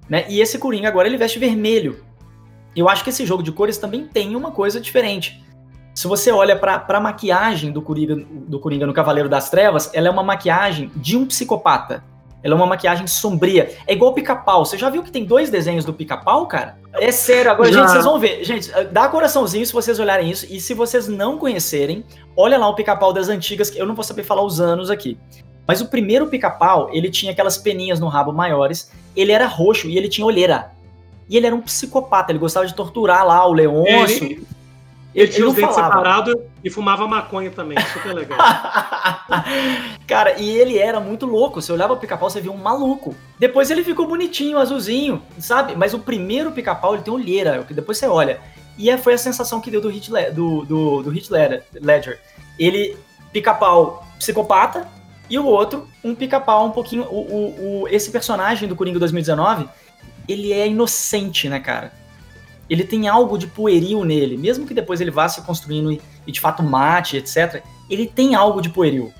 Né? 0.09 0.25
E 0.27 0.41
esse 0.41 0.57
Coringa 0.57 0.87
agora 0.87 1.07
ele 1.07 1.17
veste 1.17 1.37
vermelho 1.37 2.11
eu 2.75 2.87
acho 2.87 3.03
que 3.03 3.09
esse 3.09 3.25
jogo 3.25 3.43
de 3.43 3.51
cores 3.51 3.77
também 3.77 4.07
tem 4.07 4.35
uma 4.35 4.51
coisa 4.51 4.79
diferente. 4.79 5.43
Se 5.93 6.07
você 6.07 6.31
olha 6.31 6.55
para 6.55 6.85
a 6.87 6.99
maquiagem 6.99 7.71
do 7.71 7.81
Coringa, 7.81 8.15
do 8.15 8.59
Coringa 8.59 8.87
no 8.87 8.93
Cavaleiro 8.93 9.27
das 9.27 9.49
Trevas, 9.49 9.91
ela 9.93 10.07
é 10.07 10.11
uma 10.11 10.23
maquiagem 10.23 10.89
de 10.95 11.17
um 11.17 11.25
psicopata. 11.25 12.03
Ela 12.43 12.55
é 12.55 12.57
uma 12.57 12.65
maquiagem 12.65 13.05
sombria. 13.07 13.75
É 13.85 13.93
igual 13.93 14.11
o 14.11 14.13
pica-pau. 14.13 14.65
Você 14.65 14.77
já 14.77 14.89
viu 14.89 15.03
que 15.03 15.11
tem 15.11 15.25
dois 15.25 15.49
desenhos 15.49 15.85
do 15.85 15.93
pica-pau, 15.93 16.47
cara? 16.47 16.77
É 16.93 17.11
sério. 17.11 17.51
Agora, 17.51 17.71
já. 17.71 17.81
gente, 17.81 17.91
vocês 17.91 18.05
vão 18.05 18.19
ver. 18.19 18.43
Gente, 18.43 18.71
dá 18.91 19.07
coraçãozinho 19.07 19.65
se 19.65 19.73
vocês 19.73 19.99
olharem 19.99 20.29
isso. 20.29 20.47
E 20.49 20.59
se 20.59 20.73
vocês 20.73 21.07
não 21.07 21.37
conhecerem, 21.37 22.03
olha 22.35 22.57
lá 22.57 22.67
o 22.67 22.75
pica-pau 22.75 23.13
das 23.13 23.29
antigas, 23.29 23.69
que 23.69 23.79
eu 23.79 23.85
não 23.85 23.93
vou 23.93 24.03
saber 24.03 24.23
falar 24.23 24.43
os 24.43 24.59
anos 24.59 24.89
aqui. 24.89 25.17
Mas 25.67 25.81
o 25.81 25.87
primeiro 25.87 26.27
pica-pau, 26.27 26.89
ele 26.91 27.09
tinha 27.09 27.31
aquelas 27.31 27.57
peninhas 27.57 27.99
no 27.99 28.07
rabo 28.07 28.33
maiores. 28.33 28.91
Ele 29.15 29.31
era 29.31 29.45
roxo 29.45 29.87
e 29.87 29.97
ele 29.97 30.09
tinha 30.09 30.25
olheira. 30.25 30.71
E 31.29 31.37
ele 31.37 31.47
era 31.47 31.55
um 31.55 31.61
psicopata, 31.61 32.31
ele 32.31 32.39
gostava 32.39 32.65
de 32.65 32.73
torturar 32.73 33.25
lá 33.25 33.47
o 33.47 33.53
Leôncio. 33.53 34.25
Ele, 34.25 34.47
ele, 35.14 35.32
tinha 35.32 35.47
os 35.47 35.53
dentes 35.53 35.76
separados 35.76 36.36
e 36.64 36.70
fumava 36.70 37.07
maconha 37.07 37.51
também, 37.51 37.78
super 37.93 38.14
legal. 38.14 38.39
Cara, 40.07 40.39
e 40.39 40.49
ele 40.49 40.78
era 40.78 40.99
muito 40.99 41.26
louco. 41.26 41.62
Você 41.62 41.72
olhava 41.72 41.93
o 41.93 41.97
pica-pau, 41.97 42.30
você 42.30 42.39
via 42.39 42.51
um 42.51 42.57
maluco. 42.57 43.16
Depois 43.38 43.70
ele 43.70 43.84
ficou 43.84 44.07
bonitinho, 44.07 44.57
azulzinho, 44.57 45.22
sabe? 45.38 45.76
Mas 45.76 45.93
o 45.93 45.99
primeiro 45.99 46.51
pica-pau, 46.51 46.93
ele 46.93 47.03
tem 47.03 47.14
olheira, 47.14 47.64
que 47.64 47.74
depois 47.74 47.97
você 47.97 48.07
olha. 48.07 48.39
E 48.78 48.89
é, 48.89 48.97
foi 48.97 49.14
a 49.14 49.18
sensação 49.18 49.59
que 49.59 49.70
deu 49.70 49.82
do 49.82 49.89
Hit, 49.89 50.09
do, 50.34 50.66
do, 50.66 51.03
do 51.03 51.09
Hit 51.09 51.30
Ledger. 51.74 52.20
Ele, 52.57 52.97
pica-pau 53.34 54.05
psicopata, 54.18 54.88
e 55.30 55.39
o 55.39 55.45
outro, 55.45 55.88
um 56.03 56.16
pica-pau 56.16 56.68
um 56.68 56.72
pouquinho. 56.72 57.03
O, 57.03 57.20
o, 57.20 57.82
o, 57.84 57.88
esse 57.88 58.12
personagem 58.12 58.68
do 58.68 58.76
Coringa 58.76 58.99
2019 58.99 59.68
ele 60.28 60.53
é 60.53 60.68
inocente, 60.68 61.49
né, 61.49 61.59
cara? 61.59 61.91
Ele 62.72 62.86
tem 62.86 63.09
algo 63.09 63.38
de 63.38 63.47
pueril 63.47 64.05
nele, 64.05 64.38
mesmo 64.38 64.65
que 64.65 64.74
depois 64.74 65.01
ele 65.01 65.11
vá 65.11 65.28
se 65.28 65.41
construindo 65.41 65.91
e, 65.91 66.01
e 66.26 66.32
de 66.32 66.39
fato 66.39 66.63
mate, 66.63 67.17
etc. 67.17 67.61
Ele 67.89 68.07
tem 68.07 68.34
algo 68.34 68.61
de 68.61 68.69
pueril. 68.69 69.11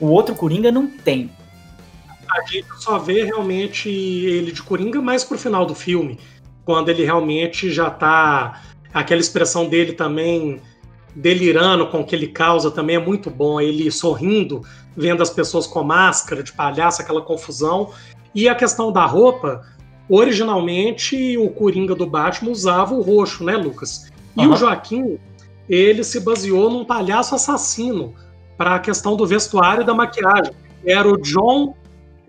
O 0.00 0.06
outro 0.06 0.34
Coringa 0.34 0.72
não 0.72 0.86
tem. 0.86 1.30
A 2.30 2.40
gente 2.50 2.66
só 2.78 2.98
vê 2.98 3.24
realmente 3.24 3.90
ele 3.90 4.50
de 4.52 4.62
Coringa 4.62 5.02
mais 5.02 5.22
pro 5.22 5.36
final 5.36 5.66
do 5.66 5.74
filme, 5.74 6.18
quando 6.64 6.88
ele 6.88 7.04
realmente 7.04 7.70
já 7.70 7.90
tá. 7.90 8.62
Aquela 8.94 9.20
expressão 9.20 9.68
dele 9.68 9.92
também 9.92 10.62
delirando 11.14 11.86
com 11.88 12.00
o 12.00 12.06
que 12.06 12.16
ele 12.16 12.28
causa 12.28 12.70
também 12.70 12.96
é 12.96 12.98
muito 12.98 13.28
bom. 13.28 13.60
Ele 13.60 13.90
sorrindo, 13.90 14.62
vendo 14.96 15.22
as 15.22 15.28
pessoas 15.28 15.66
com 15.66 15.84
máscara 15.84 16.42
de 16.42 16.54
palhaço, 16.54 17.02
aquela 17.02 17.20
confusão. 17.20 17.92
E 18.34 18.48
a 18.48 18.54
questão 18.54 18.90
da 18.90 19.04
roupa, 19.04 19.62
Originalmente, 20.08 21.38
o 21.38 21.48
Coringa 21.48 21.94
do 21.94 22.06
Batman 22.06 22.50
usava 22.50 22.94
o 22.94 23.00
roxo, 23.00 23.44
né, 23.44 23.56
Lucas? 23.56 24.10
E 24.36 24.46
uhum. 24.46 24.52
o 24.52 24.56
Joaquim, 24.56 25.18
ele 25.68 26.04
se 26.04 26.20
baseou 26.20 26.70
num 26.70 26.84
palhaço 26.84 27.34
assassino 27.34 28.14
para 28.56 28.74
a 28.74 28.78
questão 28.78 29.16
do 29.16 29.26
vestuário 29.26 29.82
e 29.82 29.86
da 29.86 29.94
maquiagem. 29.94 30.52
Era 30.84 31.08
o 31.08 31.16
John, 31.16 31.74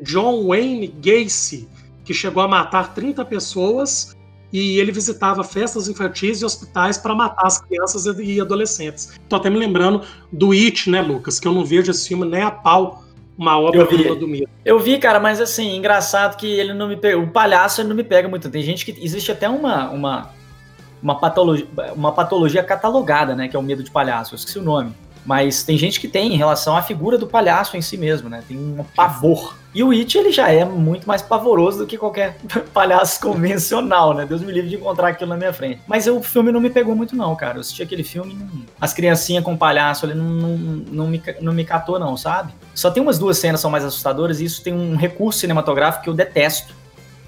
John 0.02 0.48
Wayne 0.48 0.88
Gacy, 0.88 1.68
que 2.04 2.14
chegou 2.14 2.42
a 2.42 2.48
matar 2.48 2.94
30 2.94 3.26
pessoas 3.26 4.16
e 4.54 4.80
ele 4.80 4.92
visitava 4.92 5.44
festas 5.44 5.90
infantis 5.90 6.42
e 6.42 6.46
hospitais 6.46 6.98
para 6.98 7.14
matar 7.14 7.48
as 7.48 7.60
crianças 7.60 8.06
e 8.06 8.40
adolescentes. 8.40 9.20
Tô 9.28 9.36
até 9.36 9.50
me 9.50 9.58
lembrando 9.58 10.02
do 10.32 10.52
It, 10.54 10.90
né, 10.90 11.02
Lucas? 11.02 11.40
Que 11.40 11.48
eu 11.48 11.54
não 11.54 11.66
vejo 11.66 11.92
esse 11.92 12.08
filme 12.08 12.26
nem 12.26 12.42
a 12.42 12.52
pau 12.52 13.04
uma 13.38 13.60
obra 13.60 13.82
eu 13.82 13.88
vi. 13.88 14.16
do 14.16 14.28
medo. 14.28 14.50
Eu 14.64 14.80
vi, 14.80 14.98
cara, 14.98 15.20
mas 15.20 15.42
assim, 15.42 15.76
engraçado 15.76 16.38
que 16.38 16.48
ele 16.48 16.74
não 16.74 16.88
me 16.88 16.96
pega. 16.96 17.18
O 17.18 17.28
palhaço 17.28 17.82
ele 17.82 17.90
não 17.90 17.96
me 17.96 18.04
pega 18.04 18.28
muito. 18.28 18.50
Tem 18.50 18.62
gente 18.62 18.86
que. 18.86 18.92
Existe 19.04 19.32
até 19.32 19.50
uma, 19.50 19.90
uma, 19.90 20.30
uma, 21.04 21.20
patologia, 21.20 21.68
uma 21.96 22.12
patologia 22.14 22.64
catalogada, 22.64 23.36
né? 23.36 23.48
Que 23.48 23.56
é 23.56 23.60
o 23.60 23.64
medo 23.64 23.84
de 23.84 23.92
palhaço. 23.92 24.34
Eu 24.34 24.38
esqueci 24.38 24.58
o 24.58 24.64
nome. 24.64 24.94
Mas 25.26 25.64
tem 25.64 25.78
gente 25.78 26.00
que 26.00 26.08
tem 26.08 26.34
em 26.34 26.38
relação 26.38 26.78
à 26.78 26.82
figura 26.84 27.18
do 27.18 27.26
palhaço 27.26 27.76
em 27.76 27.82
si 27.82 27.98
mesmo, 27.98 28.30
né? 28.30 28.44
Tem 28.48 28.56
um 28.56 28.86
pavor. 28.96 29.58
E 29.74 29.84
o 29.84 29.92
It, 29.92 30.16
ele 30.18 30.32
já 30.32 30.50
é 30.50 30.64
muito 30.64 31.08
mais 31.08 31.22
pavoroso 31.22 31.80
do 31.80 31.88
que 31.88 31.98
qualquer 31.98 32.38
palhaço 32.72 33.20
convencional, 33.20 34.14
né? 34.14 34.26
Deus 34.26 34.42
me 34.42 34.52
livre 34.52 34.70
de 34.70 34.76
encontrar 34.76 35.10
aquilo 35.10 35.30
na 35.30 35.36
minha 35.36 35.52
frente. 35.52 35.82
Mas 35.88 36.06
o 36.06 36.22
filme 36.22 36.52
não 36.52 36.62
me 36.62 36.70
pegou 36.70 36.96
muito, 36.96 37.16
não, 37.16 37.36
cara. 37.36 37.58
Eu 37.58 37.62
assisti 37.62 37.82
aquele 37.82 38.04
filme, 38.04 38.38
as 38.80 38.94
criancinhas 38.94 39.44
com 39.44 39.58
palhaço 39.58 40.06
ali 40.06 40.14
não, 40.14 40.26
não, 40.26 40.58
não, 40.58 41.08
me, 41.08 41.22
não 41.42 41.54
me 41.54 41.66
catou, 41.66 41.98
não, 41.98 42.16
sabe? 42.16 42.54
Só 42.76 42.92
tem 42.92 43.02
umas 43.02 43.18
duas 43.18 43.40
cenas 43.40 43.60
que 43.60 43.64
são 43.64 43.72
mais 43.72 43.84
assustadoras 43.84 44.40
e 44.40 44.46
isso 44.46 44.64
tem 44.64 44.74
um 44.74 44.96
recurso 44.96 45.40
cinematográfico 45.40 46.04
que 46.04 46.10
eu 46.10 46.14
detesto 46.14 46.74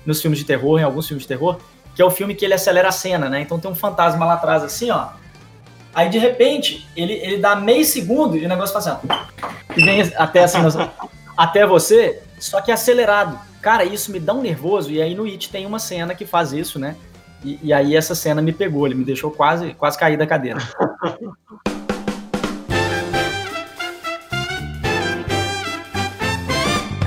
nos 0.05 0.21
filmes 0.21 0.37
de 0.37 0.45
terror, 0.45 0.79
em 0.79 0.83
alguns 0.83 1.07
filmes 1.07 1.23
de 1.23 1.27
terror, 1.27 1.57
que 1.95 2.01
é 2.01 2.05
o 2.05 2.11
filme 2.11 2.35
que 2.35 2.45
ele 2.45 2.53
acelera 2.53 2.89
a 2.89 2.91
cena, 2.91 3.27
né? 3.27 3.41
Então 3.41 3.59
tem 3.59 3.69
um 3.69 3.75
fantasma 3.75 4.23
lá 4.23 4.35
atrás, 4.35 4.63
assim, 4.63 4.91
ó 4.91 5.07
Aí 5.93 6.09
de 6.09 6.17
repente, 6.17 6.87
ele, 6.95 7.13
ele 7.13 7.37
dá 7.37 7.55
meio 7.55 7.83
segundo 7.83 8.37
e 8.37 8.45
o 8.45 8.49
negócio 8.49 8.73
faz 8.73 8.87
assim, 8.87 9.07
ó, 9.11 9.15
e 9.75 9.83
vem 9.83 10.01
até 10.15 10.43
assim, 10.43 10.59
até 11.35 11.65
você, 11.65 12.21
só 12.39 12.61
que 12.61 12.71
acelerado. 12.71 13.39
Cara, 13.61 13.83
isso 13.83 14.11
me 14.11 14.19
dá 14.19 14.33
um 14.33 14.41
nervoso, 14.41 14.91
e 14.91 15.01
aí 15.01 15.15
no 15.15 15.25
It 15.25 15.49
tem 15.49 15.65
uma 15.65 15.79
cena 15.79 16.13
que 16.13 16.25
faz 16.25 16.53
isso, 16.53 16.77
né? 16.77 16.95
E, 17.43 17.59
e 17.63 17.73
aí 17.73 17.95
essa 17.95 18.15
cena 18.15 18.41
me 18.41 18.51
pegou, 18.51 18.85
ele 18.85 18.95
me 18.95 19.03
deixou 19.03 19.31
quase, 19.31 19.73
quase 19.73 19.97
cair 19.97 20.17
da 20.17 20.27
cadeira. 20.27 20.59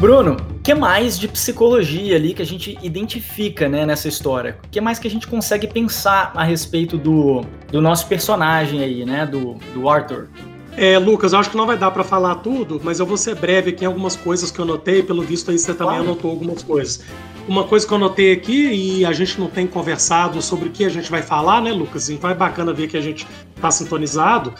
Bruno, 0.01 0.39
que 0.63 0.75
mais 0.75 1.19
de 1.19 1.27
psicologia 1.27 2.17
ali 2.17 2.35
que 2.35 2.43
a 2.43 2.47
gente 2.47 2.79
identifica 2.83 3.69
né, 3.69 3.87
nessa 3.87 4.09
história? 4.09 4.59
O 4.65 4.69
que 4.69 4.81
mais 4.81 4.99
que 4.99 5.09
a 5.09 5.11
gente 5.11 5.27
consegue 5.27 5.67
pensar 5.67 6.33
a 6.35 6.45
respeito 6.45 6.99
do, 6.99 7.45
do 7.71 7.81
nosso 7.81 8.07
personagem 8.07 8.83
aí, 8.83 9.05
né? 9.05 9.27
Do, 9.27 9.55
do 9.75 9.89
Arthur? 9.89 10.29
É, 10.77 10.99
Lucas, 10.99 11.33
eu 11.33 11.39
acho 11.39 11.51
que 11.51 11.57
não 11.57 11.67
vai 11.67 11.77
dar 11.77 11.91
para 11.91 12.05
falar 12.05 12.37
tudo, 12.37 12.81
mas 12.83 13.01
eu 13.01 13.07
vou 13.07 13.17
ser 13.17 13.35
breve 13.35 13.71
aqui 13.71 13.85
em 13.85 13.87
algumas 13.87 14.17
coisas 14.17 14.51
que 14.51 14.59
eu 14.59 14.65
notei, 14.65 15.03
pelo 15.03 15.23
visto 15.23 15.51
aí 15.51 15.59
você 15.59 15.75
também 15.75 15.97
claro. 15.97 16.05
anotou 16.05 16.31
algumas 16.31 16.63
coisas. 16.63 17.03
Uma 17.49 17.65
coisa 17.65 17.87
que 17.87 17.93
eu 17.93 17.99
notei 17.99 18.33
aqui, 18.33 18.69
e 18.73 19.05
a 19.05 19.13
gente 19.13 19.41
não 19.41 19.49
tem 19.49 19.67
conversado 19.67 20.41
sobre 20.41 20.69
o 20.69 20.73
que 20.73 20.85
a 20.85 20.89
gente 20.89 21.11
vai 21.11 21.23
falar, 21.23 21.61
né, 21.61 21.73
Lucas? 21.73 22.09
Então 22.09 22.31
é 22.31 22.35
bacana 22.35 22.73
ver 22.73 22.87
que 22.87 22.97
a 22.97 23.01
gente 23.01 23.27
tá 23.61 23.71
sintonizado, 23.71 24.55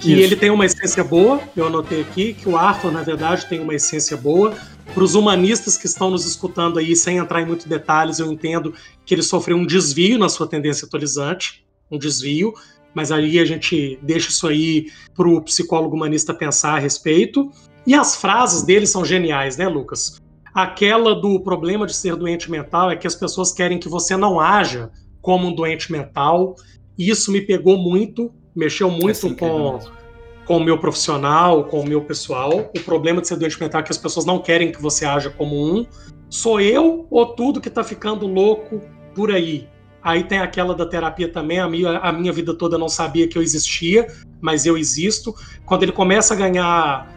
que 0.00 0.12
Isso. 0.12 0.22
ele 0.22 0.36
tem 0.36 0.50
uma 0.50 0.64
essência 0.64 1.04
boa, 1.04 1.38
eu 1.54 1.66
anotei 1.66 2.00
aqui, 2.00 2.32
que 2.32 2.48
o 2.48 2.56
Arthur, 2.56 2.90
na 2.90 3.02
verdade, 3.02 3.46
tem 3.46 3.60
uma 3.60 3.74
essência 3.74 4.16
boa. 4.16 4.54
Para 4.94 5.04
os 5.04 5.14
humanistas 5.14 5.78
que 5.78 5.86
estão 5.86 6.10
nos 6.10 6.26
escutando 6.26 6.78
aí, 6.78 6.96
sem 6.96 7.18
entrar 7.18 7.40
em 7.40 7.46
muitos 7.46 7.66
detalhes, 7.66 8.18
eu 8.18 8.30
entendo 8.32 8.74
que 9.04 9.14
ele 9.14 9.22
sofreu 9.22 9.56
um 9.56 9.64
desvio 9.64 10.18
na 10.18 10.28
sua 10.28 10.48
tendência 10.48 10.84
atorizante, 10.84 11.64
um 11.90 11.96
desvio, 11.96 12.52
mas 12.92 13.12
aí 13.12 13.38
a 13.38 13.44
gente 13.44 13.98
deixa 14.02 14.30
isso 14.30 14.48
aí 14.48 14.90
para 15.14 15.28
o 15.28 15.40
psicólogo 15.42 15.94
humanista 15.94 16.34
pensar 16.34 16.74
a 16.74 16.78
respeito. 16.78 17.50
E 17.86 17.94
as 17.94 18.16
frases 18.16 18.62
dele 18.62 18.86
são 18.86 19.04
geniais, 19.04 19.56
né, 19.56 19.68
Lucas? 19.68 20.20
Aquela 20.52 21.14
do 21.14 21.38
problema 21.40 21.86
de 21.86 21.94
ser 21.94 22.16
doente 22.16 22.50
mental 22.50 22.90
é 22.90 22.96
que 22.96 23.06
as 23.06 23.14
pessoas 23.14 23.52
querem 23.52 23.78
que 23.78 23.88
você 23.88 24.16
não 24.16 24.40
haja 24.40 24.90
como 25.22 25.46
um 25.46 25.54
doente 25.54 25.92
mental. 25.92 26.56
Isso 26.98 27.30
me 27.30 27.40
pegou 27.40 27.78
muito, 27.78 28.32
mexeu 28.54 28.90
muito 28.90 29.28
é 29.28 29.34
com 29.34 29.78
com 30.50 30.56
o 30.56 30.64
meu 30.64 30.76
profissional, 30.78 31.62
com 31.62 31.78
o 31.78 31.86
meu 31.86 32.00
pessoal. 32.00 32.72
O 32.76 32.80
problema 32.80 33.20
de 33.20 33.28
ser 33.28 33.36
doente 33.36 33.60
mental 33.60 33.82
é 33.82 33.84
que 33.84 33.92
as 33.92 33.96
pessoas 33.96 34.26
não 34.26 34.40
querem 34.40 34.72
que 34.72 34.82
você 34.82 35.06
haja 35.06 35.30
como 35.30 35.54
um. 35.54 35.86
Sou 36.28 36.60
eu 36.60 37.06
ou 37.08 37.24
tudo 37.36 37.60
que 37.60 37.70
tá 37.70 37.84
ficando 37.84 38.26
louco 38.26 38.80
por 39.14 39.30
aí? 39.30 39.68
Aí 40.02 40.24
tem 40.24 40.40
aquela 40.40 40.74
da 40.74 40.84
terapia 40.84 41.30
também. 41.30 41.60
A 41.60 41.68
minha, 41.68 41.98
a 41.98 42.10
minha 42.10 42.32
vida 42.32 42.52
toda 42.52 42.76
não 42.76 42.88
sabia 42.88 43.28
que 43.28 43.38
eu 43.38 43.42
existia, 43.42 44.08
mas 44.40 44.66
eu 44.66 44.76
existo. 44.76 45.32
Quando 45.64 45.84
ele 45.84 45.92
começa 45.92 46.34
a 46.34 46.36
ganhar, 46.36 47.14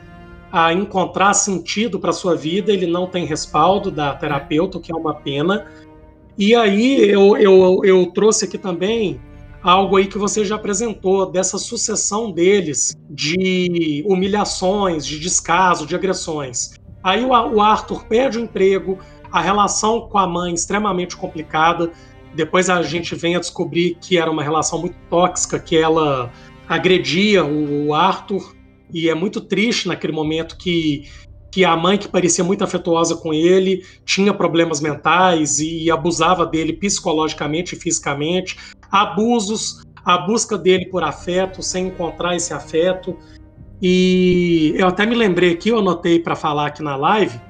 a 0.52 0.72
encontrar 0.72 1.34
sentido 1.34 2.00
para 2.00 2.12
sua 2.12 2.36
vida, 2.36 2.72
ele 2.72 2.86
não 2.86 3.08
tem 3.08 3.26
respaldo 3.26 3.90
da 3.90 4.14
terapeuta, 4.14 4.78
o 4.78 4.80
que 4.80 4.92
é 4.92 4.96
uma 4.96 5.16
pena. 5.16 5.66
E 6.38 6.54
aí 6.54 7.10
eu, 7.10 7.36
eu, 7.36 7.82
eu 7.84 8.06
trouxe 8.12 8.46
aqui 8.46 8.60
também 8.60 9.20
algo 9.64 9.96
aí 9.96 10.08
que 10.08 10.18
você 10.18 10.44
já 10.44 10.56
apresentou, 10.56 11.32
dessa 11.32 11.58
sucessão 11.58 12.32
deles 12.32 12.96
de 13.10 14.04
humilhações, 14.06 15.06
de 15.06 15.18
descaso, 15.18 15.88
de 15.88 15.96
agressões. 15.96 16.74
Aí 17.02 17.24
o, 17.26 17.62
Arthur 17.62 18.06
perde 18.06 18.38
o 18.38 18.42
emprego, 18.42 19.00
a 19.32 19.42
relação 19.42 20.02
com 20.02 20.18
a 20.18 20.28
mãe 20.28 20.54
extremamente 20.54 21.16
complicada. 21.16 21.92
Depois 22.36 22.70
a 22.70 22.82
gente 22.82 23.16
vem 23.16 23.36
a 23.36 23.40
descobrir 23.40 23.98
que 24.02 24.18
era 24.18 24.30
uma 24.30 24.44
relação 24.44 24.80
muito 24.80 24.98
tóxica, 25.10 25.60
que 25.60 25.78
ela 25.78 26.32
agredia 26.68 27.44
o 27.44 27.94
Arthur, 27.94 28.56
e 28.94 29.10
é 29.10 29.16
muito 29.16 29.42
triste 29.42 29.88
naquele 29.88 30.14
momento 30.14 30.56
que, 30.56 31.10
que 31.52 31.66
a 31.66 31.76
mãe, 31.76 31.98
que 31.98 32.08
parecia 32.08 32.44
muito 32.44 32.64
afetuosa 32.64 33.16
com 33.16 33.34
ele, 33.34 33.84
tinha 34.06 34.34
problemas 34.34 34.80
mentais 34.80 35.60
e 35.60 35.90
abusava 35.90 36.46
dele 36.46 36.74
psicologicamente 36.74 37.76
e 37.76 37.80
fisicamente. 37.80 38.58
Abusos, 38.94 39.82
a 40.06 40.20
busca 40.20 40.56
dele 40.56 40.86
por 40.86 41.04
afeto, 41.04 41.64
sem 41.64 41.88
encontrar 41.88 42.36
esse 42.36 42.54
afeto. 42.54 43.18
E 43.82 44.76
eu 44.78 44.88
até 44.88 45.04
me 45.04 45.16
lembrei 45.16 45.52
aqui, 45.52 45.70
eu 45.70 45.80
anotei 45.80 46.20
para 46.20 46.36
falar 46.36 46.68
aqui 46.68 46.84
na 46.84 46.96
live, 46.96 47.42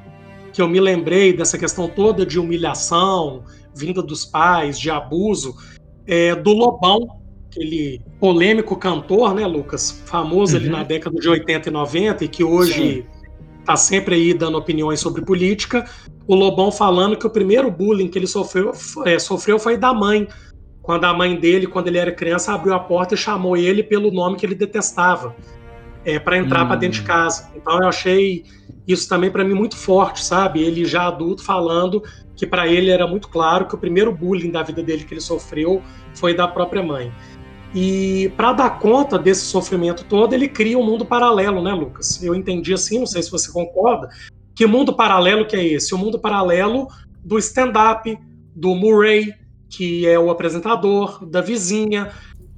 que 0.54 0.62
eu 0.62 0.70
me 0.70 0.80
lembrei 0.80 1.34
dessa 1.34 1.58
questão 1.58 1.90
toda 1.90 2.26
de 2.26 2.40
humilhação, 2.40 3.44
vinda 3.76 4.02
dos 4.02 4.24
pais, 4.24 4.80
de 4.80 4.90
abuso, 4.90 5.54
é, 6.08 6.34
do 6.34 6.54
Lobão, 6.54 7.20
aquele 7.50 8.02
polêmico 8.22 8.78
cantor, 8.78 9.36
né, 9.36 9.46
Lucas? 9.46 10.02
Famoso 10.06 10.56
uhum. 10.56 10.62
ali 10.62 10.70
na 10.70 10.84
década 10.84 11.20
de 11.20 11.28
80 11.28 11.68
e 11.68 11.72
90 11.74 12.24
e 12.24 12.28
que 12.30 12.44
hoje 12.44 13.06
está 13.60 13.76
sempre 13.76 14.16
aí 14.16 14.34
dando 14.34 14.58
opiniões 14.58 15.02
sobre 15.02 15.26
política. 15.26 15.86
O 16.26 16.36
Lobão 16.36 16.72
falando 16.72 17.18
que 17.18 17.28
o 17.28 17.30
primeiro 17.30 17.70
bullying 17.70 18.08
que 18.08 18.18
ele 18.18 18.28
sofreu, 18.28 18.72
é, 19.06 19.20
sofreu 19.20 19.60
foi 19.60 19.76
da 19.76 19.94
mãe. 19.94 20.26
Quando 20.84 21.06
a 21.06 21.14
mãe 21.14 21.36
dele, 21.36 21.66
quando 21.66 21.88
ele 21.88 21.98
era 21.98 22.12
criança, 22.12 22.54
abriu 22.54 22.74
a 22.74 22.80
porta 22.80 23.16
e 23.16 23.18
chamou 23.18 23.58
ele 23.58 23.82
pelo 23.82 24.12
nome 24.12 24.36
que 24.36 24.46
ele 24.46 24.54
detestava 24.54 25.34
é, 26.06 26.20
para 26.20 26.38
entrar 26.38 26.66
hum. 26.66 26.68
para 26.68 26.76
dentro 26.76 27.00
de 27.02 27.08
casa. 27.08 27.50
Então 27.56 27.80
eu 27.80 27.88
achei 27.88 28.44
isso 28.88 29.08
também 29.08 29.32
para 29.32 29.46
mim 29.46 29.54
muito 29.54 29.78
forte, 29.78 30.24
sabe? 30.24 30.62
Ele 30.62 30.84
já 30.84 31.08
adulto 31.08 31.42
falando 31.42 32.04
que 32.36 32.46
para 32.46 32.68
ele 32.68 32.92
era 32.92 33.08
muito 33.08 33.30
claro 33.30 33.66
que 33.66 33.76
o 33.76 33.78
primeiro 33.78 34.12
bullying 34.12 34.52
da 34.52 34.62
vida 34.62 34.84
dele 34.84 35.06
que 35.06 35.14
ele 35.14 35.22
sofreu 35.22 35.82
foi 36.14 36.36
da 36.36 36.48
própria 36.48 36.84
mãe. 36.84 37.12
E 37.74 38.32
para 38.36 38.54
dar 38.54 38.80
conta 38.80 39.18
desse 39.18 39.46
sofrimento 39.46 40.04
todo, 40.04 40.34
ele 40.34 40.48
cria 40.48 40.78
um 40.78 40.86
mundo 40.86 41.06
paralelo, 41.06 41.62
né, 41.62 41.72
Lucas? 41.72 42.22
Eu 42.22 42.36
entendi 42.36 42.74
assim, 42.74 43.00
não 43.00 43.08
sei 43.08 43.24
se 43.24 43.32
você 43.32 43.52
concorda, 43.52 44.10
que 44.56 44.68
mundo 44.68 44.94
paralelo 44.94 45.46
que 45.46 45.56
é 45.56 45.66
esse? 45.66 45.96
O 45.96 45.98
mundo 45.98 46.20
paralelo 46.20 46.88
do 47.24 47.40
stand-up, 47.40 48.16
do 48.56 48.76
Murray, 48.76 49.34
que 49.76 50.08
é 50.08 50.20
o 50.20 50.30
apresentador, 50.30 51.26
da 51.26 51.42
vizinha. 51.42 52.12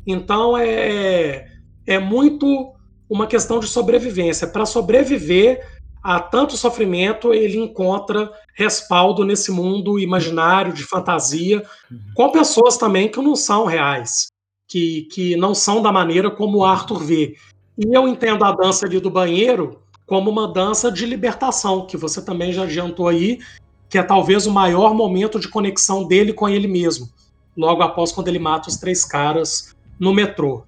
Então 0.05 0.57
é, 0.57 1.47
é 1.87 1.99
muito 1.99 2.73
uma 3.09 3.27
questão 3.27 3.59
de 3.59 3.67
sobrevivência. 3.67 4.47
Para 4.47 4.65
sobreviver 4.65 5.65
a 6.03 6.19
tanto 6.19 6.55
sofrimento, 6.57 7.33
ele 7.33 7.57
encontra 7.57 8.31
respaldo 8.53 9.23
nesse 9.23 9.51
mundo 9.51 9.99
imaginário 9.99 10.73
de 10.73 10.83
fantasia, 10.83 11.63
com 12.13 12.29
pessoas 12.31 12.77
também 12.77 13.09
que 13.09 13.19
não 13.19 13.35
são 13.35 13.65
reais, 13.65 14.27
que, 14.67 15.07
que 15.11 15.35
não 15.35 15.55
são 15.55 15.81
da 15.81 15.91
maneira 15.91 16.29
como 16.29 16.59
o 16.59 16.65
Arthur 16.65 16.99
vê. 16.99 17.35
E 17.77 17.95
eu 17.95 18.07
entendo 18.07 18.45
a 18.45 18.51
dança 18.51 18.85
ali 18.85 18.99
do 18.99 19.09
banheiro 19.09 19.81
como 20.05 20.29
uma 20.29 20.47
dança 20.47 20.91
de 20.91 21.05
libertação, 21.05 21.87
que 21.87 21.97
você 21.97 22.23
também 22.23 22.53
já 22.53 22.63
adiantou 22.63 23.07
aí, 23.07 23.39
que 23.95 23.99
é 23.99 24.03
talvez 24.03 24.45
o 24.45 24.51
maior 24.51 24.93
momento 24.93 25.39
de 25.39 25.47
conexão 25.47 26.05
dele 26.05 26.33
com 26.33 26.49
ele 26.49 26.67
mesmo, 26.67 27.07
logo 27.55 27.81
após 27.81 28.11
quando 28.11 28.27
ele 28.27 28.37
mata 28.37 28.67
os 28.67 28.75
três 28.75 29.05
caras 29.05 29.73
no 29.97 30.13
metrô. 30.13 30.65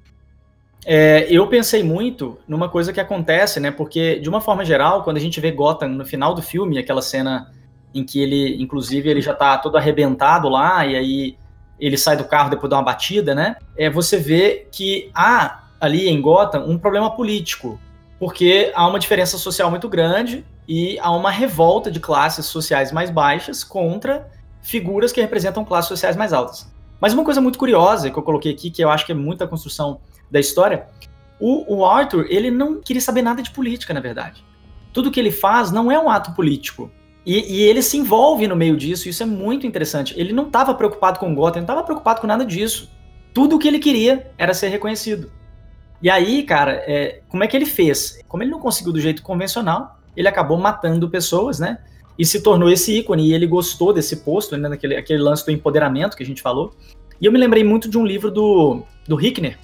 É, 0.85 1.27
eu 1.29 1.45
pensei 1.47 1.83
muito 1.83 2.37
numa 2.47 2.69
coisa 2.69 2.93
que 2.93 3.01
acontece, 3.01 3.59
né? 3.59 3.69
Porque, 3.69 4.17
de 4.17 4.29
uma 4.29 4.39
forma 4.39 4.63
geral, 4.63 5.03
quando 5.03 5.17
a 5.17 5.19
gente 5.19 5.41
vê 5.41 5.51
Gotham 5.51 5.89
no 5.89 6.05
final 6.05 6.33
do 6.33 6.41
filme, 6.41 6.77
aquela 6.77 7.01
cena 7.01 7.51
em 7.93 8.01
que 8.01 8.21
ele, 8.21 8.63
inclusive, 8.63 9.09
ele 9.09 9.19
já 9.19 9.33
tá 9.33 9.57
todo 9.57 9.75
arrebentado 9.75 10.47
lá, 10.47 10.85
e 10.85 10.95
aí 10.95 11.37
ele 11.77 11.97
sai 11.97 12.15
do 12.15 12.23
carro 12.23 12.49
depois 12.49 12.69
de 12.69 12.75
uma 12.77 12.81
batida, 12.83 13.35
né? 13.35 13.57
É, 13.75 13.89
você 13.89 14.15
vê 14.15 14.67
que 14.71 15.11
há 15.13 15.65
ali 15.81 16.07
em 16.07 16.21
Gotham 16.21 16.63
um 16.65 16.77
problema 16.77 17.13
político, 17.13 17.77
porque 18.17 18.71
há 18.73 18.87
uma 18.87 18.97
diferença 18.97 19.37
social 19.37 19.69
muito 19.69 19.89
grande 19.89 20.45
e 20.67 20.99
há 20.99 21.11
uma 21.11 21.31
revolta 21.31 21.89
de 21.89 21.99
classes 21.99 22.45
sociais 22.45 22.91
mais 22.91 23.09
baixas 23.09 23.63
contra 23.63 24.29
figuras 24.61 25.11
que 25.11 25.21
representam 25.21 25.63
classes 25.63 25.87
sociais 25.87 26.15
mais 26.15 26.33
altas. 26.33 26.69
Mas 26.99 27.13
uma 27.13 27.23
coisa 27.23 27.39
muito 27.39 27.57
curiosa 27.57 28.09
que 28.09 28.17
eu 28.17 28.23
coloquei 28.23 28.51
aqui, 28.51 28.69
que 28.69 28.83
eu 28.83 28.89
acho 28.89 29.05
que 29.05 29.11
é 29.11 29.15
muita 29.15 29.47
construção 29.47 30.01
da 30.29 30.39
história, 30.39 30.87
o, 31.39 31.77
o 31.77 31.85
Arthur, 31.85 32.25
ele 32.29 32.49
não 32.51 32.81
queria 32.81 33.01
saber 33.01 33.21
nada 33.21 33.41
de 33.41 33.51
política, 33.51 33.93
na 33.93 33.99
verdade. 33.99 34.43
Tudo 34.91 35.11
que 35.11 35.19
ele 35.19 35.31
faz 35.31 35.71
não 35.71 35.91
é 35.91 35.99
um 35.99 36.09
ato 36.09 36.33
político. 36.33 36.91
E, 37.25 37.59
e 37.59 37.61
ele 37.61 37.81
se 37.81 37.97
envolve 37.97 38.47
no 38.47 38.55
meio 38.55 38.75
disso, 38.75 39.07
e 39.07 39.11
isso 39.11 39.21
é 39.21 39.25
muito 39.25 39.67
interessante. 39.67 40.13
Ele 40.17 40.33
não 40.33 40.47
estava 40.47 40.73
preocupado 40.73 41.19
com 41.19 41.35
Gotham, 41.35 41.57
não 41.57 41.63
estava 41.63 41.83
preocupado 41.83 42.21
com 42.21 42.27
nada 42.27 42.45
disso. 42.45 42.89
Tudo 43.33 43.55
o 43.55 43.59
que 43.59 43.67
ele 43.67 43.79
queria 43.79 44.31
era 44.37 44.53
ser 44.53 44.69
reconhecido. 44.69 45.31
E 46.01 46.09
aí, 46.09 46.43
cara, 46.43 46.83
é, 46.87 47.21
como 47.27 47.43
é 47.43 47.47
que 47.47 47.55
ele 47.55 47.65
fez? 47.65 48.19
Como 48.27 48.43
ele 48.43 48.51
não 48.51 48.59
conseguiu 48.59 48.93
do 48.93 48.99
jeito 48.99 49.21
convencional, 49.21 49.96
ele 50.17 50.27
acabou 50.27 50.57
matando 50.57 51.07
pessoas, 51.07 51.59
né? 51.59 51.77
E 52.17 52.25
se 52.25 52.41
tornou 52.41 52.69
esse 52.69 52.97
ícone, 52.97 53.29
e 53.29 53.33
ele 53.33 53.45
gostou 53.45 53.93
desse 53.93 54.17
posto, 54.17 54.57
né, 54.57 54.67
naquele 54.67 54.97
aquele 54.97 55.21
lance 55.21 55.45
do 55.45 55.51
empoderamento 55.51 56.17
que 56.17 56.23
a 56.23 56.25
gente 56.25 56.41
falou. 56.41 56.73
E 57.21 57.25
eu 57.27 57.31
me 57.31 57.37
lembrei 57.37 57.63
muito 57.63 57.87
de 57.87 57.97
um 57.97 58.05
livro 58.05 58.31
do, 58.31 58.81
do 59.07 59.23
Hickner, 59.23 59.57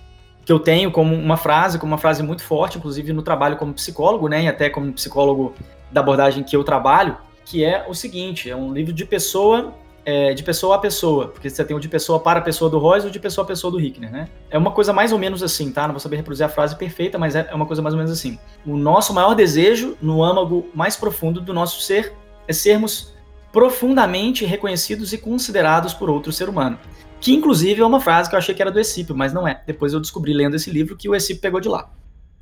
que 0.45 0.51
eu 0.51 0.59
tenho 0.59 0.91
como 0.91 1.15
uma 1.15 1.35
frase, 1.35 1.79
como 1.79 1.91
uma 1.93 1.97
frase 1.97 2.21
muito 2.21 2.43
forte, 2.43 2.77
inclusive 2.77 3.11
no 3.11 3.23
trabalho 3.23 3.57
como 3.57 3.73
psicólogo, 3.73 4.27
né, 4.27 4.43
e 4.43 4.47
até 4.47 4.69
como 4.69 4.93
psicólogo 4.93 5.53
da 5.91 6.01
abordagem 6.01 6.43
que 6.43 6.55
eu 6.55 6.63
trabalho, 6.63 7.17
que 7.43 7.63
é 7.63 7.85
o 7.89 7.95
seguinte: 7.95 8.49
é 8.49 8.55
um 8.55 8.71
livro 8.71 8.93
de 8.93 9.03
pessoa 9.03 9.73
é, 10.05 10.33
de 10.33 10.43
pessoa 10.43 10.75
a 10.75 10.79
pessoa, 10.79 11.29
porque 11.29 11.49
você 11.49 11.63
tem 11.63 11.75
o 11.75 11.79
de 11.79 11.87
pessoa 11.87 12.19
para 12.19 12.41
pessoa 12.41 12.69
do 12.69 12.77
Royce 12.77 13.05
e 13.05 13.09
o 13.09 13.11
de 13.11 13.19
pessoa 13.19 13.43
a 13.43 13.47
pessoa 13.47 13.71
do 13.71 13.79
Hickner, 13.79 14.11
né? 14.11 14.29
É 14.49 14.57
uma 14.57 14.71
coisa 14.71 14.91
mais 14.91 15.11
ou 15.11 15.19
menos 15.19 15.41
assim, 15.41 15.71
tá? 15.71 15.83
Não 15.83 15.93
vou 15.93 15.99
saber 15.99 16.17
reproduzir 16.17 16.45
a 16.45 16.49
frase 16.49 16.75
perfeita, 16.75 17.17
mas 17.17 17.35
é, 17.35 17.47
é 17.49 17.55
uma 17.55 17.65
coisa 17.65 17.81
mais 17.81 17.93
ou 17.93 17.97
menos 17.97 18.11
assim. 18.11 18.37
O 18.65 18.75
nosso 18.75 19.13
maior 19.13 19.33
desejo, 19.33 19.97
no 20.01 20.23
âmago 20.23 20.67
mais 20.73 20.95
profundo 20.95 21.39
do 21.39 21.53
nosso 21.53 21.81
ser, 21.81 22.13
é 22.47 22.53
sermos 22.53 23.13
profundamente 23.51 24.45
reconhecidos 24.45 25.13
e 25.13 25.17
considerados 25.17 25.93
por 25.93 26.09
outro 26.09 26.31
ser 26.31 26.49
humano 26.49 26.77
que 27.23 27.33
inclusive 27.33 27.79
é 27.81 27.85
uma 27.85 28.01
frase 28.01 28.29
que 28.29 28.35
eu 28.35 28.37
achei 28.37 28.53
que 28.53 28.61
era 28.61 28.69
do 28.69 28.77
Escipio, 28.77 29.15
mas 29.15 29.31
não 29.31 29.47
é. 29.47 29.63
Depois 29.65 29.93
eu 29.93 30.01
descobri 30.01 30.33
lendo 30.33 30.57
esse 30.57 30.69
livro 30.69 30.97
que 30.97 31.07
o 31.07 31.15
Escipio 31.15 31.41
pegou 31.41 31.61
de 31.61 31.69
lá. 31.69 31.89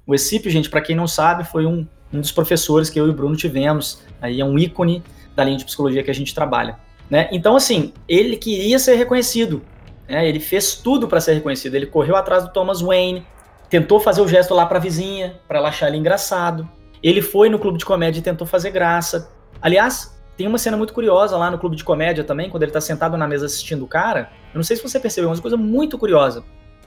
O 0.07 0.15
Escipio, 0.15 0.49
gente, 0.49 0.71
para 0.71 0.81
quem 0.81 0.95
não 0.95 1.07
sabe, 1.07 1.43
foi 1.43 1.67
um, 1.67 1.87
um 2.11 2.19
dos 2.19 2.31
professores 2.31 2.89
que 2.89 2.99
eu 2.99 3.05
e 3.05 3.11
o 3.11 3.13
Bruno 3.13 3.35
tivemos, 3.35 4.01
aí 4.19 4.41
é 4.41 4.45
um 4.45 4.57
ícone 4.57 5.03
da 5.35 5.43
linha 5.43 5.57
de 5.57 5.65
psicologia 5.65 6.01
que 6.01 6.09
a 6.09 6.13
gente 6.15 6.33
trabalha. 6.33 6.79
Né? 7.11 7.27
Então, 7.29 7.57
assim, 7.57 7.91
ele 8.07 8.37
queria 8.37 8.79
ser 8.79 8.95
reconhecido, 8.95 9.61
né? 10.07 10.25
ele 10.25 10.39
fez 10.39 10.75
tudo 10.75 11.09
para 11.09 11.19
ser 11.19 11.33
reconhecido. 11.33 11.75
Ele 11.75 11.85
correu 11.85 12.15
atrás 12.15 12.45
do 12.45 12.53
Thomas 12.53 12.79
Wayne, 12.79 13.27
tentou 13.69 13.99
fazer 13.99 14.21
o 14.21 14.27
gesto 14.29 14.53
lá 14.53 14.65
para 14.65 14.77
a 14.77 14.81
vizinha, 14.81 15.37
para 15.45 15.59
ela 15.59 15.67
achar 15.67 15.89
ele 15.89 15.97
engraçado. 15.97 16.67
Ele 17.03 17.21
foi 17.21 17.49
no 17.49 17.59
clube 17.59 17.77
de 17.77 17.83
comédia 17.83 18.19
e 18.19 18.23
tentou 18.23 18.47
fazer 18.47 18.71
graça. 18.71 19.29
Aliás, 19.61 20.17
tem 20.37 20.47
uma 20.47 20.57
cena 20.57 20.77
muito 20.77 20.93
curiosa 20.93 21.35
lá 21.35 21.51
no 21.51 21.59
clube 21.59 21.75
de 21.75 21.83
comédia 21.83 22.23
também, 22.23 22.49
quando 22.49 22.63
ele 22.63 22.71
tá 22.71 22.79
sentado 22.79 23.17
na 23.17 23.27
mesa 23.27 23.45
assistindo 23.45 23.83
o 23.83 23.87
cara. 23.87 24.31
Eu 24.53 24.57
não 24.57 24.63
sei 24.63 24.77
se 24.77 24.83
você 24.83 24.97
percebeu, 24.97 25.29
mas 25.29 25.39
uma 25.39 25.43
coisa 25.43 25.57
muito 25.57 25.97
curiosa. 25.97 26.45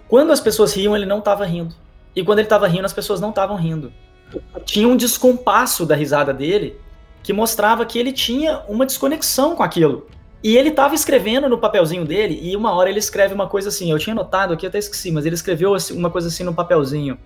Quando 0.08 0.32
as 0.32 0.40
pessoas 0.40 0.72
riam, 0.72 0.96
ele 0.96 1.04
não 1.04 1.20
tava 1.20 1.44
rindo. 1.44 1.74
E 2.16 2.24
quando 2.24 2.38
ele 2.38 2.48
tava 2.48 2.66
rindo, 2.66 2.86
as 2.86 2.92
pessoas 2.94 3.20
não 3.20 3.28
estavam 3.28 3.56
rindo. 3.56 3.92
Tinha 4.64 4.88
um 4.88 4.96
descompasso 4.96 5.84
da 5.84 5.94
risada 5.94 6.32
dele 6.32 6.80
que 7.24 7.32
mostrava 7.32 7.84
que 7.84 7.98
ele 7.98 8.12
tinha 8.12 8.60
uma 8.68 8.86
desconexão 8.86 9.56
com 9.56 9.62
aquilo. 9.62 10.06
E 10.42 10.58
ele 10.58 10.70
tava 10.70 10.94
escrevendo 10.94 11.48
no 11.48 11.56
papelzinho 11.56 12.04
dele, 12.04 12.38
e 12.42 12.54
uma 12.54 12.72
hora 12.74 12.90
ele 12.90 12.98
escreve 12.98 13.32
uma 13.32 13.48
coisa 13.48 13.70
assim. 13.70 13.90
Eu 13.90 13.98
tinha 13.98 14.14
notado 14.14 14.52
aqui, 14.52 14.66
até 14.66 14.78
esqueci, 14.78 15.10
mas 15.10 15.24
ele 15.24 15.34
escreveu 15.34 15.74
uma 15.92 16.10
coisa 16.10 16.28
assim 16.28 16.44
no 16.44 16.52
papelzinho. 16.54 17.18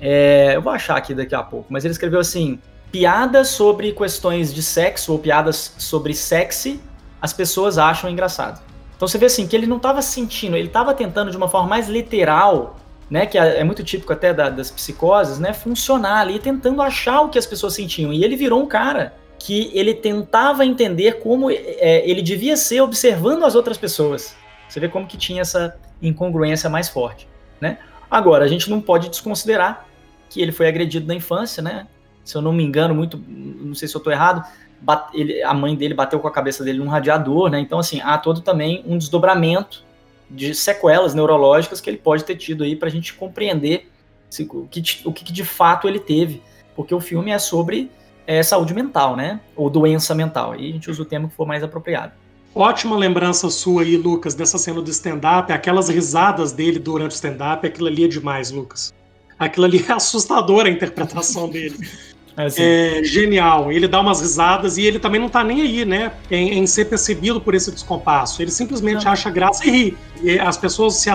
É, 0.00 0.56
eu 0.56 0.62
vou 0.62 0.72
achar 0.72 0.96
aqui 0.96 1.14
daqui 1.14 1.34
a 1.34 1.42
pouco, 1.42 1.66
mas 1.68 1.84
ele 1.84 1.92
escreveu 1.92 2.18
assim: 2.18 2.58
piadas 2.90 3.48
sobre 3.48 3.92
questões 3.92 4.54
de 4.54 4.62
sexo 4.62 5.12
ou 5.12 5.18
piadas 5.18 5.74
sobre 5.76 6.14
sexy, 6.14 6.80
as 7.20 7.34
pessoas 7.34 7.76
acham 7.76 8.08
engraçado. 8.08 8.62
Então 8.96 9.06
você 9.06 9.18
vê 9.18 9.26
assim 9.26 9.46
que 9.46 9.54
ele 9.54 9.66
não 9.66 9.76
estava 9.76 10.00
sentindo, 10.00 10.56
ele 10.56 10.68
estava 10.68 10.94
tentando 10.94 11.30
de 11.30 11.36
uma 11.36 11.48
forma 11.48 11.68
mais 11.68 11.90
literal, 11.90 12.76
né, 13.10 13.26
que 13.26 13.36
é, 13.36 13.60
é 13.60 13.64
muito 13.64 13.84
típico 13.84 14.14
até 14.14 14.32
da, 14.32 14.48
das 14.48 14.70
psicoses, 14.70 15.38
né, 15.38 15.52
funcionar 15.52 16.20
ali 16.20 16.38
tentando 16.38 16.80
achar 16.80 17.20
o 17.20 17.28
que 17.28 17.38
as 17.38 17.44
pessoas 17.44 17.74
sentiam. 17.74 18.14
E 18.14 18.24
ele 18.24 18.34
virou 18.34 18.62
um 18.62 18.66
cara 18.66 19.12
que 19.38 19.70
ele 19.74 19.94
tentava 19.94 20.64
entender 20.64 21.20
como 21.20 21.50
é, 21.50 22.08
ele 22.08 22.22
devia 22.22 22.56
ser 22.56 22.80
observando 22.80 23.44
as 23.44 23.54
outras 23.54 23.76
pessoas. 23.76 24.36
Você 24.68 24.80
vê 24.80 24.88
como 24.88 25.06
que 25.06 25.16
tinha 25.16 25.42
essa 25.42 25.78
incongruência 26.02 26.68
mais 26.68 26.88
forte, 26.88 27.28
né? 27.60 27.78
Agora 28.10 28.44
a 28.44 28.48
gente 28.48 28.68
não 28.70 28.80
pode 28.80 29.08
desconsiderar 29.08 29.86
que 30.28 30.40
ele 30.40 30.52
foi 30.52 30.68
agredido 30.68 31.06
na 31.06 31.14
infância, 31.14 31.62
né? 31.62 31.86
se 32.26 32.36
eu 32.36 32.42
não 32.42 32.52
me 32.52 32.64
engano, 32.64 32.92
muito, 32.92 33.16
não 33.28 33.74
sei 33.74 33.86
se 33.86 33.94
eu 33.94 34.00
estou 34.00 34.12
errado, 34.12 34.44
bate, 34.80 35.18
ele, 35.18 35.42
a 35.44 35.54
mãe 35.54 35.76
dele 35.76 35.94
bateu 35.94 36.18
com 36.18 36.26
a 36.26 36.30
cabeça 36.30 36.64
dele 36.64 36.80
num 36.80 36.88
radiador, 36.88 37.48
né? 37.48 37.60
Então, 37.60 37.78
assim, 37.78 38.00
há 38.00 38.18
todo 38.18 38.40
também 38.40 38.82
um 38.84 38.98
desdobramento 38.98 39.84
de 40.28 40.52
sequelas 40.52 41.14
neurológicas 41.14 41.80
que 41.80 41.88
ele 41.88 41.98
pode 41.98 42.24
ter 42.24 42.34
tido 42.34 42.64
aí 42.64 42.74
para 42.74 42.88
a 42.88 42.90
gente 42.90 43.14
compreender 43.14 43.88
se, 44.28 44.42
o, 44.42 44.66
que, 44.66 44.82
o 45.04 45.12
que 45.12 45.32
de 45.32 45.44
fato 45.44 45.86
ele 45.86 46.00
teve, 46.00 46.42
porque 46.74 46.92
o 46.92 47.00
filme 47.00 47.30
é 47.30 47.38
sobre 47.38 47.92
é, 48.26 48.42
saúde 48.42 48.74
mental, 48.74 49.16
né? 49.16 49.40
Ou 49.54 49.70
doença 49.70 50.14
mental. 50.14 50.52
Aí 50.52 50.70
a 50.70 50.72
gente 50.72 50.90
usa 50.90 51.02
o 51.02 51.04
termo 51.04 51.28
que 51.28 51.34
for 51.34 51.46
mais 51.46 51.62
apropriado. 51.62 52.12
Ótima 52.54 52.96
lembrança 52.96 53.50
sua 53.50 53.82
aí, 53.82 53.96
Lucas, 53.96 54.34
dessa 54.34 54.56
cena 54.56 54.80
do 54.80 54.90
stand-up, 54.90 55.52
aquelas 55.52 55.88
risadas 55.88 56.52
dele 56.52 56.78
durante 56.78 57.12
o 57.12 57.14
stand-up, 57.14 57.66
aquilo 57.66 57.86
ali 57.86 58.04
é 58.04 58.08
demais, 58.08 58.50
Lucas. 58.50 58.94
Aquilo 59.38 59.66
ali 59.66 59.84
é 59.86 59.92
assustador 59.92 60.64
a 60.64 60.70
interpretação 60.70 61.48
dele. 61.48 61.76
É, 62.38 62.44
assim. 62.44 62.62
é, 62.62 63.02
genial. 63.02 63.72
Ele 63.72 63.88
dá 63.88 63.98
umas 63.98 64.20
risadas 64.20 64.76
e 64.76 64.82
ele 64.82 64.98
também 64.98 65.18
não 65.18 65.26
tá 65.26 65.42
nem 65.42 65.62
aí, 65.62 65.86
né? 65.86 66.12
Em, 66.30 66.58
em 66.58 66.66
ser 66.66 66.84
percebido 66.84 67.40
por 67.40 67.54
esse 67.54 67.70
descompasso. 67.72 68.42
Ele 68.42 68.50
simplesmente 68.50 69.06
não. 69.06 69.12
acha 69.12 69.30
graça 69.30 69.66
e 69.66 69.70
ri. 69.70 69.98
E 70.22 70.38
as 70.38 70.58
pessoas 70.58 70.96
se 70.96 71.08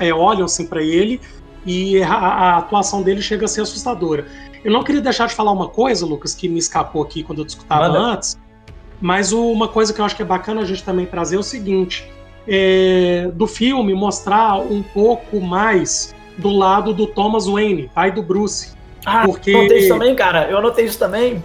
é, 0.00 0.12
olham 0.12 0.46
assim 0.46 0.66
para 0.66 0.82
ele 0.82 1.20
e 1.64 2.02
a, 2.02 2.14
a, 2.14 2.58
atuação 2.58 3.02
dele 3.02 3.22
chega 3.22 3.44
a 3.44 3.48
ser 3.48 3.62
assustadora. 3.62 4.26
Eu 4.62 4.72
não 4.72 4.82
queria 4.82 5.00
deixar 5.00 5.26
de 5.26 5.34
falar 5.34 5.52
uma 5.52 5.68
coisa, 5.68 6.04
Lucas, 6.06 6.34
que 6.34 6.48
me 6.48 6.58
escapou 6.58 7.02
aqui 7.02 7.22
quando 7.22 7.40
eu 7.40 7.44
discutava 7.44 7.88
Manda. 7.88 7.98
antes, 7.98 8.38
mas 9.00 9.32
uma 9.32 9.68
coisa 9.68 9.92
que 9.92 10.00
eu 10.00 10.04
acho 10.04 10.16
que 10.16 10.22
é 10.22 10.24
bacana 10.24 10.62
a 10.62 10.64
gente 10.64 10.82
também 10.82 11.06
trazer 11.06 11.36
é 11.36 11.38
o 11.38 11.42
seguinte: 11.42 12.10
é, 12.46 13.30
do 13.34 13.46
filme 13.46 13.94
mostrar 13.94 14.56
um 14.56 14.82
pouco 14.82 15.40
mais 15.40 16.14
do 16.38 16.50
lado 16.50 16.92
do 16.92 17.06
Thomas 17.06 17.46
Wayne, 17.46 17.90
pai 17.94 18.10
do 18.10 18.22
Bruce. 18.22 18.72
Ah, 19.04 19.24
porque 19.26 19.50
eu 19.50 19.60
anotei 19.60 19.78
isso 19.78 19.88
também, 19.88 20.14
cara. 20.14 20.50
Eu 20.50 20.58
anotei 20.58 20.84
isso 20.86 20.98
também. 20.98 21.42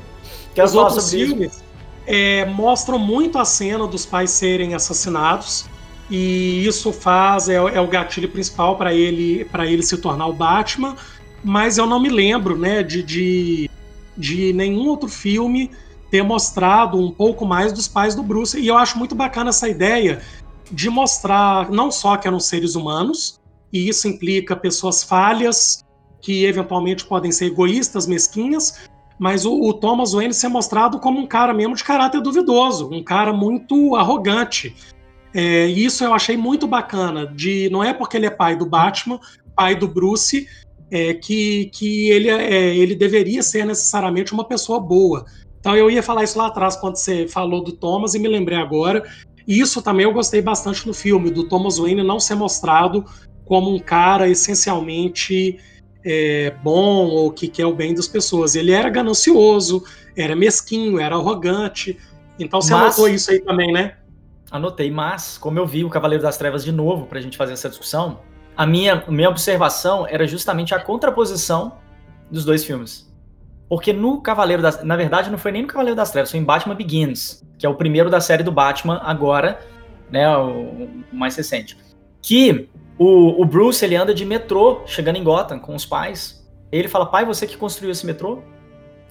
Que 0.53 0.61
os 0.61 0.73
outros 0.73 1.11
filmes 1.11 1.63
é, 2.07 2.45
mostram 2.45 2.97
muito 2.97 3.37
a 3.37 3.45
cena 3.45 3.85
dos 3.85 4.05
pais 4.05 4.31
serem 4.31 4.73
assassinados 4.73 5.69
e 6.09 6.65
isso 6.65 6.91
faz 6.91 7.49
é, 7.49 7.55
é 7.55 7.79
o 7.79 7.87
gatilho 7.87 8.29
principal 8.29 8.75
para 8.75 8.93
ele 8.93 9.45
para 9.45 9.67
ele 9.67 9.83
se 9.83 9.97
tornar 9.97 10.27
o 10.27 10.33
Batman. 10.33 10.95
Mas 11.43 11.77
eu 11.77 11.85
não 11.85 12.01
me 12.01 12.09
lembro, 12.09 12.57
né, 12.57 12.83
de, 12.83 13.01
de, 13.01 13.69
de 14.17 14.51
nenhum 14.51 14.87
outro 14.87 15.07
filme 15.07 15.71
ter 16.11 16.21
mostrado 16.21 16.99
um 16.99 17.11
pouco 17.11 17.45
mais 17.45 17.71
dos 17.71 17.87
pais 17.87 18.13
do 18.15 18.23
Bruce. 18.23 18.59
E 18.59 18.67
eu 18.67 18.77
acho 18.77 18.97
muito 18.97 19.15
bacana 19.15 19.49
essa 19.49 19.69
ideia 19.69 20.21
de 20.71 20.89
mostrar 20.89 21.69
não 21.71 21.89
só 21.89 22.17
que 22.17 22.27
eram 22.27 22.39
seres 22.39 22.75
humanos, 22.75 23.39
e 23.71 23.87
isso 23.87 24.07
implica 24.07 24.55
pessoas 24.55 25.03
falhas, 25.03 25.83
que 26.21 26.45
eventualmente 26.45 27.05
podem 27.05 27.31
ser 27.31 27.45
egoístas, 27.45 28.05
mesquinhas, 28.05 28.89
mas 29.17 29.45
o, 29.45 29.53
o, 29.53 29.73
Thomas 29.73 30.13
Wayne 30.13 30.33
ser 30.33 30.47
mostrado 30.47 30.99
como 30.99 31.19
um 31.19 31.27
cara 31.27 31.53
mesmo 31.53 31.75
de 31.75 31.83
caráter 31.83 32.21
duvidoso, 32.21 32.89
um 32.91 33.03
cara 33.03 33.33
muito 33.33 33.95
arrogante. 33.95 34.75
É, 35.33 35.67
isso 35.67 36.03
eu 36.03 36.13
achei 36.13 36.35
muito 36.35 36.67
bacana. 36.67 37.27
De 37.27 37.69
não 37.69 37.83
é 37.83 37.93
porque 37.93 38.17
ele 38.17 38.25
é 38.25 38.31
pai 38.31 38.55
do 38.55 38.65
Batman, 38.65 39.19
pai 39.55 39.75
do 39.75 39.87
Bruce, 39.87 40.47
é, 40.91 41.13
que, 41.13 41.65
que 41.73 42.09
ele, 42.09 42.29
é, 42.29 42.75
ele 42.75 42.95
deveria 42.95 43.43
ser 43.43 43.65
necessariamente 43.65 44.33
uma 44.33 44.47
pessoa 44.47 44.79
boa. 44.79 45.25
Então 45.59 45.75
eu 45.75 45.91
ia 45.91 46.01
falar 46.01 46.23
isso 46.23 46.37
lá 46.37 46.47
atrás 46.47 46.75
quando 46.75 46.95
você 46.95 47.27
falou 47.27 47.63
do 47.63 47.73
Thomas 47.73 48.15
e 48.15 48.19
me 48.19 48.27
lembrei 48.27 48.57
agora. 48.57 49.03
E 49.47 49.59
isso 49.59 49.81
também 49.81 50.05
eu 50.05 50.13
gostei 50.13 50.41
bastante 50.41 50.87
no 50.87 50.93
filme, 50.93 51.31
do 51.31 51.47
Thomas 51.47 51.77
Wayne 51.77 52.03
não 52.03 52.19
ser 52.19 52.35
mostrado 52.35 53.05
como 53.45 53.73
um 53.73 53.79
cara 53.79 54.29
essencialmente 54.29 55.57
é, 56.05 56.53
bom 56.63 57.07
ou 57.07 57.31
que 57.31 57.47
quer 57.47 57.65
o 57.65 57.73
bem 57.73 57.93
das 57.93 58.07
pessoas. 58.07 58.55
Ele 58.55 58.71
era 58.71 58.89
ganancioso, 58.89 59.83
era 60.15 60.35
mesquinho, 60.35 60.99
era 60.99 61.15
arrogante. 61.15 61.97
Então 62.39 62.61
você 62.61 62.73
mas, 62.73 62.83
anotou 62.83 63.09
isso 63.09 63.31
aí 63.31 63.39
também, 63.39 63.71
né? 63.71 63.97
Anotei, 64.51 64.89
mas 64.89 65.37
como 65.37 65.59
eu 65.59 65.65
vi 65.65 65.83
o 65.83 65.89
Cavaleiro 65.89 66.23
das 66.23 66.37
Trevas 66.37 66.63
de 66.63 66.71
novo 66.71 67.05
para 67.05 67.19
a 67.19 67.21
gente 67.21 67.37
fazer 67.37 67.53
essa 67.53 67.69
discussão, 67.69 68.19
a 68.57 68.65
minha, 68.65 69.03
minha 69.07 69.29
observação 69.29 70.07
era 70.07 70.27
justamente 70.27 70.73
a 70.73 70.79
contraposição 70.79 71.77
dos 72.29 72.43
dois 72.43 72.63
filmes. 72.63 73.09
Porque 73.69 73.93
no 73.93 74.21
Cavaleiro 74.21 74.61
das... 74.61 74.83
Na 74.83 74.95
verdade, 74.95 75.29
não 75.29 75.37
foi 75.37 75.51
nem 75.51 75.61
no 75.61 75.67
Cavaleiro 75.67 75.95
das 75.95 76.11
Trevas, 76.11 76.31
foi 76.31 76.39
em 76.39 76.43
Batman 76.43 76.75
Begins, 76.75 77.45
que 77.57 77.65
é 77.65 77.69
o 77.69 77.75
primeiro 77.75 78.09
da 78.09 78.19
série 78.19 78.43
do 78.43 78.51
Batman 78.51 78.99
agora, 79.03 79.59
né, 80.11 80.35
o, 80.37 80.89
o 81.11 81.15
mais 81.15 81.35
recente. 81.35 81.77
Que 82.21 82.67
o, 82.97 83.41
o, 83.41 83.45
Bruce, 83.45 83.85
ele 83.85 83.95
anda 83.95 84.13
de 84.13 84.25
metrô, 84.25 84.81
chegando 84.85 85.17
em 85.17 85.23
Gotham 85.23 85.59
com 85.59 85.75
os 85.75 85.85
pais. 85.85 86.45
Ele 86.71 86.87
fala, 86.87 87.05
pai, 87.05 87.23
você 87.23 87.45
que 87.45 87.55
construiu 87.55 87.91
esse 87.91 88.05
metrô? 88.05 88.41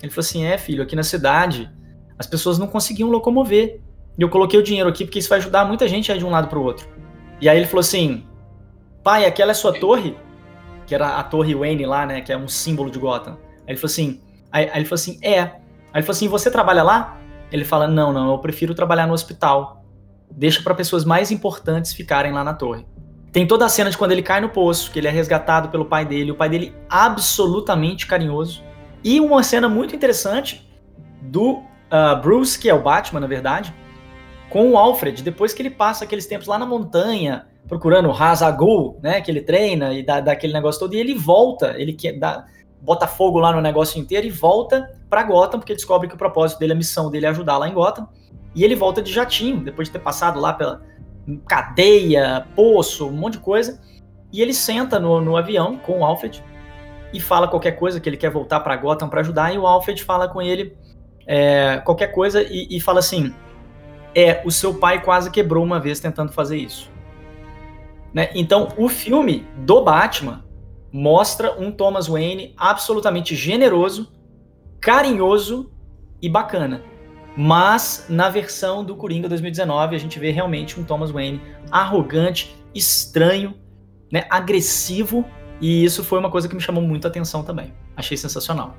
Ele 0.03 0.11
falou 0.11 0.27
assim, 0.27 0.45
é, 0.45 0.59
filho, 0.59 0.83
aqui 0.83 0.95
na 0.95 1.03
cidade 1.03 1.71
as 2.19 2.27
pessoas 2.27 2.59
não 2.59 2.67
conseguiam 2.67 3.09
locomover. 3.09 3.81
E 4.19 4.23
eu 4.23 4.29
coloquei 4.29 4.59
o 4.59 4.63
dinheiro 4.63 4.89
aqui 4.89 5.05
porque 5.05 5.19
isso 5.19 5.29
vai 5.29 5.39
ajudar 5.39 5.65
muita 5.65 5.87
gente 5.87 6.11
a 6.11 6.17
ir 6.17 6.19
de 6.19 6.27
um 6.27 6.31
lado 6.31 6.49
para 6.49 6.59
o 6.59 6.63
outro. 6.63 6.89
E 7.41 7.49
aí 7.49 7.57
ele 7.57 7.67
falou 7.67 7.81
assim, 7.81 8.27
pai, 9.03 9.25
aquela 9.25 9.53
é 9.53 9.55
sua 9.55 9.73
torre? 9.73 10.17
Que 10.87 10.95
era 10.95 11.19
a 11.19 11.23
torre 11.23 11.55
Wayne 11.55 11.87
lá, 11.87 12.05
né, 12.05 12.21
que 12.21 12.33
é 12.33 12.37
um 12.37 12.49
símbolo 12.49 12.91
de 12.91 12.99
Gotham. 12.99 13.33
Aí 13.33 13.75
ele 13.75 13.77
falou 13.77 13.93
assim, 13.93 14.21
Aí, 14.51 14.65
aí 14.65 14.79
ele 14.79 14.85
falou 14.85 14.95
assim: 15.01 15.19
é. 15.23 15.41
Aí 15.41 15.51
ele 15.97 16.03
falou 16.03 16.17
assim: 16.17 16.29
você 16.29 16.51
trabalha 16.51 16.83
lá? 16.83 17.19
Ele 17.51 17.65
fala: 17.65 17.87
não, 17.87 18.13
não, 18.13 18.33
eu 18.33 18.39
prefiro 18.39 18.75
trabalhar 18.75 19.07
no 19.07 19.13
hospital. 19.13 19.85
Deixa 20.31 20.63
para 20.63 20.75
pessoas 20.75 21.05
mais 21.05 21.31
importantes 21.31 21.93
ficarem 21.93 22.33
lá 22.33 22.45
na 22.45 22.55
torre. 22.55 22.87
Tem 23.33 23.47
toda 23.47 23.65
a 23.65 23.69
cena 23.69 23.91
de 23.91 23.97
quando 23.97 24.13
ele 24.13 24.23
cai 24.23 24.41
no 24.41 24.49
poço, 24.49 24.91
que 24.91 24.99
ele 24.99 25.09
é 25.09 25.11
resgatado 25.11 25.69
pelo 25.69 25.85
pai 25.85 26.05
dele, 26.05 26.33
o 26.33 26.35
pai 26.35 26.49
dele 26.49 26.75
absolutamente 26.89 28.07
carinhoso. 28.07 28.63
E 29.05 29.21
uma 29.21 29.43
cena 29.43 29.69
muito 29.69 29.95
interessante 29.95 30.67
do 31.21 31.53
uh, 31.53 32.21
Bruce, 32.23 32.59
que 32.59 32.69
é 32.69 32.75
o 32.75 32.83
Batman, 32.83 33.21
na 33.21 33.27
verdade, 33.27 33.75
com 34.51 34.71
o 34.71 34.79
Alfred, 34.79 35.23
depois 35.23 35.53
que 35.53 35.63
ele 35.63 35.71
passa 35.71 36.05
aqueles 36.05 36.27
tempos 36.27 36.47
lá 36.47 36.59
na 36.59 36.67
montanha, 36.67 37.47
procurando 37.67 38.09
o 38.09 38.13
Hazagul, 38.13 38.99
né, 39.03 39.21
que 39.21 39.31
ele 39.31 39.43
treina 39.43 39.93
e 39.93 40.03
dá, 40.03 40.21
dá 40.21 40.33
aquele 40.33 40.53
negócio 40.53 40.81
todo, 40.81 40.95
e 40.95 40.99
ele 40.99 41.15
volta, 41.15 41.75
ele 41.77 41.93
quer 41.93 42.19
dar 42.19 42.47
bota 42.81 43.07
fogo 43.07 43.39
lá 43.39 43.53
no 43.53 43.61
negócio 43.61 44.01
inteiro 44.01 44.27
e 44.27 44.31
volta 44.31 44.95
para 45.11 45.23
Gotham, 45.23 45.59
porque 45.59 45.75
descobre 45.75 46.09
que 46.09 46.15
o 46.15 46.19
propósito 46.19 46.59
dele, 46.59 46.73
a 46.73 46.77
missão 46.77 47.11
dele 47.11 47.27
é 47.27 47.29
ajudar 47.29 47.59
lá 47.59 47.69
em 47.69 47.75
Gotham. 47.75 48.09
E 48.55 48.65
ele 48.65 48.75
volta 48.75 49.03
de 49.03 49.13
jatinho, 49.13 49.61
depois 49.61 49.89
de 49.89 49.93
ter 49.93 49.99
passado 49.99 50.41
lá 50.41 50.53
pela 50.53 50.83
cadeia, 51.47 52.47
poço, 52.55 53.09
um 53.09 53.13
monte 53.13 53.35
de 53.35 53.41
coisa. 53.41 53.81
E 54.33 54.41
ele 54.41 54.55
senta 54.55 54.99
no, 54.99 55.21
no 55.21 55.37
avião 55.37 55.77
com 55.77 56.01
o 56.01 56.05
Alfred 56.05 56.43
e 57.13 57.21
fala 57.21 57.49
qualquer 57.49 57.73
coisa 57.73 58.01
que 58.01 58.09
ele 58.09 58.17
quer 58.17 58.31
voltar 58.31 58.61
para 58.61 58.77
Gotham 58.77 59.09
para 59.09 59.21
ajudar. 59.21 59.55
E 59.55 59.59
o 59.59 59.67
Alfred 59.67 60.03
fala 60.05 60.29
com 60.29 60.41
ele 60.41 60.77
é, 61.27 61.81
qualquer 61.85 62.09
coisa 62.09 62.43
e, 62.43 62.69
e 62.71 62.81
fala 62.81 63.01
assim: 63.01 63.35
É, 64.15 64.43
o 64.45 64.51
seu 64.51 64.75
pai 64.75 65.03
quase 65.03 65.31
quebrou 65.31 65.65
uma 65.65 65.79
vez 65.79 66.01
tentando 66.01 66.33
fazer 66.33 66.57
isso. 66.57 66.91
Né? 68.13 68.31
Então, 68.35 68.69
o 68.77 68.89
filme 68.89 69.47
do 69.59 69.83
Batman 69.83 70.45
mostra 70.93 71.53
um 71.61 71.71
Thomas 71.71 72.07
Wayne 72.07 72.55
absolutamente 72.57 73.35
generoso, 73.37 74.11
carinhoso 74.81 75.71
e 76.21 76.29
bacana. 76.29 76.83
Mas 77.37 78.07
na 78.09 78.29
versão 78.29 78.83
do 78.83 78.97
Coringa 78.97 79.29
2019 79.29 79.95
a 79.95 79.99
gente 79.99 80.19
vê 80.19 80.31
realmente 80.31 80.81
um 80.81 80.83
Thomas 80.83 81.11
Wayne 81.11 81.41
arrogante, 81.71 82.57
estranho, 82.75 83.55
né, 84.11 84.25
agressivo, 84.29 85.25
e 85.61 85.85
isso 85.85 86.03
foi 86.03 86.19
uma 86.19 86.31
coisa 86.31 86.49
que 86.49 86.55
me 86.55 86.61
chamou 86.61 86.83
muito 86.83 87.07
a 87.07 87.11
atenção 87.11 87.43
também. 87.43 87.73
Achei 87.97 88.17
sensacional. 88.17 88.77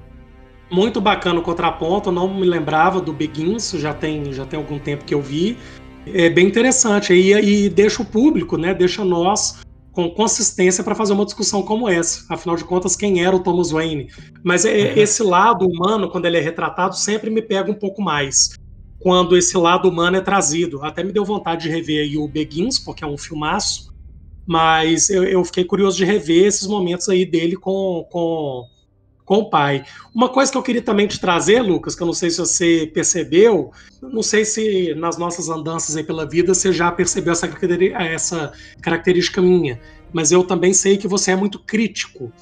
Muito 0.71 1.01
bacana 1.01 1.39
o 1.39 1.43
contraponto, 1.43 2.11
não 2.11 2.31
me 2.31 2.45
lembrava 2.45 3.01
do 3.01 3.11
Begins, 3.11 3.71
já 3.71 3.93
tem, 3.93 4.31
já 4.31 4.45
tem 4.45 4.59
algum 4.59 4.77
tempo 4.77 5.03
que 5.03 5.13
eu 5.13 5.21
vi. 5.21 5.57
É 6.05 6.29
bem 6.29 6.47
interessante 6.47 7.13
e, 7.13 7.33
e 7.33 7.69
deixa 7.69 8.01
o 8.01 8.05
público, 8.05 8.57
né, 8.57 8.73
deixa 8.73 9.03
nós 9.03 9.59
com 9.91 10.09
consistência 10.09 10.83
para 10.83 10.95
fazer 10.95 11.13
uma 11.13 11.25
discussão 11.25 11.61
como 11.63 11.89
essa. 11.89 12.25
Afinal 12.29 12.55
de 12.55 12.63
contas, 12.63 12.95
quem 12.95 13.23
era 13.23 13.35
o 13.35 13.39
Thomas 13.39 13.71
Wayne? 13.71 14.09
Mas 14.43 14.63
é, 14.63 14.69
uhum. 14.71 14.93
esse 14.95 15.23
lado 15.23 15.67
humano, 15.67 16.09
quando 16.09 16.25
ele 16.25 16.37
é 16.37 16.41
retratado, 16.41 16.95
sempre 16.95 17.29
me 17.29 17.41
pega 17.41 17.71
um 17.71 17.75
pouco 17.75 18.01
mais. 18.01 18.51
Quando 18.99 19.35
esse 19.35 19.57
lado 19.57 19.89
humano 19.89 20.17
é 20.17 20.21
trazido. 20.21 20.83
Até 20.83 21.03
me 21.03 21.11
deu 21.11 21.25
vontade 21.25 21.63
de 21.63 21.69
rever 21.69 22.03
aí 22.03 22.17
o 22.17 22.27
Begins, 22.27 22.79
porque 22.79 23.03
é 23.03 23.07
um 23.07 23.17
filmaço. 23.17 23.91
Mas 24.45 25.09
eu, 25.09 25.23
eu 25.23 25.43
fiquei 25.43 25.63
curioso 25.63 25.97
de 25.97 26.05
rever 26.05 26.45
esses 26.45 26.67
momentos 26.67 27.09
aí 27.09 27.25
dele 27.25 27.55
com, 27.55 28.07
com 28.09 28.65
com 29.29 29.41
o 29.41 29.49
pai. 29.51 29.85
Uma 30.13 30.27
coisa 30.27 30.51
que 30.51 30.57
eu 30.57 30.63
queria 30.63 30.81
também 30.81 31.05
te 31.05 31.19
trazer, 31.19 31.61
Lucas, 31.61 31.93
que 31.93 32.01
eu 32.01 32.07
não 32.07 32.15
sei 32.15 32.31
se 32.31 32.39
você 32.39 32.89
percebeu, 32.91 33.71
não 34.01 34.23
sei 34.23 34.43
se 34.43 34.95
nas 34.95 35.19
nossas 35.19 35.49
andanças 35.49 35.95
aí 35.95 36.03
pela 36.03 36.27
vida 36.27 36.51
você 36.51 36.73
já 36.73 36.91
percebeu 36.91 37.33
essa, 37.33 37.47
essa 37.99 38.51
característica 38.81 39.39
minha, 39.39 39.79
mas 40.11 40.31
eu 40.31 40.43
também 40.43 40.73
sei 40.73 40.97
que 40.97 41.07
você 41.07 41.29
é 41.29 41.35
muito 41.35 41.59
crítico. 41.59 42.33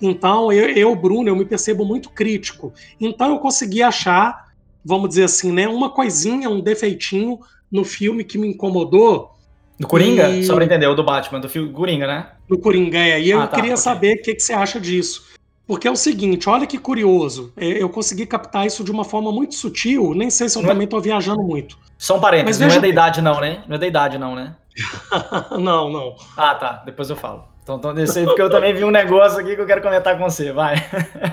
Então, 0.00 0.50
eu, 0.50 0.70
eu, 0.70 0.96
Bruno, 0.96 1.28
eu 1.28 1.36
me 1.36 1.44
percebo 1.44 1.84
muito 1.84 2.08
crítico. 2.08 2.72
Então, 2.98 3.32
eu 3.32 3.38
consegui 3.38 3.82
achar, 3.82 4.46
vamos 4.82 5.10
dizer 5.10 5.24
assim, 5.24 5.52
né, 5.52 5.68
uma 5.68 5.90
coisinha, 5.90 6.48
um 6.48 6.62
defeitinho 6.62 7.38
no 7.70 7.84
filme 7.84 8.24
que 8.24 8.38
me 8.38 8.48
incomodou. 8.48 9.32
Do 9.78 9.86
Coringa? 9.86 10.30
E... 10.30 10.42
Só 10.42 10.54
pra 10.54 10.64
entender, 10.64 10.86
o 10.86 10.94
do 10.94 11.04
Batman, 11.04 11.38
do 11.38 11.50
filme 11.50 11.70
Coringa, 11.70 12.06
né? 12.06 12.30
Do 12.48 12.58
Coringa, 12.58 12.96
é. 12.96 13.20
E 13.20 13.28
eu 13.28 13.42
ah, 13.42 13.46
tá, 13.46 13.56
queria 13.56 13.72
okay. 13.72 13.82
saber 13.82 14.16
o 14.16 14.22
que, 14.22 14.34
que 14.34 14.40
você 14.42 14.54
acha 14.54 14.80
disso. 14.80 15.28
Porque 15.70 15.86
é 15.86 15.90
o 15.90 15.94
seguinte, 15.94 16.48
olha 16.48 16.66
que 16.66 16.76
curioso. 16.76 17.52
É, 17.56 17.64
eu 17.64 17.88
consegui 17.88 18.26
captar 18.26 18.66
isso 18.66 18.82
de 18.82 18.90
uma 18.90 19.04
forma 19.04 19.30
muito 19.30 19.54
sutil. 19.54 20.12
Nem 20.16 20.28
sei 20.28 20.48
se 20.48 20.58
eu 20.58 20.62
não 20.62 20.68
é- 20.68 20.72
também 20.72 20.84
estou 20.84 21.00
viajando 21.00 21.44
muito. 21.44 21.78
Só 21.96 22.16
um 22.16 22.20
parênteses, 22.20 22.60
não 22.60 22.74
é 22.74 22.80
da 22.80 22.88
idade, 22.88 23.22
não, 23.22 23.40
né? 23.40 23.62
Não 23.68 23.76
é 23.76 23.78
da 23.78 23.86
idade, 23.86 24.18
não, 24.18 24.34
né? 24.34 24.56
não, 25.60 25.88
não. 25.88 26.16
Ah, 26.36 26.56
tá. 26.56 26.82
Depois 26.84 27.08
eu 27.08 27.14
falo. 27.14 27.44
Então, 27.62 27.76
então 27.76 27.94
desse 27.94 28.18
aí, 28.18 28.24
porque 28.24 28.42
eu 28.42 28.50
também 28.50 28.74
vi 28.74 28.82
um 28.82 28.90
negócio 28.90 29.38
aqui 29.38 29.54
que 29.54 29.62
eu 29.62 29.66
quero 29.66 29.80
comentar 29.80 30.18
com 30.18 30.28
você. 30.28 30.52
Vai. 30.52 30.74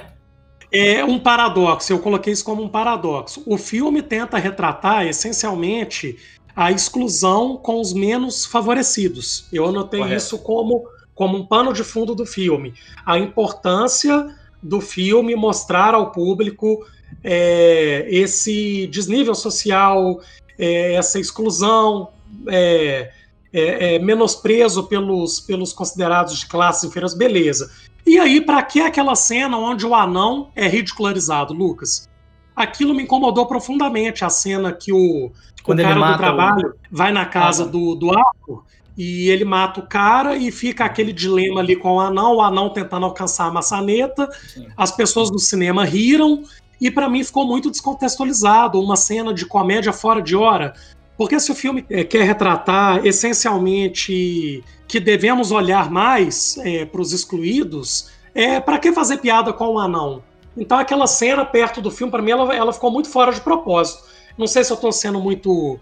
é 0.72 1.04
um 1.04 1.18
paradoxo. 1.18 1.92
Eu 1.92 1.98
coloquei 1.98 2.32
isso 2.32 2.46
como 2.46 2.62
um 2.62 2.70
paradoxo. 2.70 3.42
O 3.48 3.58
filme 3.58 4.04
tenta 4.04 4.38
retratar, 4.38 5.08
essencialmente, 5.08 6.16
a 6.56 6.72
exclusão 6.72 7.58
com 7.58 7.82
os 7.82 7.92
menos 7.92 8.46
favorecidos. 8.46 9.48
Eu 9.52 9.66
anotei 9.66 10.02
Correto. 10.02 10.16
isso 10.16 10.38
como, 10.38 10.84
como 11.18 11.36
um 11.36 11.46
pano 11.46 11.74
de 11.74 11.84
fundo 11.84 12.14
do 12.14 12.28
filme. 12.28 12.76
A 13.04 13.18
importância 13.18 14.34
do 14.62 14.80
filme 14.80 15.36
mostrar 15.36 15.96
ao 15.96 16.12
público 16.12 16.86
é, 17.24 18.06
esse 18.08 18.86
desnível 18.88 19.34
social, 19.34 20.22
é, 20.60 20.94
essa 20.94 21.20
exclusão, 21.20 22.10
é, 22.48 23.12
é, 23.52 23.96
é, 23.96 24.00
menosprezo 24.00 24.84
pelos, 24.84 25.40
pelos 25.40 25.74
considerados 25.74 26.38
de 26.38 26.46
classes 26.46 26.84
inferiores, 26.84 27.18
beleza. 27.18 27.72
E 28.06 28.20
aí, 28.20 28.40
para 28.40 28.62
que 28.62 28.80
aquela 28.80 29.16
cena 29.16 29.58
onde 29.58 29.88
o 29.88 29.96
anão 29.96 30.52
é 30.56 30.68
ridicularizado, 30.68 31.52
Lucas? 31.52 32.08
Aquilo 32.56 32.94
me 32.94 33.04
incomodou 33.04 33.48
profundamente, 33.48 34.24
a 34.24 34.30
cena 34.30 34.72
que 34.72 34.94
o, 34.94 35.32
o 35.66 35.76
cara 35.76 36.12
do 36.12 36.18
trabalho 36.18 36.70
o... 36.70 36.96
vai 36.96 37.12
na 37.12 37.26
casa 37.26 37.64
ah, 37.64 37.68
do, 37.68 37.96
do 37.96 38.16
Arthur 38.16 38.64
e 38.98 39.30
ele 39.30 39.46
mata 39.46 39.80
o 39.80 39.88
cara 39.88 40.36
e 40.36 40.52
fica 40.52 40.84
aquele 40.84 41.14
dilema 41.14 41.62
ali 41.62 41.76
com 41.76 41.96
o 41.96 42.00
anão, 42.00 42.38
o 42.38 42.42
anão 42.42 42.70
tentando 42.70 43.06
alcançar 43.06 43.46
a 43.46 43.52
maçaneta, 43.52 44.28
Sim. 44.48 44.68
as 44.76 44.92
pessoas 44.92 45.30
do 45.30 45.38
cinema 45.38 45.86
riram, 45.86 46.44
e 46.82 46.90
para 46.90 47.08
mim 47.08 47.24
ficou 47.24 47.46
muito 47.46 47.70
descontextualizado, 47.70 48.82
uma 48.82 48.96
cena 48.96 49.34
de 49.34 49.46
comédia 49.46 49.94
fora 49.94 50.22
de 50.22 50.36
hora, 50.36 50.74
porque 51.18 51.40
se 51.40 51.52
o 51.52 51.56
filme 51.56 51.86
é, 51.90 52.04
quer 52.04 52.24
retratar 52.24 53.06
essencialmente 53.06 54.64
que 54.88 55.00
devemos 55.00 55.52
olhar 55.52 55.92
mais 55.92 56.58
é, 56.60 56.86
para 56.86 57.02
os 57.02 57.12
excluídos, 57.12 58.10
é, 58.34 58.60
para 58.60 58.78
que 58.78 58.92
fazer 58.92 59.18
piada 59.18 59.52
com 59.52 59.74
o 59.74 59.80
anão? 59.80 60.24
Então 60.56 60.78
aquela 60.78 61.08
cena 61.08 61.44
perto 61.44 61.82
do 61.82 61.90
filme, 61.90 62.12
para 62.12 62.22
mim, 62.22 62.32
ela, 62.32 62.56
ela 62.56 62.74
ficou 62.74 62.92
muito 62.92 63.10
fora 63.10 63.32
de 63.32 63.42
propósito. 63.42 64.04
Não 64.38 64.46
sei 64.46 64.64
se 64.64 64.72
eu 64.72 64.76
estou 64.76 64.92
sendo 64.92 65.20
muito 65.20 65.80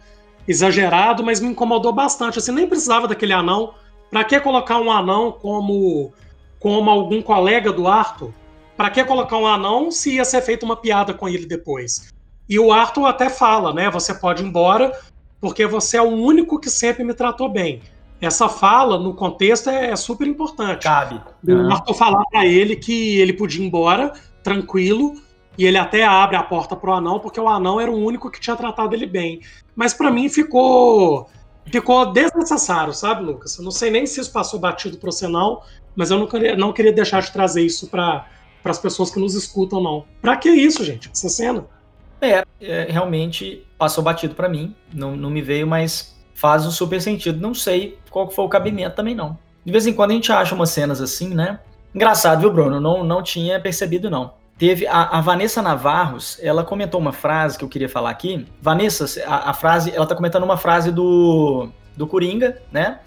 exagerado, 0.48 1.24
mas 1.24 1.40
me 1.40 1.50
incomodou 1.50 1.92
bastante. 1.92 2.40
Assim, 2.40 2.52
nem 2.52 2.68
precisava 2.68 3.08
daquele 3.08 3.34
anão. 3.34 3.74
Para 4.10 4.24
que 4.24 4.40
colocar 4.40 4.80
um 4.80 4.92
anão 4.92 5.32
como, 5.32 6.14
como 6.60 6.90
algum 6.90 7.22
colega 7.22 7.72
do 7.72 7.88
Arthur? 7.88 8.32
Para 8.78 8.90
que 8.90 9.04
colocar 9.04 9.38
um 9.38 9.48
anão 9.48 9.92
se 9.92 10.16
ia 10.16 10.26
ser 10.26 10.42
feita 10.42 10.66
uma 10.66 10.76
piada 10.76 11.14
com 11.14 11.28
ele 11.28 11.46
depois? 11.46 12.14
E 12.48 12.60
o 12.60 12.72
Arthur 12.72 13.06
até 13.06 13.30
fala, 13.30 13.74
né? 13.74 13.90
Você 13.90 14.14
pode 14.14 14.44
ir 14.44 14.46
embora, 14.46 14.92
porque 15.42 15.66
você 15.66 15.98
é 15.98 16.02
o 16.02 16.10
único 16.10 16.60
que 16.60 16.70
sempre 16.70 17.04
me 17.04 17.14
tratou 17.14 17.50
bem. 17.50 17.82
Essa 18.22 18.48
fala, 18.48 18.98
no 18.98 19.14
contexto, 19.14 19.70
é, 19.70 19.92
é 19.92 19.96
super 19.96 20.28
importante. 20.28 20.84
Cabe. 20.84 21.22
O 21.48 21.52
uhum. 21.52 21.72
Arthur 21.72 21.94
falar 21.94 22.24
para 22.26 22.46
ele 22.46 22.76
que 22.76 23.20
ele 23.20 23.34
podia 23.34 23.62
ir 23.62 23.68
embora, 23.68 24.14
tranquilo, 24.44 25.16
e 25.58 25.66
ele 25.66 25.78
até 25.78 26.04
abre 26.04 26.36
a 26.36 26.44
porta 26.44 26.76
pro 26.76 26.94
anão, 26.94 27.20
porque 27.20 27.40
o 27.40 27.48
anão 27.48 27.80
era 27.80 27.92
o 27.92 27.96
único 27.96 28.30
que 28.30 28.40
tinha 28.40 28.56
tratado 28.56 28.94
ele 28.94 29.06
bem. 29.06 29.42
Mas 29.76 29.94
para 29.94 30.12
mim 30.12 30.30
ficou 30.30 31.28
ficou 31.66 32.12
desnecessário, 32.12 32.94
sabe, 32.94 33.24
Lucas? 33.24 33.58
Eu 33.58 33.64
não 33.64 33.72
sei 33.72 33.90
nem 33.90 34.06
se 34.06 34.20
isso 34.20 34.32
passou 34.32 34.60
batido 34.60 34.98
pro 34.98 35.12
você 35.12 35.28
não, 35.28 35.62
mas 35.96 36.12
eu 36.12 36.20
não 36.20 36.28
queria, 36.28 36.56
não 36.56 36.72
queria 36.72 36.94
deixar 36.94 37.22
de 37.22 37.32
trazer 37.32 37.64
isso 37.64 37.88
para 37.88 38.28
as 38.64 38.80
pessoas 38.80 39.10
que 39.10 39.20
nos 39.20 39.34
escutam, 39.34 39.82
não. 39.82 40.06
Pra 40.22 40.38
que 40.38 40.50
isso, 40.50 40.84
gente? 40.84 41.10
Essa 41.12 41.28
cena? 41.30 41.66
É, 42.22 42.44
é 42.62 42.88
realmente 42.90 43.66
passou 43.78 44.04
batido 44.04 44.36
para 44.36 44.48
mim. 44.48 44.76
Não, 44.94 45.16
não 45.16 45.30
me 45.30 45.42
veio, 45.42 45.68
mas 45.68 46.16
faz 46.34 46.66
um 46.66 46.72
super 46.72 47.02
sentido. 47.02 47.40
Não 47.40 47.54
sei 47.54 47.98
qual 48.10 48.30
foi 48.30 48.46
o 48.46 48.50
cabimento 48.50 48.96
também, 48.96 49.16
não. 49.16 49.38
De 49.64 49.72
vez 49.72 49.88
em 49.88 49.94
quando 49.94 50.12
a 50.12 50.14
gente 50.14 50.32
acha 50.32 50.54
umas 50.54 50.70
cenas 50.70 51.02
assim, 51.02 51.30
né? 51.30 51.60
Engraçado, 51.94 52.42
viu, 52.42 52.52
Bruno? 52.52 52.80
Não, 52.80 53.04
não 53.04 53.24
tinha 53.24 53.60
percebido, 53.60 54.10
não. 54.10 54.34
Teve 54.58 54.88
a, 54.88 55.18
a, 55.18 55.22
Vanessa 55.22 55.62
Navarros, 55.62 56.40
ela 56.42 56.64
comentou 56.64 57.00
uma 57.00 57.12
frase 57.12 57.58
que 57.58 57.66
eu 57.66 57.70
queria 57.70 57.90
falar 57.90 58.10
aqui. 58.10 58.48
Vanessa, 58.62 59.06
a, 59.28 59.50
a 59.50 59.54
frase, 59.54 59.92
ela 59.94 60.06
tá 60.06 60.16
comentando 60.16 60.44
uma 60.44 60.56
frase 60.56 60.94
do, 60.94 61.70
do 61.96 62.08
Coringa, 62.08 62.62
né? 62.72 63.00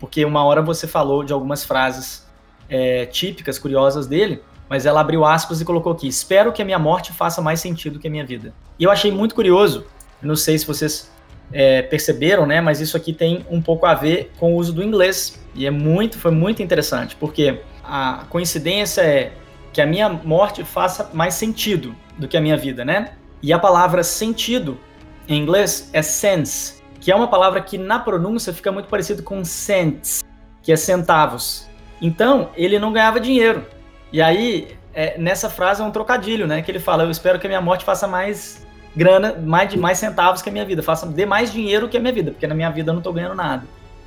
Porque 0.00 0.24
uma 0.24 0.42
hora 0.44 0.62
você 0.62 0.86
falou 0.86 1.22
de 1.22 1.34
algumas 1.34 1.64
frases 1.64 2.26
é, 2.68 3.04
típicas, 3.06 3.58
curiosas 3.58 4.06
dele, 4.06 4.42
mas 4.70 4.86
ela 4.86 5.00
abriu 5.00 5.22
aspas 5.24 5.60
e 5.60 5.66
colocou 5.66 5.92
aqui: 5.92 6.08
Espero 6.08 6.50
que 6.50 6.62
a 6.62 6.64
minha 6.64 6.78
morte 6.78 7.12
faça 7.12 7.42
mais 7.42 7.60
sentido 7.60 7.98
que 7.98 8.08
a 8.08 8.10
minha 8.10 8.24
vida. 8.24 8.54
E 8.78 8.84
eu 8.84 8.90
achei 8.90 9.12
muito 9.12 9.34
curioso, 9.34 9.86
não 10.22 10.34
sei 10.34 10.58
se 10.58 10.66
vocês 10.66 11.12
é, 11.52 11.82
perceberam, 11.82 12.46
né? 12.46 12.62
Mas 12.62 12.80
isso 12.80 12.96
aqui 12.96 13.12
tem 13.12 13.44
um 13.50 13.60
pouco 13.60 13.84
a 13.84 13.92
ver 13.92 14.32
com 14.38 14.54
o 14.54 14.56
uso 14.56 14.72
do 14.72 14.82
inglês. 14.82 15.38
E 15.54 15.66
é 15.66 15.70
muito, 15.70 16.18
foi 16.18 16.30
muito 16.30 16.62
interessante, 16.62 17.16
porque 17.16 17.60
a 17.84 18.24
coincidência 18.30 19.02
é 19.02 19.32
que 19.76 19.82
a 19.82 19.86
minha 19.86 20.08
morte 20.08 20.64
faça 20.64 21.10
mais 21.12 21.34
sentido 21.34 21.94
do 22.16 22.26
que 22.26 22.34
a 22.34 22.40
minha 22.40 22.56
vida, 22.56 22.82
né? 22.82 23.10
E 23.42 23.52
a 23.52 23.58
palavra 23.58 24.02
sentido 24.02 24.80
em 25.28 25.38
inglês 25.38 25.90
é 25.92 26.00
sense, 26.00 26.82
que 26.98 27.12
é 27.12 27.14
uma 27.14 27.28
palavra 27.28 27.60
que 27.60 27.76
na 27.76 27.98
pronúncia 27.98 28.54
fica 28.54 28.72
muito 28.72 28.88
parecido 28.88 29.22
com 29.22 29.44
cents, 29.44 30.24
que 30.62 30.72
é 30.72 30.76
centavos. 30.76 31.68
Então, 32.00 32.48
ele 32.56 32.78
não 32.78 32.90
ganhava 32.90 33.20
dinheiro. 33.20 33.66
E 34.10 34.22
aí, 34.22 34.78
é, 34.94 35.18
nessa 35.18 35.50
frase 35.50 35.82
é 35.82 35.84
um 35.84 35.90
trocadilho, 35.90 36.46
né? 36.46 36.62
Que 36.62 36.70
ele 36.70 36.80
fala: 36.80 37.02
Eu 37.02 37.10
espero 37.10 37.38
que 37.38 37.46
a 37.46 37.50
minha 37.50 37.60
morte 37.60 37.84
faça 37.84 38.08
mais 38.08 38.66
grana, 38.96 39.34
mais, 39.34 39.68
de, 39.68 39.78
mais 39.78 39.98
centavos 39.98 40.40
que 40.40 40.48
a 40.48 40.52
minha 40.52 40.64
vida, 40.64 40.82
faça 40.82 41.04
dê 41.04 41.26
mais 41.26 41.52
dinheiro 41.52 41.86
que 41.86 41.98
a 41.98 42.00
minha 42.00 42.14
vida, 42.14 42.30
porque 42.30 42.46
na 42.46 42.54
minha 42.54 42.70
vida 42.70 42.92
eu 42.92 42.94
não 42.94 43.02
tô 43.02 43.12
ganhando 43.12 43.34
nada. 43.34 43.66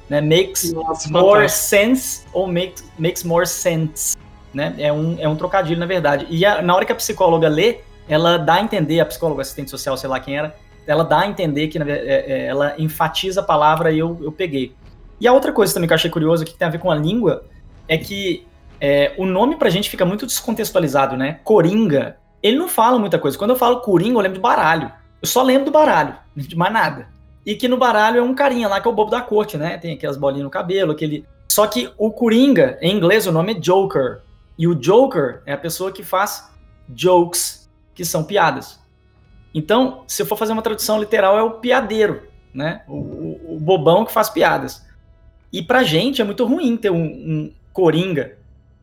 Né? 0.10 0.20
Makes 0.20 0.74
Nossa, 0.74 1.08
more 1.12 1.42
fantástico. 1.42 1.70
sense 1.70 2.26
ou 2.34 2.48
make, 2.48 2.82
makes 2.98 3.24
more 3.24 3.46
sense 3.46 4.18
né? 4.54 4.76
É 4.78 4.92
um, 4.92 5.18
é 5.20 5.28
um 5.28 5.36
trocadilho, 5.36 5.80
na 5.80 5.86
verdade. 5.86 6.26
E 6.30 6.46
a, 6.46 6.62
na 6.62 6.76
hora 6.76 6.86
que 6.86 6.92
a 6.92 6.96
psicóloga 6.96 7.48
lê, 7.48 7.80
ela 8.08 8.38
dá 8.38 8.56
a 8.56 8.62
entender, 8.62 9.00
a 9.00 9.06
psicóloga, 9.06 9.42
assistente 9.42 9.70
social, 9.70 9.96
sei 9.98 10.10
lá 10.10 10.20
quem 10.20 10.38
era, 10.38 10.56
ela 10.88 11.04
dá 11.04 11.20
a 11.20 11.28
entender 11.28 11.68
que 11.68 11.78
é, 11.78 11.84
é, 11.84 12.46
ela 12.48 12.74
enfatiza 12.80 13.42
a 13.42 13.44
palavra 13.44 13.92
e 13.92 14.00
eu, 14.00 14.18
eu 14.22 14.32
peguei. 14.32 14.74
E 15.20 15.28
a 15.28 15.34
outra 15.34 15.52
coisa 15.52 15.74
também 15.74 15.88
que 15.88 15.94
eu 15.94 15.96
achei 15.96 16.10
curioso, 16.10 16.44
que 16.44 16.56
tem 16.56 16.68
a 16.68 16.72
ver 16.72 16.80
com 16.80 16.90
a 16.90 16.96
língua, 16.96 17.44
é 17.88 17.98
que 17.98 18.48
é, 18.82 19.14
o 19.18 19.26
nome 19.26 19.56
pra 19.56 19.70
gente 19.70 19.90
fica 19.90 20.06
muito 20.06 20.26
descontextualizado, 20.26 21.16
né? 21.16 21.40
Coringa, 21.44 22.18
ele 22.42 22.58
não 22.58 22.68
fala 22.68 22.98
muita 22.98 23.20
coisa. 23.20 23.38
Quando 23.38 23.52
eu 23.52 23.56
falo 23.56 23.82
Coringa, 23.82 24.18
eu 24.18 24.22
lembro 24.22 24.40
do 24.40 24.42
baralho. 24.42 24.92
Eu 25.22 25.28
só 25.28 25.44
lembro 25.44 25.66
do 25.66 25.72
baralho, 25.72 26.16
de 26.36 26.56
mais 26.56 26.72
nada. 26.72 27.08
E 27.46 27.56
que 27.56 27.68
no 27.68 27.78
baralho 27.78 28.20
é 28.20 28.22
um 28.22 28.34
carinha 28.34 28.68
lá 28.68 28.80
que 28.80 28.88
é 28.88 28.92
o 28.92 28.94
bobo 28.94 29.12
da 29.12 29.22
corte, 29.22 29.58
né? 29.58 29.78
Tem 29.78 29.94
aquelas 29.94 30.18
bolinhas 30.18 30.46
no 30.46 30.50
cabelo, 30.50 30.92
aquele. 30.92 31.26
Só 31.52 31.68
que 31.68 31.92
o 31.98 32.12
Coringa, 32.12 32.78
em 32.82 32.96
inglês, 32.96 33.28
o 33.28 33.32
nome 33.32 33.54
é 33.54 33.56
Joker. 33.56 34.20
E 34.60 34.68
o 34.68 34.76
Joker 34.76 35.42
é 35.46 35.54
a 35.54 35.58
pessoa 35.58 35.90
que 35.90 36.04
faz 36.04 36.52
jokes, 36.94 37.72
que 37.96 38.04
são 38.04 38.26
piadas. 38.26 38.78
Então, 39.56 40.04
se 40.06 40.22
eu 40.22 40.26
for 40.26 40.36
fazer 40.36 40.52
uma 40.52 40.62
tradução 40.62 41.00
literal, 41.00 41.40
é 41.40 41.42
o 41.42 41.52
piadeiro, 41.52 42.28
né? 42.54 42.82
O, 42.86 42.96
o, 42.96 43.56
o 43.56 43.60
bobão 43.62 44.04
que 44.04 44.12
faz 44.12 44.30
piadas. 44.30 44.86
E 45.52 45.64
pra 45.64 45.82
gente 45.84 46.22
é 46.22 46.26
muito 46.26 46.46
ruim 46.46 46.76
ter 46.76 46.92
um, 46.92 47.06
um 47.06 47.54
coringa. 47.72 48.38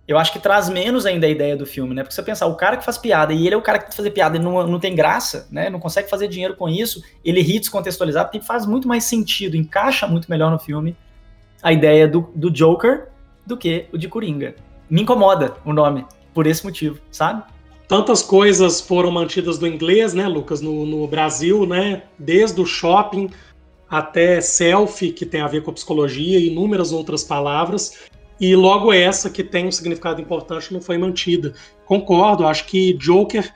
Eu 0.08 0.16
acho 0.16 0.32
que 0.32 0.38
traz 0.38 0.70
menos 0.70 1.04
ainda 1.04 1.26
a 1.26 1.30
ideia 1.30 1.54
do 1.54 1.66
filme, 1.66 1.94
né? 1.94 2.02
Porque 2.02 2.14
você 2.14 2.22
pensar, 2.22 2.46
o 2.46 2.56
cara 2.56 2.78
que 2.78 2.84
faz 2.84 2.96
piada 2.96 3.34
e 3.34 3.44
ele 3.44 3.54
é 3.54 3.58
o 3.58 3.62
cara 3.62 3.78
que 3.78 3.94
fazer 3.94 4.12
piada 4.12 4.38
e 4.38 4.40
não, 4.40 4.66
não 4.66 4.80
tem 4.80 4.94
graça, 4.94 5.46
né? 5.50 5.68
Não 5.68 5.78
consegue 5.78 6.08
fazer 6.08 6.26
dinheiro 6.26 6.56
com 6.56 6.70
isso, 6.70 7.02
ele 7.22 7.42
ri 7.42 7.60
descontextualizado, 7.60 8.30
porque 8.30 8.46
faz 8.46 8.64
muito 8.64 8.88
mais 8.88 9.04
sentido, 9.04 9.58
encaixa 9.58 10.06
muito 10.06 10.30
melhor 10.30 10.50
no 10.50 10.58
filme 10.58 10.96
a 11.62 11.70
ideia 11.70 12.08
do, 12.08 12.32
do 12.34 12.50
Joker 12.50 13.08
do 13.44 13.58
que 13.58 13.88
o 13.92 13.98
de 13.98 14.08
Coringa 14.08 14.54
me 14.88 15.02
incomoda 15.02 15.56
o 15.64 15.72
nome, 15.72 16.04
por 16.32 16.46
esse 16.46 16.64
motivo, 16.64 16.98
sabe? 17.10 17.42
Tantas 17.88 18.22
coisas 18.22 18.80
foram 18.80 19.10
mantidas 19.10 19.58
do 19.58 19.66
inglês, 19.66 20.12
né, 20.12 20.26
Lucas, 20.26 20.60
no, 20.60 20.84
no 20.84 21.06
Brasil, 21.06 21.64
né? 21.66 22.02
Desde 22.18 22.60
o 22.60 22.66
shopping 22.66 23.30
até 23.88 24.40
selfie, 24.40 25.12
que 25.12 25.24
tem 25.24 25.40
a 25.40 25.46
ver 25.46 25.62
com 25.62 25.70
a 25.70 25.74
psicologia, 25.74 26.38
e 26.38 26.48
inúmeras 26.48 26.90
outras 26.92 27.22
palavras. 27.22 28.08
E 28.40 28.54
logo 28.54 28.92
essa, 28.92 29.30
que 29.30 29.42
tem 29.42 29.66
um 29.66 29.72
significado 29.72 30.20
importante, 30.20 30.72
não 30.72 30.80
foi 30.80 30.98
mantida. 30.98 31.54
Concordo, 31.86 32.46
acho 32.46 32.66
que 32.66 32.92
Joker 32.94 33.50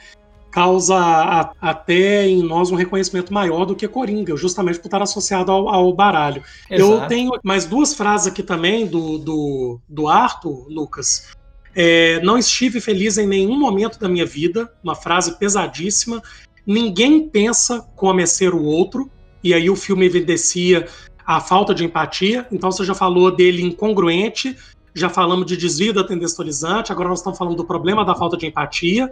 causa 0.50 0.96
a, 0.96 1.52
até 1.60 2.26
em 2.26 2.42
nós 2.42 2.70
um 2.70 2.74
reconhecimento 2.74 3.32
maior 3.32 3.64
do 3.64 3.74
que 3.74 3.86
Coringa, 3.86 4.36
justamente 4.36 4.78
por 4.78 4.86
estar 4.86 5.02
associado 5.02 5.50
ao, 5.52 5.68
ao 5.68 5.92
baralho. 5.92 6.42
Exato. 6.68 6.92
Eu 6.92 7.06
tenho 7.06 7.32
mais 7.42 7.64
duas 7.64 7.94
frases 7.94 8.26
aqui 8.26 8.42
também 8.42 8.86
do, 8.86 9.18
do, 9.18 9.80
do 9.88 10.08
Arthur, 10.08 10.66
Lucas. 10.68 11.28
É, 11.74 12.20
não 12.22 12.36
estive 12.36 12.80
feliz 12.80 13.16
em 13.16 13.26
nenhum 13.26 13.58
momento 13.58 13.98
da 13.98 14.08
minha 14.08 14.26
vida, 14.26 14.70
uma 14.82 14.94
frase 14.94 15.38
pesadíssima. 15.38 16.20
Ninguém 16.66 17.28
pensa 17.28 17.88
como 17.94 18.20
é 18.20 18.26
ser 18.26 18.54
o 18.54 18.62
outro, 18.62 19.10
e 19.42 19.54
aí 19.54 19.70
o 19.70 19.76
filme 19.76 20.04
evidencia 20.04 20.86
a 21.24 21.40
falta 21.40 21.74
de 21.74 21.84
empatia. 21.84 22.46
Então 22.50 22.70
você 22.72 22.84
já 22.84 22.94
falou 22.94 23.30
dele 23.30 23.62
incongruente, 23.62 24.56
já 24.92 25.08
falamos 25.08 25.46
de 25.46 25.56
desvio 25.56 25.92
da 25.92 26.02
tendestolizante, 26.02 26.90
agora 26.90 27.08
nós 27.08 27.20
estamos 27.20 27.38
falando 27.38 27.56
do 27.56 27.64
problema 27.64 28.04
da 28.04 28.14
falta 28.14 28.36
de 28.36 28.46
empatia. 28.46 29.08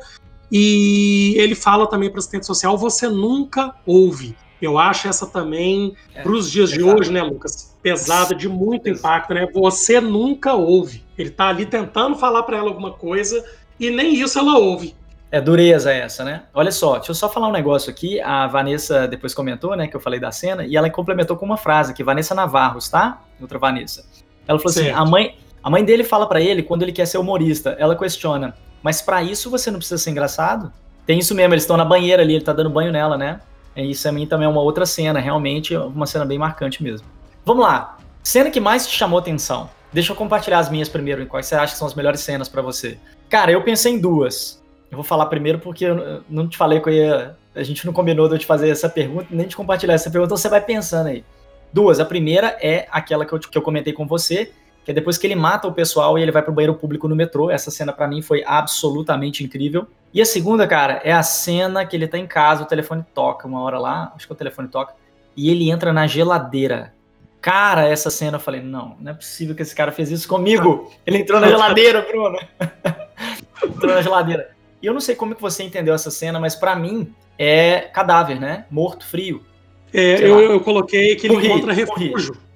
E 0.50 1.34
ele 1.36 1.54
fala 1.54 1.86
também 1.86 2.10
para 2.10 2.18
assistente 2.18 2.46
social: 2.46 2.76
você 2.76 3.08
nunca 3.08 3.74
ouve. 3.86 4.36
Eu 4.60 4.76
acho 4.76 5.06
essa 5.06 5.26
também, 5.26 5.94
é, 6.14 6.22
para 6.22 6.32
os 6.32 6.50
dias 6.50 6.70
de 6.70 6.82
hoje, 6.82 7.12
né, 7.12 7.22
Lucas? 7.22 7.76
Pesada, 7.80 8.34
de 8.34 8.48
muito 8.48 8.88
impacto, 8.88 9.32
né? 9.32 9.46
Você 9.54 10.00
nunca 10.00 10.54
ouve. 10.54 11.04
Ele 11.16 11.28
está 11.28 11.48
ali 11.48 11.64
tentando 11.64 12.16
falar 12.16 12.42
para 12.42 12.56
ela 12.58 12.68
alguma 12.68 12.92
coisa 12.92 13.44
e 13.78 13.88
nem 13.88 14.14
isso 14.14 14.38
ela 14.38 14.58
ouve. 14.58 14.96
É 15.30 15.40
dureza 15.40 15.92
essa, 15.92 16.24
né? 16.24 16.44
Olha 16.54 16.72
só, 16.72 16.94
deixa 16.96 17.10
eu 17.10 17.14
só 17.14 17.28
falar 17.28 17.48
um 17.48 17.52
negócio 17.52 17.90
aqui. 17.90 18.20
A 18.20 18.46
Vanessa 18.46 19.06
depois 19.06 19.34
comentou, 19.34 19.76
né, 19.76 19.86
que 19.86 19.94
eu 19.94 20.00
falei 20.00 20.18
da 20.18 20.32
cena, 20.32 20.64
e 20.64 20.74
ela 20.74 20.88
complementou 20.88 21.36
com 21.36 21.44
uma 21.44 21.58
frase 21.58 21.92
aqui, 21.92 22.02
Vanessa 22.02 22.34
Navarros, 22.34 22.88
tá? 22.88 23.22
Outra 23.40 23.58
Vanessa. 23.58 24.06
Ela 24.46 24.58
falou 24.58 24.70
assim, 24.70 24.84
certo. 24.84 24.96
assim: 24.96 25.06
a 25.06 25.10
mãe, 25.10 25.36
a 25.62 25.70
mãe 25.70 25.84
dele 25.84 26.02
fala 26.02 26.26
para 26.26 26.40
ele 26.40 26.62
quando 26.62 26.82
ele 26.82 26.92
quer 26.92 27.06
ser 27.06 27.18
humorista. 27.18 27.76
Ela 27.78 27.94
questiona, 27.94 28.56
mas 28.82 29.02
para 29.02 29.22
isso 29.22 29.50
você 29.50 29.70
não 29.70 29.78
precisa 29.78 29.98
ser 29.98 30.10
engraçado? 30.10 30.72
Tem 31.06 31.18
isso 31.18 31.34
mesmo, 31.34 31.54
eles 31.54 31.64
estão 31.64 31.76
na 31.76 31.84
banheira 31.84 32.22
ali, 32.22 32.34
ele 32.34 32.44
tá 32.44 32.52
dando 32.52 32.70
banho 32.70 32.92
nela, 32.92 33.16
né? 33.16 33.40
E 33.74 33.90
isso 33.90 34.08
a 34.08 34.12
mim 34.12 34.26
também 34.26 34.46
é 34.46 34.48
uma 34.48 34.60
outra 34.60 34.84
cena, 34.84 35.20
realmente 35.20 35.76
uma 35.76 36.06
cena 36.06 36.24
bem 36.24 36.38
marcante 36.38 36.82
mesmo. 36.82 37.06
Vamos 37.44 37.64
lá. 37.64 37.96
Cena 38.22 38.50
que 38.50 38.60
mais 38.60 38.86
te 38.86 38.96
chamou 38.96 39.18
atenção? 39.18 39.70
Deixa 39.92 40.12
eu 40.12 40.16
compartilhar 40.16 40.58
as 40.58 40.68
minhas 40.68 40.88
primeiro, 40.88 41.24
quais 41.26 41.46
você 41.46 41.54
acha 41.54 41.72
que 41.72 41.78
são 41.78 41.86
as 41.86 41.94
melhores 41.94 42.20
cenas 42.20 42.48
para 42.48 42.60
você. 42.60 42.98
Cara, 43.28 43.50
eu 43.50 43.62
pensei 43.62 43.94
em 43.94 43.98
duas. 43.98 44.62
Eu 44.90 44.96
vou 44.96 45.04
falar 45.04 45.26
primeiro 45.26 45.58
porque 45.58 45.84
eu 45.84 46.22
não 46.28 46.48
te 46.48 46.56
falei 46.56 46.80
que 46.80 46.88
eu 46.88 46.92
ia. 46.92 47.36
A 47.54 47.62
gente 47.62 47.86
não 47.86 47.92
combinou 47.92 48.28
de 48.28 48.34
eu 48.34 48.38
te 48.38 48.46
fazer 48.46 48.68
essa 48.68 48.88
pergunta, 48.88 49.26
nem 49.30 49.46
de 49.46 49.56
compartilhar 49.56 49.94
essa 49.94 50.10
pergunta, 50.10 50.28
então 50.28 50.36
você 50.36 50.48
vai 50.48 50.60
pensando 50.60 51.08
aí. 51.08 51.24
Duas. 51.72 52.00
A 52.00 52.04
primeira 52.04 52.56
é 52.60 52.86
aquela 52.90 53.24
que 53.24 53.32
eu, 53.32 53.38
que 53.38 53.56
eu 53.56 53.62
comentei 53.62 53.92
com 53.92 54.06
você, 54.06 54.52
que 54.88 54.92
é 54.92 54.94
depois 54.94 55.18
que 55.18 55.26
ele 55.26 55.34
mata 55.34 55.68
o 55.68 55.72
pessoal 55.74 56.18
e 56.18 56.22
ele 56.22 56.32
vai 56.32 56.40
pro 56.40 56.50
banheiro 56.50 56.72
público 56.72 57.06
no 57.06 57.14
metrô. 57.14 57.50
Essa 57.50 57.70
cena 57.70 57.92
para 57.92 58.08
mim 58.08 58.22
foi 58.22 58.42
absolutamente 58.46 59.44
incrível. 59.44 59.86
E 60.14 60.22
a 60.22 60.24
segunda, 60.24 60.66
cara, 60.66 61.02
é 61.04 61.12
a 61.12 61.22
cena 61.22 61.84
que 61.84 61.94
ele 61.94 62.08
tá 62.08 62.16
em 62.16 62.26
casa, 62.26 62.62
o 62.62 62.66
telefone 62.66 63.04
toca 63.12 63.46
uma 63.46 63.60
hora 63.60 63.78
lá, 63.78 64.10
acho 64.16 64.26
que 64.26 64.32
o 64.32 64.34
telefone 64.34 64.66
toca, 64.68 64.94
e 65.36 65.50
ele 65.50 65.70
entra 65.70 65.92
na 65.92 66.06
geladeira. 66.06 66.94
Cara, 67.38 67.86
essa 67.86 68.08
cena 68.08 68.38
eu 68.38 68.40
falei, 68.40 68.62
não, 68.62 68.96
não 68.98 69.12
é 69.12 69.14
possível 69.14 69.54
que 69.54 69.60
esse 69.60 69.74
cara 69.74 69.92
fez 69.92 70.10
isso 70.10 70.26
comigo. 70.26 70.90
Ele 71.06 71.18
entrou 71.18 71.38
na 71.38 71.48
geladeira, 71.48 72.00
Bruno. 72.00 72.38
entrou 73.62 73.94
na 73.94 74.00
geladeira. 74.00 74.52
E 74.82 74.86
eu 74.86 74.94
não 74.94 75.02
sei 75.02 75.14
como 75.14 75.34
que 75.34 75.42
você 75.42 75.62
entendeu 75.64 75.94
essa 75.94 76.10
cena, 76.10 76.40
mas 76.40 76.54
para 76.56 76.74
mim 76.74 77.12
é 77.38 77.80
cadáver, 77.92 78.40
né? 78.40 78.64
Morto, 78.70 79.06
frio. 79.06 79.44
É, 79.92 80.14
eu, 80.24 80.40
eu, 80.40 80.60
coloquei 80.60 81.14
que 81.14 81.26
ele 81.26 81.46
encontra 81.46 81.74
refúgio. 81.74 82.47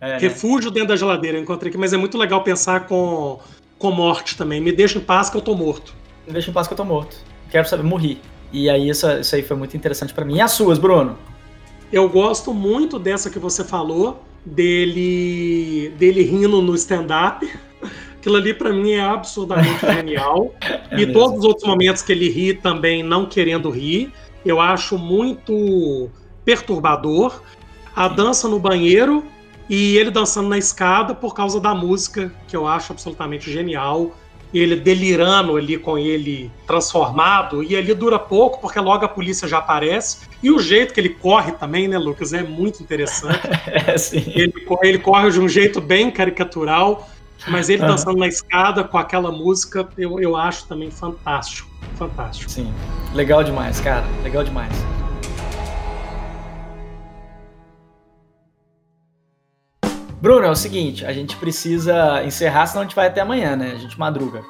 É, 0.00 0.18
refúgio 0.18 0.70
né? 0.70 0.74
dentro 0.74 0.88
da 0.88 0.96
geladeira, 0.96 1.36
eu 1.36 1.42
encontrei 1.42 1.68
aqui, 1.68 1.78
mas 1.78 1.92
é 1.92 1.96
muito 1.96 2.16
legal 2.16 2.42
pensar 2.42 2.86
com, 2.86 3.38
com 3.78 3.90
morte 3.90 4.36
também. 4.36 4.60
Me 4.60 4.72
deixa 4.72 4.98
em 4.98 5.00
paz 5.00 5.28
que 5.28 5.36
eu 5.36 5.42
tô 5.42 5.54
morto. 5.54 5.94
Me 6.26 6.32
deixa 6.32 6.50
em 6.50 6.54
paz 6.54 6.66
que 6.66 6.72
eu 6.72 6.76
tô 6.76 6.84
morto. 6.84 7.16
Quero 7.50 7.68
saber, 7.68 7.82
morri. 7.82 8.18
E 8.52 8.68
aí 8.70 8.88
isso, 8.88 9.06
isso 9.12 9.34
aí 9.34 9.42
foi 9.42 9.56
muito 9.56 9.76
interessante 9.76 10.14
para 10.14 10.24
mim. 10.24 10.36
E 10.36 10.40
as 10.40 10.52
suas, 10.52 10.78
Bruno? 10.78 11.18
Eu 11.92 12.08
gosto 12.08 12.54
muito 12.54 12.98
dessa 12.98 13.28
que 13.28 13.38
você 13.38 13.64
falou, 13.64 14.22
dele, 14.44 15.92
dele 15.98 16.22
rindo 16.22 16.62
no 16.62 16.74
stand-up 16.74 17.46
Aquilo 18.20 18.36
ali 18.36 18.52
para 18.52 18.70
mim 18.70 18.92
é 18.92 19.00
absurdamente 19.00 19.80
genial. 19.94 20.54
É 20.60 20.80
e 20.92 21.06
mesmo. 21.06 21.12
todos 21.14 21.38
os 21.38 21.44
outros 21.44 21.66
momentos 21.66 22.02
que 22.02 22.12
ele 22.12 22.28
ri 22.28 22.52
também 22.52 23.02
não 23.02 23.24
querendo 23.24 23.70
rir, 23.70 24.12
eu 24.44 24.60
acho 24.60 24.98
muito 24.98 26.10
perturbador. 26.44 27.40
A 27.96 28.08
dança 28.08 28.46
no 28.46 28.58
banheiro 28.58 29.24
e 29.70 29.96
ele 29.96 30.10
dançando 30.10 30.48
na 30.48 30.58
escada 30.58 31.14
por 31.14 31.32
causa 31.32 31.60
da 31.60 31.72
música, 31.72 32.32
que 32.48 32.56
eu 32.56 32.66
acho 32.66 32.92
absolutamente 32.92 33.52
genial. 33.52 34.16
Ele 34.52 34.74
delirando 34.74 35.56
ali 35.56 35.78
com 35.78 35.96
ele 35.96 36.50
transformado, 36.66 37.62
e 37.62 37.76
ali 37.76 37.94
dura 37.94 38.18
pouco, 38.18 38.60
porque 38.60 38.80
logo 38.80 39.04
a 39.04 39.08
polícia 39.08 39.46
já 39.46 39.58
aparece. 39.58 40.28
E 40.42 40.50
o 40.50 40.58
jeito 40.58 40.92
que 40.92 40.98
ele 40.98 41.10
corre 41.10 41.52
também, 41.52 41.86
né, 41.86 41.96
Lucas, 41.96 42.32
é 42.32 42.42
muito 42.42 42.82
interessante. 42.82 43.38
é, 43.86 43.96
sim. 43.96 44.24
Ele, 44.34 44.52
ele 44.82 44.98
corre 44.98 45.30
de 45.30 45.40
um 45.40 45.48
jeito 45.48 45.80
bem 45.80 46.10
caricatural. 46.10 47.08
Mas 47.48 47.70
ele 47.70 47.80
dançando 47.80 48.14
uhum. 48.14 48.18
na 48.18 48.26
escada 48.26 48.84
com 48.84 48.98
aquela 48.98 49.32
música, 49.32 49.88
eu, 49.96 50.20
eu 50.20 50.36
acho 50.36 50.66
também 50.66 50.90
fantástico. 50.90 51.70
Fantástico. 51.94 52.50
Sim. 52.50 52.70
Legal 53.14 53.42
demais, 53.42 53.80
cara. 53.80 54.04
Legal 54.22 54.44
demais. 54.44 54.74
Bruno, 60.20 60.46
é 60.46 60.50
o 60.50 60.54
seguinte, 60.54 61.06
a 61.06 61.12
gente 61.12 61.34
precisa 61.36 62.22
encerrar, 62.24 62.66
senão 62.66 62.82
a 62.82 62.84
gente 62.84 62.94
vai 62.94 63.06
até 63.06 63.22
amanhã, 63.22 63.56
né? 63.56 63.72
A 63.74 63.78
gente 63.78 63.98
madruga. 63.98 64.42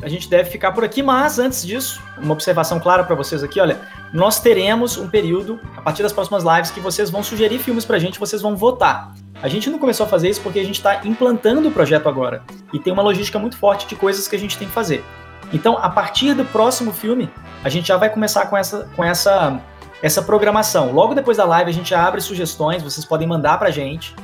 A 0.00 0.08
gente 0.08 0.28
deve 0.28 0.48
ficar 0.48 0.72
por 0.72 0.84
aqui, 0.84 1.02
mas 1.02 1.38
antes 1.38 1.66
disso, 1.66 2.00
uma 2.16 2.32
observação 2.32 2.78
clara 2.80 3.04
para 3.04 3.16
vocês 3.16 3.42
aqui, 3.42 3.60
olha, 3.60 3.80
nós 4.12 4.40
teremos 4.40 4.96
um 4.96 5.08
período, 5.08 5.60
a 5.76 5.82
partir 5.82 6.02
das 6.02 6.12
próximas 6.12 6.44
lives, 6.44 6.70
que 6.70 6.80
vocês 6.80 7.10
vão 7.10 7.22
sugerir 7.22 7.58
filmes 7.58 7.84
pra 7.84 7.98
gente, 7.98 8.18
vocês 8.18 8.40
vão 8.40 8.56
votar. 8.56 9.12
A 9.42 9.48
gente 9.48 9.68
não 9.68 9.78
começou 9.78 10.06
a 10.06 10.08
fazer 10.08 10.30
isso 10.30 10.40
porque 10.40 10.60
a 10.60 10.64
gente 10.64 10.76
está 10.76 11.04
implantando 11.04 11.68
o 11.68 11.72
projeto 11.72 12.08
agora. 12.08 12.42
E 12.72 12.78
tem 12.78 12.92
uma 12.92 13.02
logística 13.02 13.38
muito 13.38 13.56
forte 13.56 13.86
de 13.86 13.96
coisas 13.96 14.26
que 14.26 14.36
a 14.36 14.38
gente 14.38 14.56
tem 14.56 14.68
que 14.68 14.74
fazer. 14.74 15.04
Então, 15.52 15.76
a 15.78 15.90
partir 15.90 16.32
do 16.34 16.44
próximo 16.44 16.92
filme, 16.92 17.28
a 17.62 17.68
gente 17.68 17.88
já 17.88 17.96
vai 17.96 18.08
começar 18.08 18.46
com 18.46 18.56
essa, 18.56 18.88
com 18.96 19.04
essa, 19.04 19.60
essa 20.02 20.22
programação. 20.22 20.92
Logo 20.92 21.14
depois 21.14 21.36
da 21.36 21.44
live, 21.44 21.70
a 21.70 21.74
gente 21.74 21.94
abre 21.94 22.20
sugestões, 22.20 22.82
vocês 22.82 23.04
podem 23.04 23.28
mandar 23.28 23.58
pra 23.58 23.70
gente. 23.70 24.14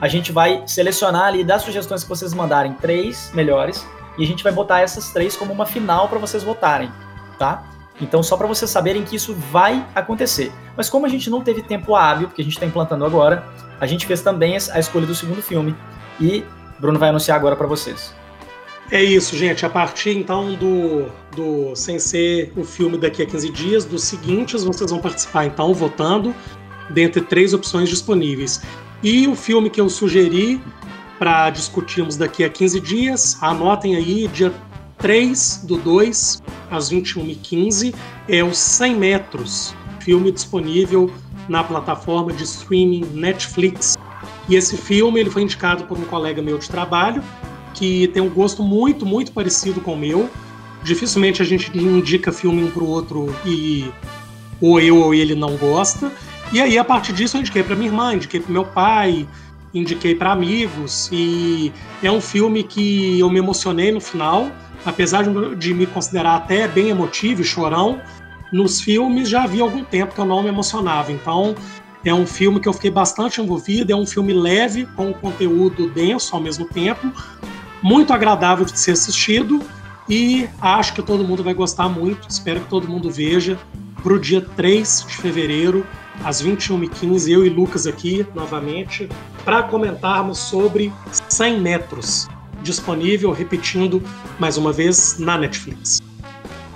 A 0.00 0.08
gente 0.08 0.32
vai 0.32 0.62
selecionar 0.66 1.24
ali 1.24 1.44
das 1.44 1.62
sugestões 1.62 2.02
que 2.02 2.08
vocês 2.08 2.32
mandarem 2.32 2.72
três 2.74 3.30
melhores 3.34 3.86
e 4.16 4.24
a 4.24 4.26
gente 4.26 4.42
vai 4.42 4.52
botar 4.52 4.80
essas 4.80 5.10
três 5.10 5.36
como 5.36 5.52
uma 5.52 5.66
final 5.66 6.08
para 6.08 6.18
vocês 6.18 6.42
votarem, 6.42 6.90
tá? 7.38 7.64
Então, 8.00 8.22
só 8.22 8.36
para 8.36 8.46
vocês 8.46 8.70
saberem 8.70 9.04
que 9.04 9.16
isso 9.16 9.34
vai 9.34 9.84
acontecer. 9.94 10.52
Mas 10.76 10.88
como 10.88 11.06
a 11.06 11.08
gente 11.08 11.28
não 11.28 11.42
teve 11.42 11.62
tempo 11.62 11.96
hábil, 11.96 12.28
porque 12.28 12.42
a 12.42 12.44
gente 12.44 12.54
está 12.54 12.66
implantando 12.66 13.04
agora, 13.04 13.44
a 13.80 13.86
gente 13.86 14.06
fez 14.06 14.20
também 14.20 14.56
a 14.56 14.78
escolha 14.78 15.06
do 15.06 15.14
segundo 15.14 15.42
filme 15.42 15.74
e 16.20 16.44
Bruno 16.78 16.98
vai 16.98 17.08
anunciar 17.08 17.36
agora 17.36 17.56
para 17.56 17.66
vocês. 17.66 18.14
É 18.90 19.02
isso, 19.02 19.36
gente. 19.36 19.66
A 19.66 19.70
partir 19.70 20.16
então 20.16 20.54
do, 20.54 21.06
do 21.36 21.76
Sem 21.76 21.98
Ser 21.98 22.52
o 22.56 22.64
filme 22.64 22.96
daqui 22.96 23.22
a 23.22 23.26
15 23.26 23.50
dias, 23.50 23.84
dos 23.84 24.04
seguintes, 24.04 24.64
vocês 24.64 24.90
vão 24.90 25.00
participar 25.00 25.44
então 25.44 25.74
votando 25.74 26.34
dentre 26.90 27.20
três 27.20 27.52
opções 27.52 27.88
disponíveis. 27.88 28.62
E 29.02 29.28
o 29.28 29.36
filme 29.36 29.70
que 29.70 29.80
eu 29.80 29.88
sugeri 29.88 30.60
para 31.18 31.50
discutirmos 31.50 32.16
daqui 32.16 32.44
a 32.44 32.48
15 32.48 32.80
dias, 32.80 33.38
anotem 33.40 33.96
aí, 33.96 34.28
dia 34.28 34.52
3 34.98 35.64
do 35.64 35.76
2, 35.76 36.42
às 36.70 36.90
21h15, 36.90 37.94
é 38.28 38.42
o 38.42 38.52
100 38.52 38.96
Metros, 38.96 39.74
filme 40.00 40.32
disponível 40.32 41.10
na 41.48 41.62
plataforma 41.62 42.32
de 42.32 42.44
streaming 42.44 43.04
Netflix. 43.14 43.96
E 44.48 44.56
esse 44.56 44.76
filme 44.76 45.20
ele 45.20 45.30
foi 45.30 45.42
indicado 45.42 45.84
por 45.84 45.98
um 45.98 46.04
colega 46.04 46.42
meu 46.42 46.58
de 46.58 46.68
trabalho 46.68 47.22
que 47.74 48.08
tem 48.08 48.20
um 48.20 48.28
gosto 48.28 48.62
muito, 48.62 49.06
muito 49.06 49.32
parecido 49.32 49.80
com 49.80 49.94
o 49.94 49.96
meu. 49.96 50.28
Dificilmente 50.82 51.40
a 51.42 51.44
gente 51.44 51.76
indica 51.76 52.32
filme 52.32 52.64
um 52.64 52.70
para 52.70 52.82
o 52.82 52.88
outro 52.88 53.34
e 53.44 53.90
ou 54.60 54.80
eu 54.80 54.98
ou 54.98 55.14
ele 55.14 55.34
não 55.34 55.56
gosta. 55.56 56.10
E 56.52 56.60
aí, 56.60 56.78
a 56.78 56.84
partir 56.84 57.12
disso, 57.12 57.36
eu 57.36 57.40
indiquei 57.40 57.62
para 57.62 57.76
minha 57.76 57.88
irmã, 57.88 58.14
indiquei 58.14 58.40
para 58.40 58.52
meu 58.52 58.64
pai, 58.64 59.28
indiquei 59.74 60.14
para 60.14 60.32
amigos. 60.32 61.08
E 61.12 61.72
é 62.02 62.10
um 62.10 62.20
filme 62.20 62.62
que 62.62 63.18
eu 63.18 63.28
me 63.28 63.38
emocionei 63.38 63.92
no 63.92 64.00
final, 64.00 64.50
apesar 64.84 65.24
de 65.56 65.74
me 65.74 65.86
considerar 65.86 66.36
até 66.36 66.66
bem 66.66 66.88
emotivo 66.88 67.42
e 67.42 67.44
chorão 67.44 68.00
nos 68.52 68.80
filmes 68.80 69.28
já 69.28 69.44
havia 69.44 69.62
algum 69.62 69.84
tempo 69.84 70.14
que 70.14 70.20
eu 70.20 70.24
não 70.24 70.42
me 70.42 70.48
emocionava. 70.48 71.12
Então, 71.12 71.54
é 72.04 72.14
um 72.14 72.26
filme 72.26 72.60
que 72.60 72.68
eu 72.68 72.72
fiquei 72.72 72.90
bastante 72.90 73.40
envolvido, 73.40 73.92
é 73.92 73.96
um 73.96 74.06
filme 74.06 74.32
leve, 74.32 74.86
com 74.96 75.08
um 75.08 75.12
conteúdo 75.12 75.90
denso 75.90 76.34
ao 76.34 76.40
mesmo 76.40 76.66
tempo, 76.66 77.12
muito 77.82 78.12
agradável 78.12 78.64
de 78.64 78.78
ser 78.78 78.92
assistido 78.92 79.60
e 80.08 80.48
acho 80.60 80.94
que 80.94 81.02
todo 81.02 81.24
mundo 81.24 81.42
vai 81.42 81.54
gostar 81.54 81.88
muito. 81.88 82.28
Espero 82.28 82.60
que 82.60 82.68
todo 82.68 82.88
mundo 82.88 83.10
veja 83.10 83.58
para 84.02 84.12
o 84.12 84.18
dia 84.18 84.40
3 84.40 85.06
de 85.06 85.16
fevereiro, 85.16 85.86
às 86.24 86.42
21h15, 86.42 87.30
eu 87.30 87.46
e 87.46 87.48
Lucas 87.48 87.86
aqui 87.86 88.26
novamente, 88.34 89.08
para 89.44 89.62
comentarmos 89.62 90.38
sobre 90.38 90.92
100 91.28 91.60
metros, 91.60 92.28
disponível, 92.62 93.32
repetindo 93.32 94.02
mais 94.38 94.56
uma 94.56 94.72
vez, 94.72 95.18
na 95.18 95.38
Netflix. 95.38 96.00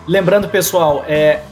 Lembrando, 0.07 0.49
pessoal, 0.49 1.05
é, 1.07 1.43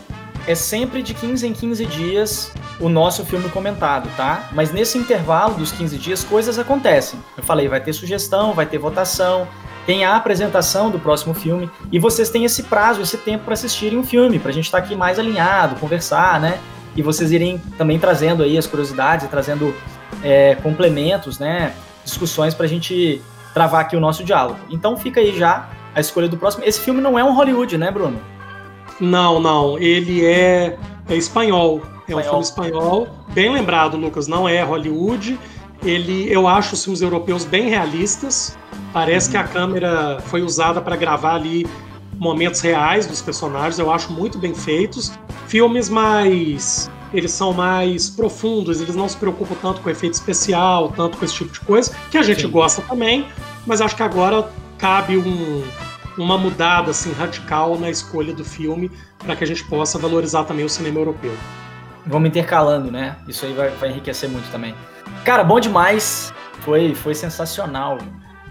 é 0.47 0.55
sempre 0.55 1.03
de 1.03 1.15
15 1.15 1.47
em 1.47 1.53
15 1.53 1.87
dias 1.87 2.53
o 2.81 2.89
nosso 2.89 3.25
filme 3.25 3.49
comentado, 3.51 4.09
tá? 4.17 4.49
Mas 4.53 4.73
nesse 4.73 4.97
intervalo 4.97 5.55
dos 5.55 5.71
15 5.71 5.99
dias, 5.99 6.25
coisas 6.25 6.59
acontecem. 6.59 7.21
Eu 7.37 7.43
falei, 7.43 7.69
vai 7.69 7.81
ter 7.81 7.93
sugestão, 7.93 8.55
vai 8.55 8.65
ter 8.65 8.79
votação, 8.79 9.47
tem 9.85 10.05
a 10.05 10.17
apresentação 10.17 10.91
do 10.91 10.99
próximo 10.99 11.35
filme, 11.35 11.71
e 11.93 11.99
vocês 11.99 12.31
têm 12.31 12.45
esse 12.45 12.63
prazo, 12.65 13.03
esse 13.03 13.19
tempo 13.19 13.45
para 13.45 13.55
assistirem 13.55 13.99
o 13.99 14.01
um 14.01 14.05
filme, 14.05 14.39
para 14.39 14.51
a 14.51 14.55
gente 14.55 14.65
estar 14.65 14.79
tá 14.79 14.85
aqui 14.85 14.97
mais 14.97 15.19
alinhado, 15.19 15.77
conversar, 15.77 16.41
né? 16.41 16.59
E 17.01 17.03
vocês 17.03 17.33
irem 17.33 17.57
também 17.79 17.99
trazendo 17.99 18.43
aí 18.43 18.59
as 18.59 18.67
curiosidades, 18.67 19.27
trazendo 19.31 19.75
é, 20.23 20.55
complementos, 20.57 21.39
né? 21.39 21.73
Discussões 22.05 22.53
para 22.53 22.67
a 22.67 22.69
gente 22.69 23.23
travar 23.55 23.81
aqui 23.81 23.97
o 23.97 24.01
nosso 24.01 24.23
diálogo. 24.23 24.61
Então 24.69 24.99
fica 24.99 25.19
aí 25.19 25.35
já 25.35 25.71
a 25.95 26.01
escolha 26.01 26.29
do 26.29 26.37
próximo. 26.37 26.63
Esse 26.63 26.79
filme 26.79 27.01
não 27.01 27.19
é 27.19 27.25
um 27.25 27.35
Hollywood, 27.35 27.79
né, 27.79 27.91
Bruno? 27.91 28.21
Não, 29.01 29.41
não. 29.41 29.79
Ele 29.79 30.27
é, 30.27 30.77
é 31.09 31.17
espanhol. 31.17 31.81
É 32.07 32.13
espanhol. 32.13 32.21
um 32.21 32.23
filme 32.23 32.43
espanhol. 32.43 33.09
Bem 33.31 33.51
lembrado, 33.51 33.97
Lucas. 33.97 34.29
Não 34.29 34.47
é 34.47 34.63
Hollywood. 34.63 35.39
Ele, 35.83 36.31
eu 36.31 36.47
acho 36.47 36.75
os 36.75 36.85
filmes 36.85 37.01
europeus 37.01 37.47
bem 37.47 37.71
realistas. 37.71 38.59
Parece 38.93 39.29
uhum. 39.29 39.33
que 39.33 39.39
a 39.39 39.45
câmera 39.45 40.19
foi 40.27 40.43
usada 40.43 40.83
para 40.83 40.97
gravar 40.97 41.37
ali 41.37 41.67
momentos 42.19 42.61
reais 42.61 43.07
dos 43.07 43.23
personagens, 43.23 43.79
eu 43.79 43.91
acho 43.91 44.13
muito 44.13 44.39
bem 44.39 44.55
feitos. 44.55 45.11
Filmes 45.51 45.89
mais. 45.89 46.89
Eles 47.13 47.33
são 47.33 47.53
mais 47.53 48.09
profundos, 48.09 48.81
eles 48.81 48.95
não 48.95 49.09
se 49.09 49.17
preocupam 49.17 49.57
tanto 49.61 49.81
com 49.81 49.91
efeito 49.91 50.15
especial, 50.15 50.93
tanto 50.93 51.19
com 51.19 51.25
esse 51.25 51.35
tipo 51.35 51.53
de 51.53 51.59
coisa, 51.59 51.93
que 52.09 52.17
a 52.17 52.23
gente 52.23 52.43
Sim. 52.43 52.51
gosta 52.51 52.81
também, 52.83 53.27
mas 53.67 53.81
acho 53.81 53.97
que 53.97 54.03
agora 54.05 54.49
cabe 54.79 55.19
um, 55.19 55.65
uma 56.17 56.39
mudada 56.39 56.93
assim 56.93 57.11
radical 57.13 57.77
na 57.77 57.91
escolha 57.91 58.33
do 58.33 58.45
filme 58.45 58.93
para 59.19 59.35
que 59.35 59.43
a 59.43 59.47
gente 59.47 59.65
possa 59.65 59.99
valorizar 59.99 60.45
também 60.45 60.65
o 60.65 60.69
cinema 60.69 61.01
europeu. 61.01 61.37
Vamos 62.07 62.29
intercalando, 62.29 62.89
né? 62.93 63.17
Isso 63.27 63.45
aí 63.45 63.53
vai, 63.53 63.71
vai 63.71 63.91
enriquecer 63.91 64.31
muito 64.31 64.49
também. 64.53 64.73
Cara, 65.25 65.43
bom 65.43 65.59
demais. 65.59 66.33
Foi, 66.61 66.95
foi 66.95 67.13
sensacional. 67.17 67.99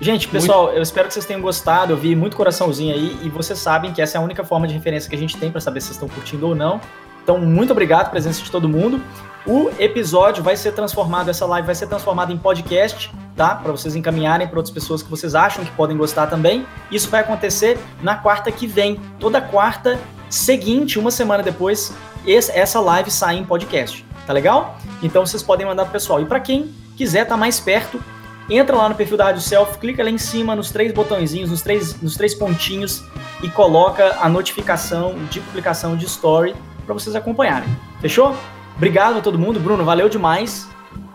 Gente, 0.02 0.30
pessoal, 0.30 0.66
muito... 0.66 0.78
eu 0.78 0.82
espero 0.82 1.08
que 1.08 1.14
vocês 1.14 1.26
tenham 1.26 1.41
gostado. 1.41 1.91
Eu 1.91 1.97
vi 1.97 2.16
muito 2.16 2.38
coraçãozinho 2.38 2.93
aí 2.93 3.20
e 3.22 3.30
vocês 3.30 3.60
sabem 3.60 3.91
que 3.91 4.02
essa 4.02 4.18
é 4.18 4.20
a 4.20 4.24
única 4.24 4.43
forma 4.45 4.66
de 4.66 4.74
referência 4.74 5.10
que 5.10 5.16
a 5.16 5.20
gente 5.20 5.36
tem 5.36 5.52
para 5.52 5.60
saber 5.60 5.82
se 5.82 5.88
vocês 5.88 5.97
estão 5.97 6.08
curtindo 6.08 6.47
ou 6.47 6.56
não. 6.56 6.80
Então, 7.22 7.38
muito 7.38 7.72
obrigado 7.72 8.00
pela 8.00 8.12
presença 8.12 8.41
de 8.41 8.50
todo 8.50 8.68
mundo. 8.70 9.02
O 9.45 9.70
episódio 9.78 10.41
vai 10.41 10.56
ser 10.56 10.72
transformado, 10.72 11.30
essa 11.30 11.45
live 11.45 11.66
vai 11.66 11.76
ser 11.76 11.88
transformada 11.88 12.32
em 12.32 12.38
podcast, 12.38 13.12
tá? 13.36 13.56
Para 13.56 13.72
vocês 13.72 13.95
encaminharem 13.95 14.47
para 14.47 14.58
outras 14.58 14.74
pessoas 14.74 15.04
que 15.04 15.10
vocês 15.10 15.36
acham 15.36 15.64
que 15.66 15.72
podem 15.72 15.97
gostar 15.97 16.28
também. 16.28 16.66
Isso 16.89 17.10
vai 17.10 17.22
acontecer 17.22 17.78
na 18.02 18.16
quarta 18.16 18.52
que 18.52 18.66
vem. 18.66 19.00
Toda 19.20 19.41
quarta 19.41 20.00
seguinte, 20.30 20.97
uma 20.97 21.12
semana 21.12 21.43
depois, 21.43 21.93
essa 22.26 22.80
live 22.80 23.12
sai 23.12 23.36
em 23.36 23.43
podcast. 23.43 24.06
Tá 24.26 24.32
legal? 24.32 24.78
Então 25.04 25.26
vocês 25.26 25.43
podem 25.43 25.66
mandar 25.66 25.84
pro 25.84 25.93
pessoal. 25.93 26.22
E 26.22 26.26
para 26.26 26.39
quem 26.39 26.74
quiser 26.95 27.24
estar 27.24 27.36
tá 27.36 27.38
mais 27.38 27.60
perto, 27.60 28.02
entra 28.50 28.76
lá 28.76 28.89
no 28.89 28.95
perfil 28.95 29.18
da 29.18 29.26
Rádio 29.26 29.41
Self, 29.41 29.78
clica 29.78 30.04
lá 30.04 30.10
em 30.10 30.18
cima 30.18 30.56
nos 30.56 30.72
três 30.72 30.91
botõezinhos, 30.93 31.50
nos 31.50 31.62
três, 31.62 32.02
nos 32.02 32.16
três 32.16 32.34
pontinhos 32.34 33.04
e 33.43 33.50
coloca 33.50 34.18
a 34.20 34.30
notificação 34.30 35.16
de 35.30 35.39
publicação 35.39 35.95
de 35.95 36.06
story 36.06 36.56
para 36.86 36.93
vocês 36.93 37.16
acompanharem. 37.16 37.70
Fechou? 38.02 38.36
Obrigado 38.76 39.20
a 39.20 39.22
todo 39.22 39.38
mundo. 39.38 39.60
Bruno, 39.60 39.84
valeu 39.84 40.10
demais. 40.10 40.68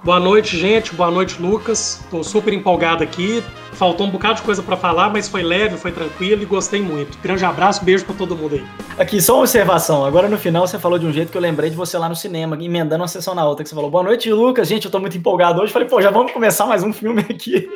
Boa 0.04 0.20
noite, 0.20 0.58
gente. 0.58 0.94
Boa 0.94 1.10
noite, 1.10 1.40
Lucas. 1.40 2.00
Estou 2.04 2.22
super 2.22 2.52
empolgado 2.52 3.02
aqui. 3.02 3.42
Faltou 3.72 4.06
um 4.06 4.10
bocado 4.10 4.34
de 4.34 4.42
coisa 4.42 4.62
para 4.62 4.76
falar, 4.76 5.08
mas 5.08 5.26
foi 5.28 5.42
leve, 5.42 5.78
foi 5.78 5.90
tranquilo 5.90 6.42
e 6.42 6.44
gostei 6.44 6.82
muito. 6.82 7.18
Grande 7.22 7.42
abraço, 7.42 7.82
beijo 7.82 8.04
para 8.04 8.14
todo 8.14 8.36
mundo 8.36 8.56
aí. 8.56 8.64
Aqui, 8.98 9.18
só 9.20 9.32
uma 9.32 9.40
observação. 9.40 10.04
Agora 10.04 10.28
no 10.28 10.36
final 10.36 10.66
você 10.66 10.78
falou 10.78 10.98
de 10.98 11.06
um 11.06 11.12
jeito 11.12 11.32
que 11.32 11.38
eu 11.38 11.40
lembrei 11.40 11.70
de 11.70 11.76
você 11.76 11.96
lá 11.96 12.06
no 12.06 12.14
cinema, 12.14 12.54
emendando 12.60 13.02
uma 13.02 13.08
sessão 13.08 13.34
na 13.34 13.48
outra, 13.48 13.64
que 13.64 13.70
você 13.70 13.74
falou: 13.74 13.90
Boa 13.90 14.04
noite, 14.04 14.30
Lucas. 14.30 14.68
Gente, 14.68 14.84
eu 14.84 14.90
tô 14.90 15.00
muito 15.00 15.16
empolgado 15.16 15.62
hoje. 15.62 15.72
Falei, 15.72 15.88
pô, 15.88 16.02
já 16.02 16.10
vamos 16.10 16.32
começar 16.32 16.66
mais 16.66 16.84
um 16.84 16.92
filme 16.92 17.22
aqui. 17.22 17.66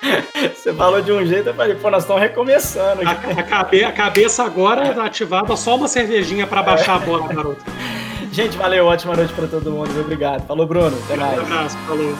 você 0.56 0.72
falou 0.72 1.02
de 1.02 1.12
um 1.12 1.24
jeito, 1.26 1.50
eu 1.50 1.54
falei, 1.54 1.74
pô, 1.74 1.90
nós 1.90 2.04
estamos 2.04 2.22
recomeçando. 2.22 3.02
Aqui. 3.02 3.26
A, 3.26 3.40
a, 3.40 3.42
cabe, 3.42 3.84
a 3.84 3.92
cabeça 3.92 4.42
agora 4.42 4.94
tá 4.94 5.04
ativada, 5.04 5.54
só 5.54 5.76
uma 5.76 5.86
cervejinha 5.86 6.46
para 6.46 6.62
baixar 6.62 6.96
a 6.96 6.98
bola, 6.98 7.28
garoto. 7.28 7.62
Gente, 8.34 8.56
valeu, 8.56 8.86
ótima 8.86 9.14
noite 9.14 9.32
para 9.32 9.46
todo 9.46 9.70
mundo. 9.70 10.00
Obrigado. 10.00 10.44
Falou, 10.48 10.66
Bruno. 10.66 10.98
Até 11.04 11.14
mais. 11.16 11.38
Um 11.38 11.42
abraço, 11.42 11.78
falou. 11.86 12.12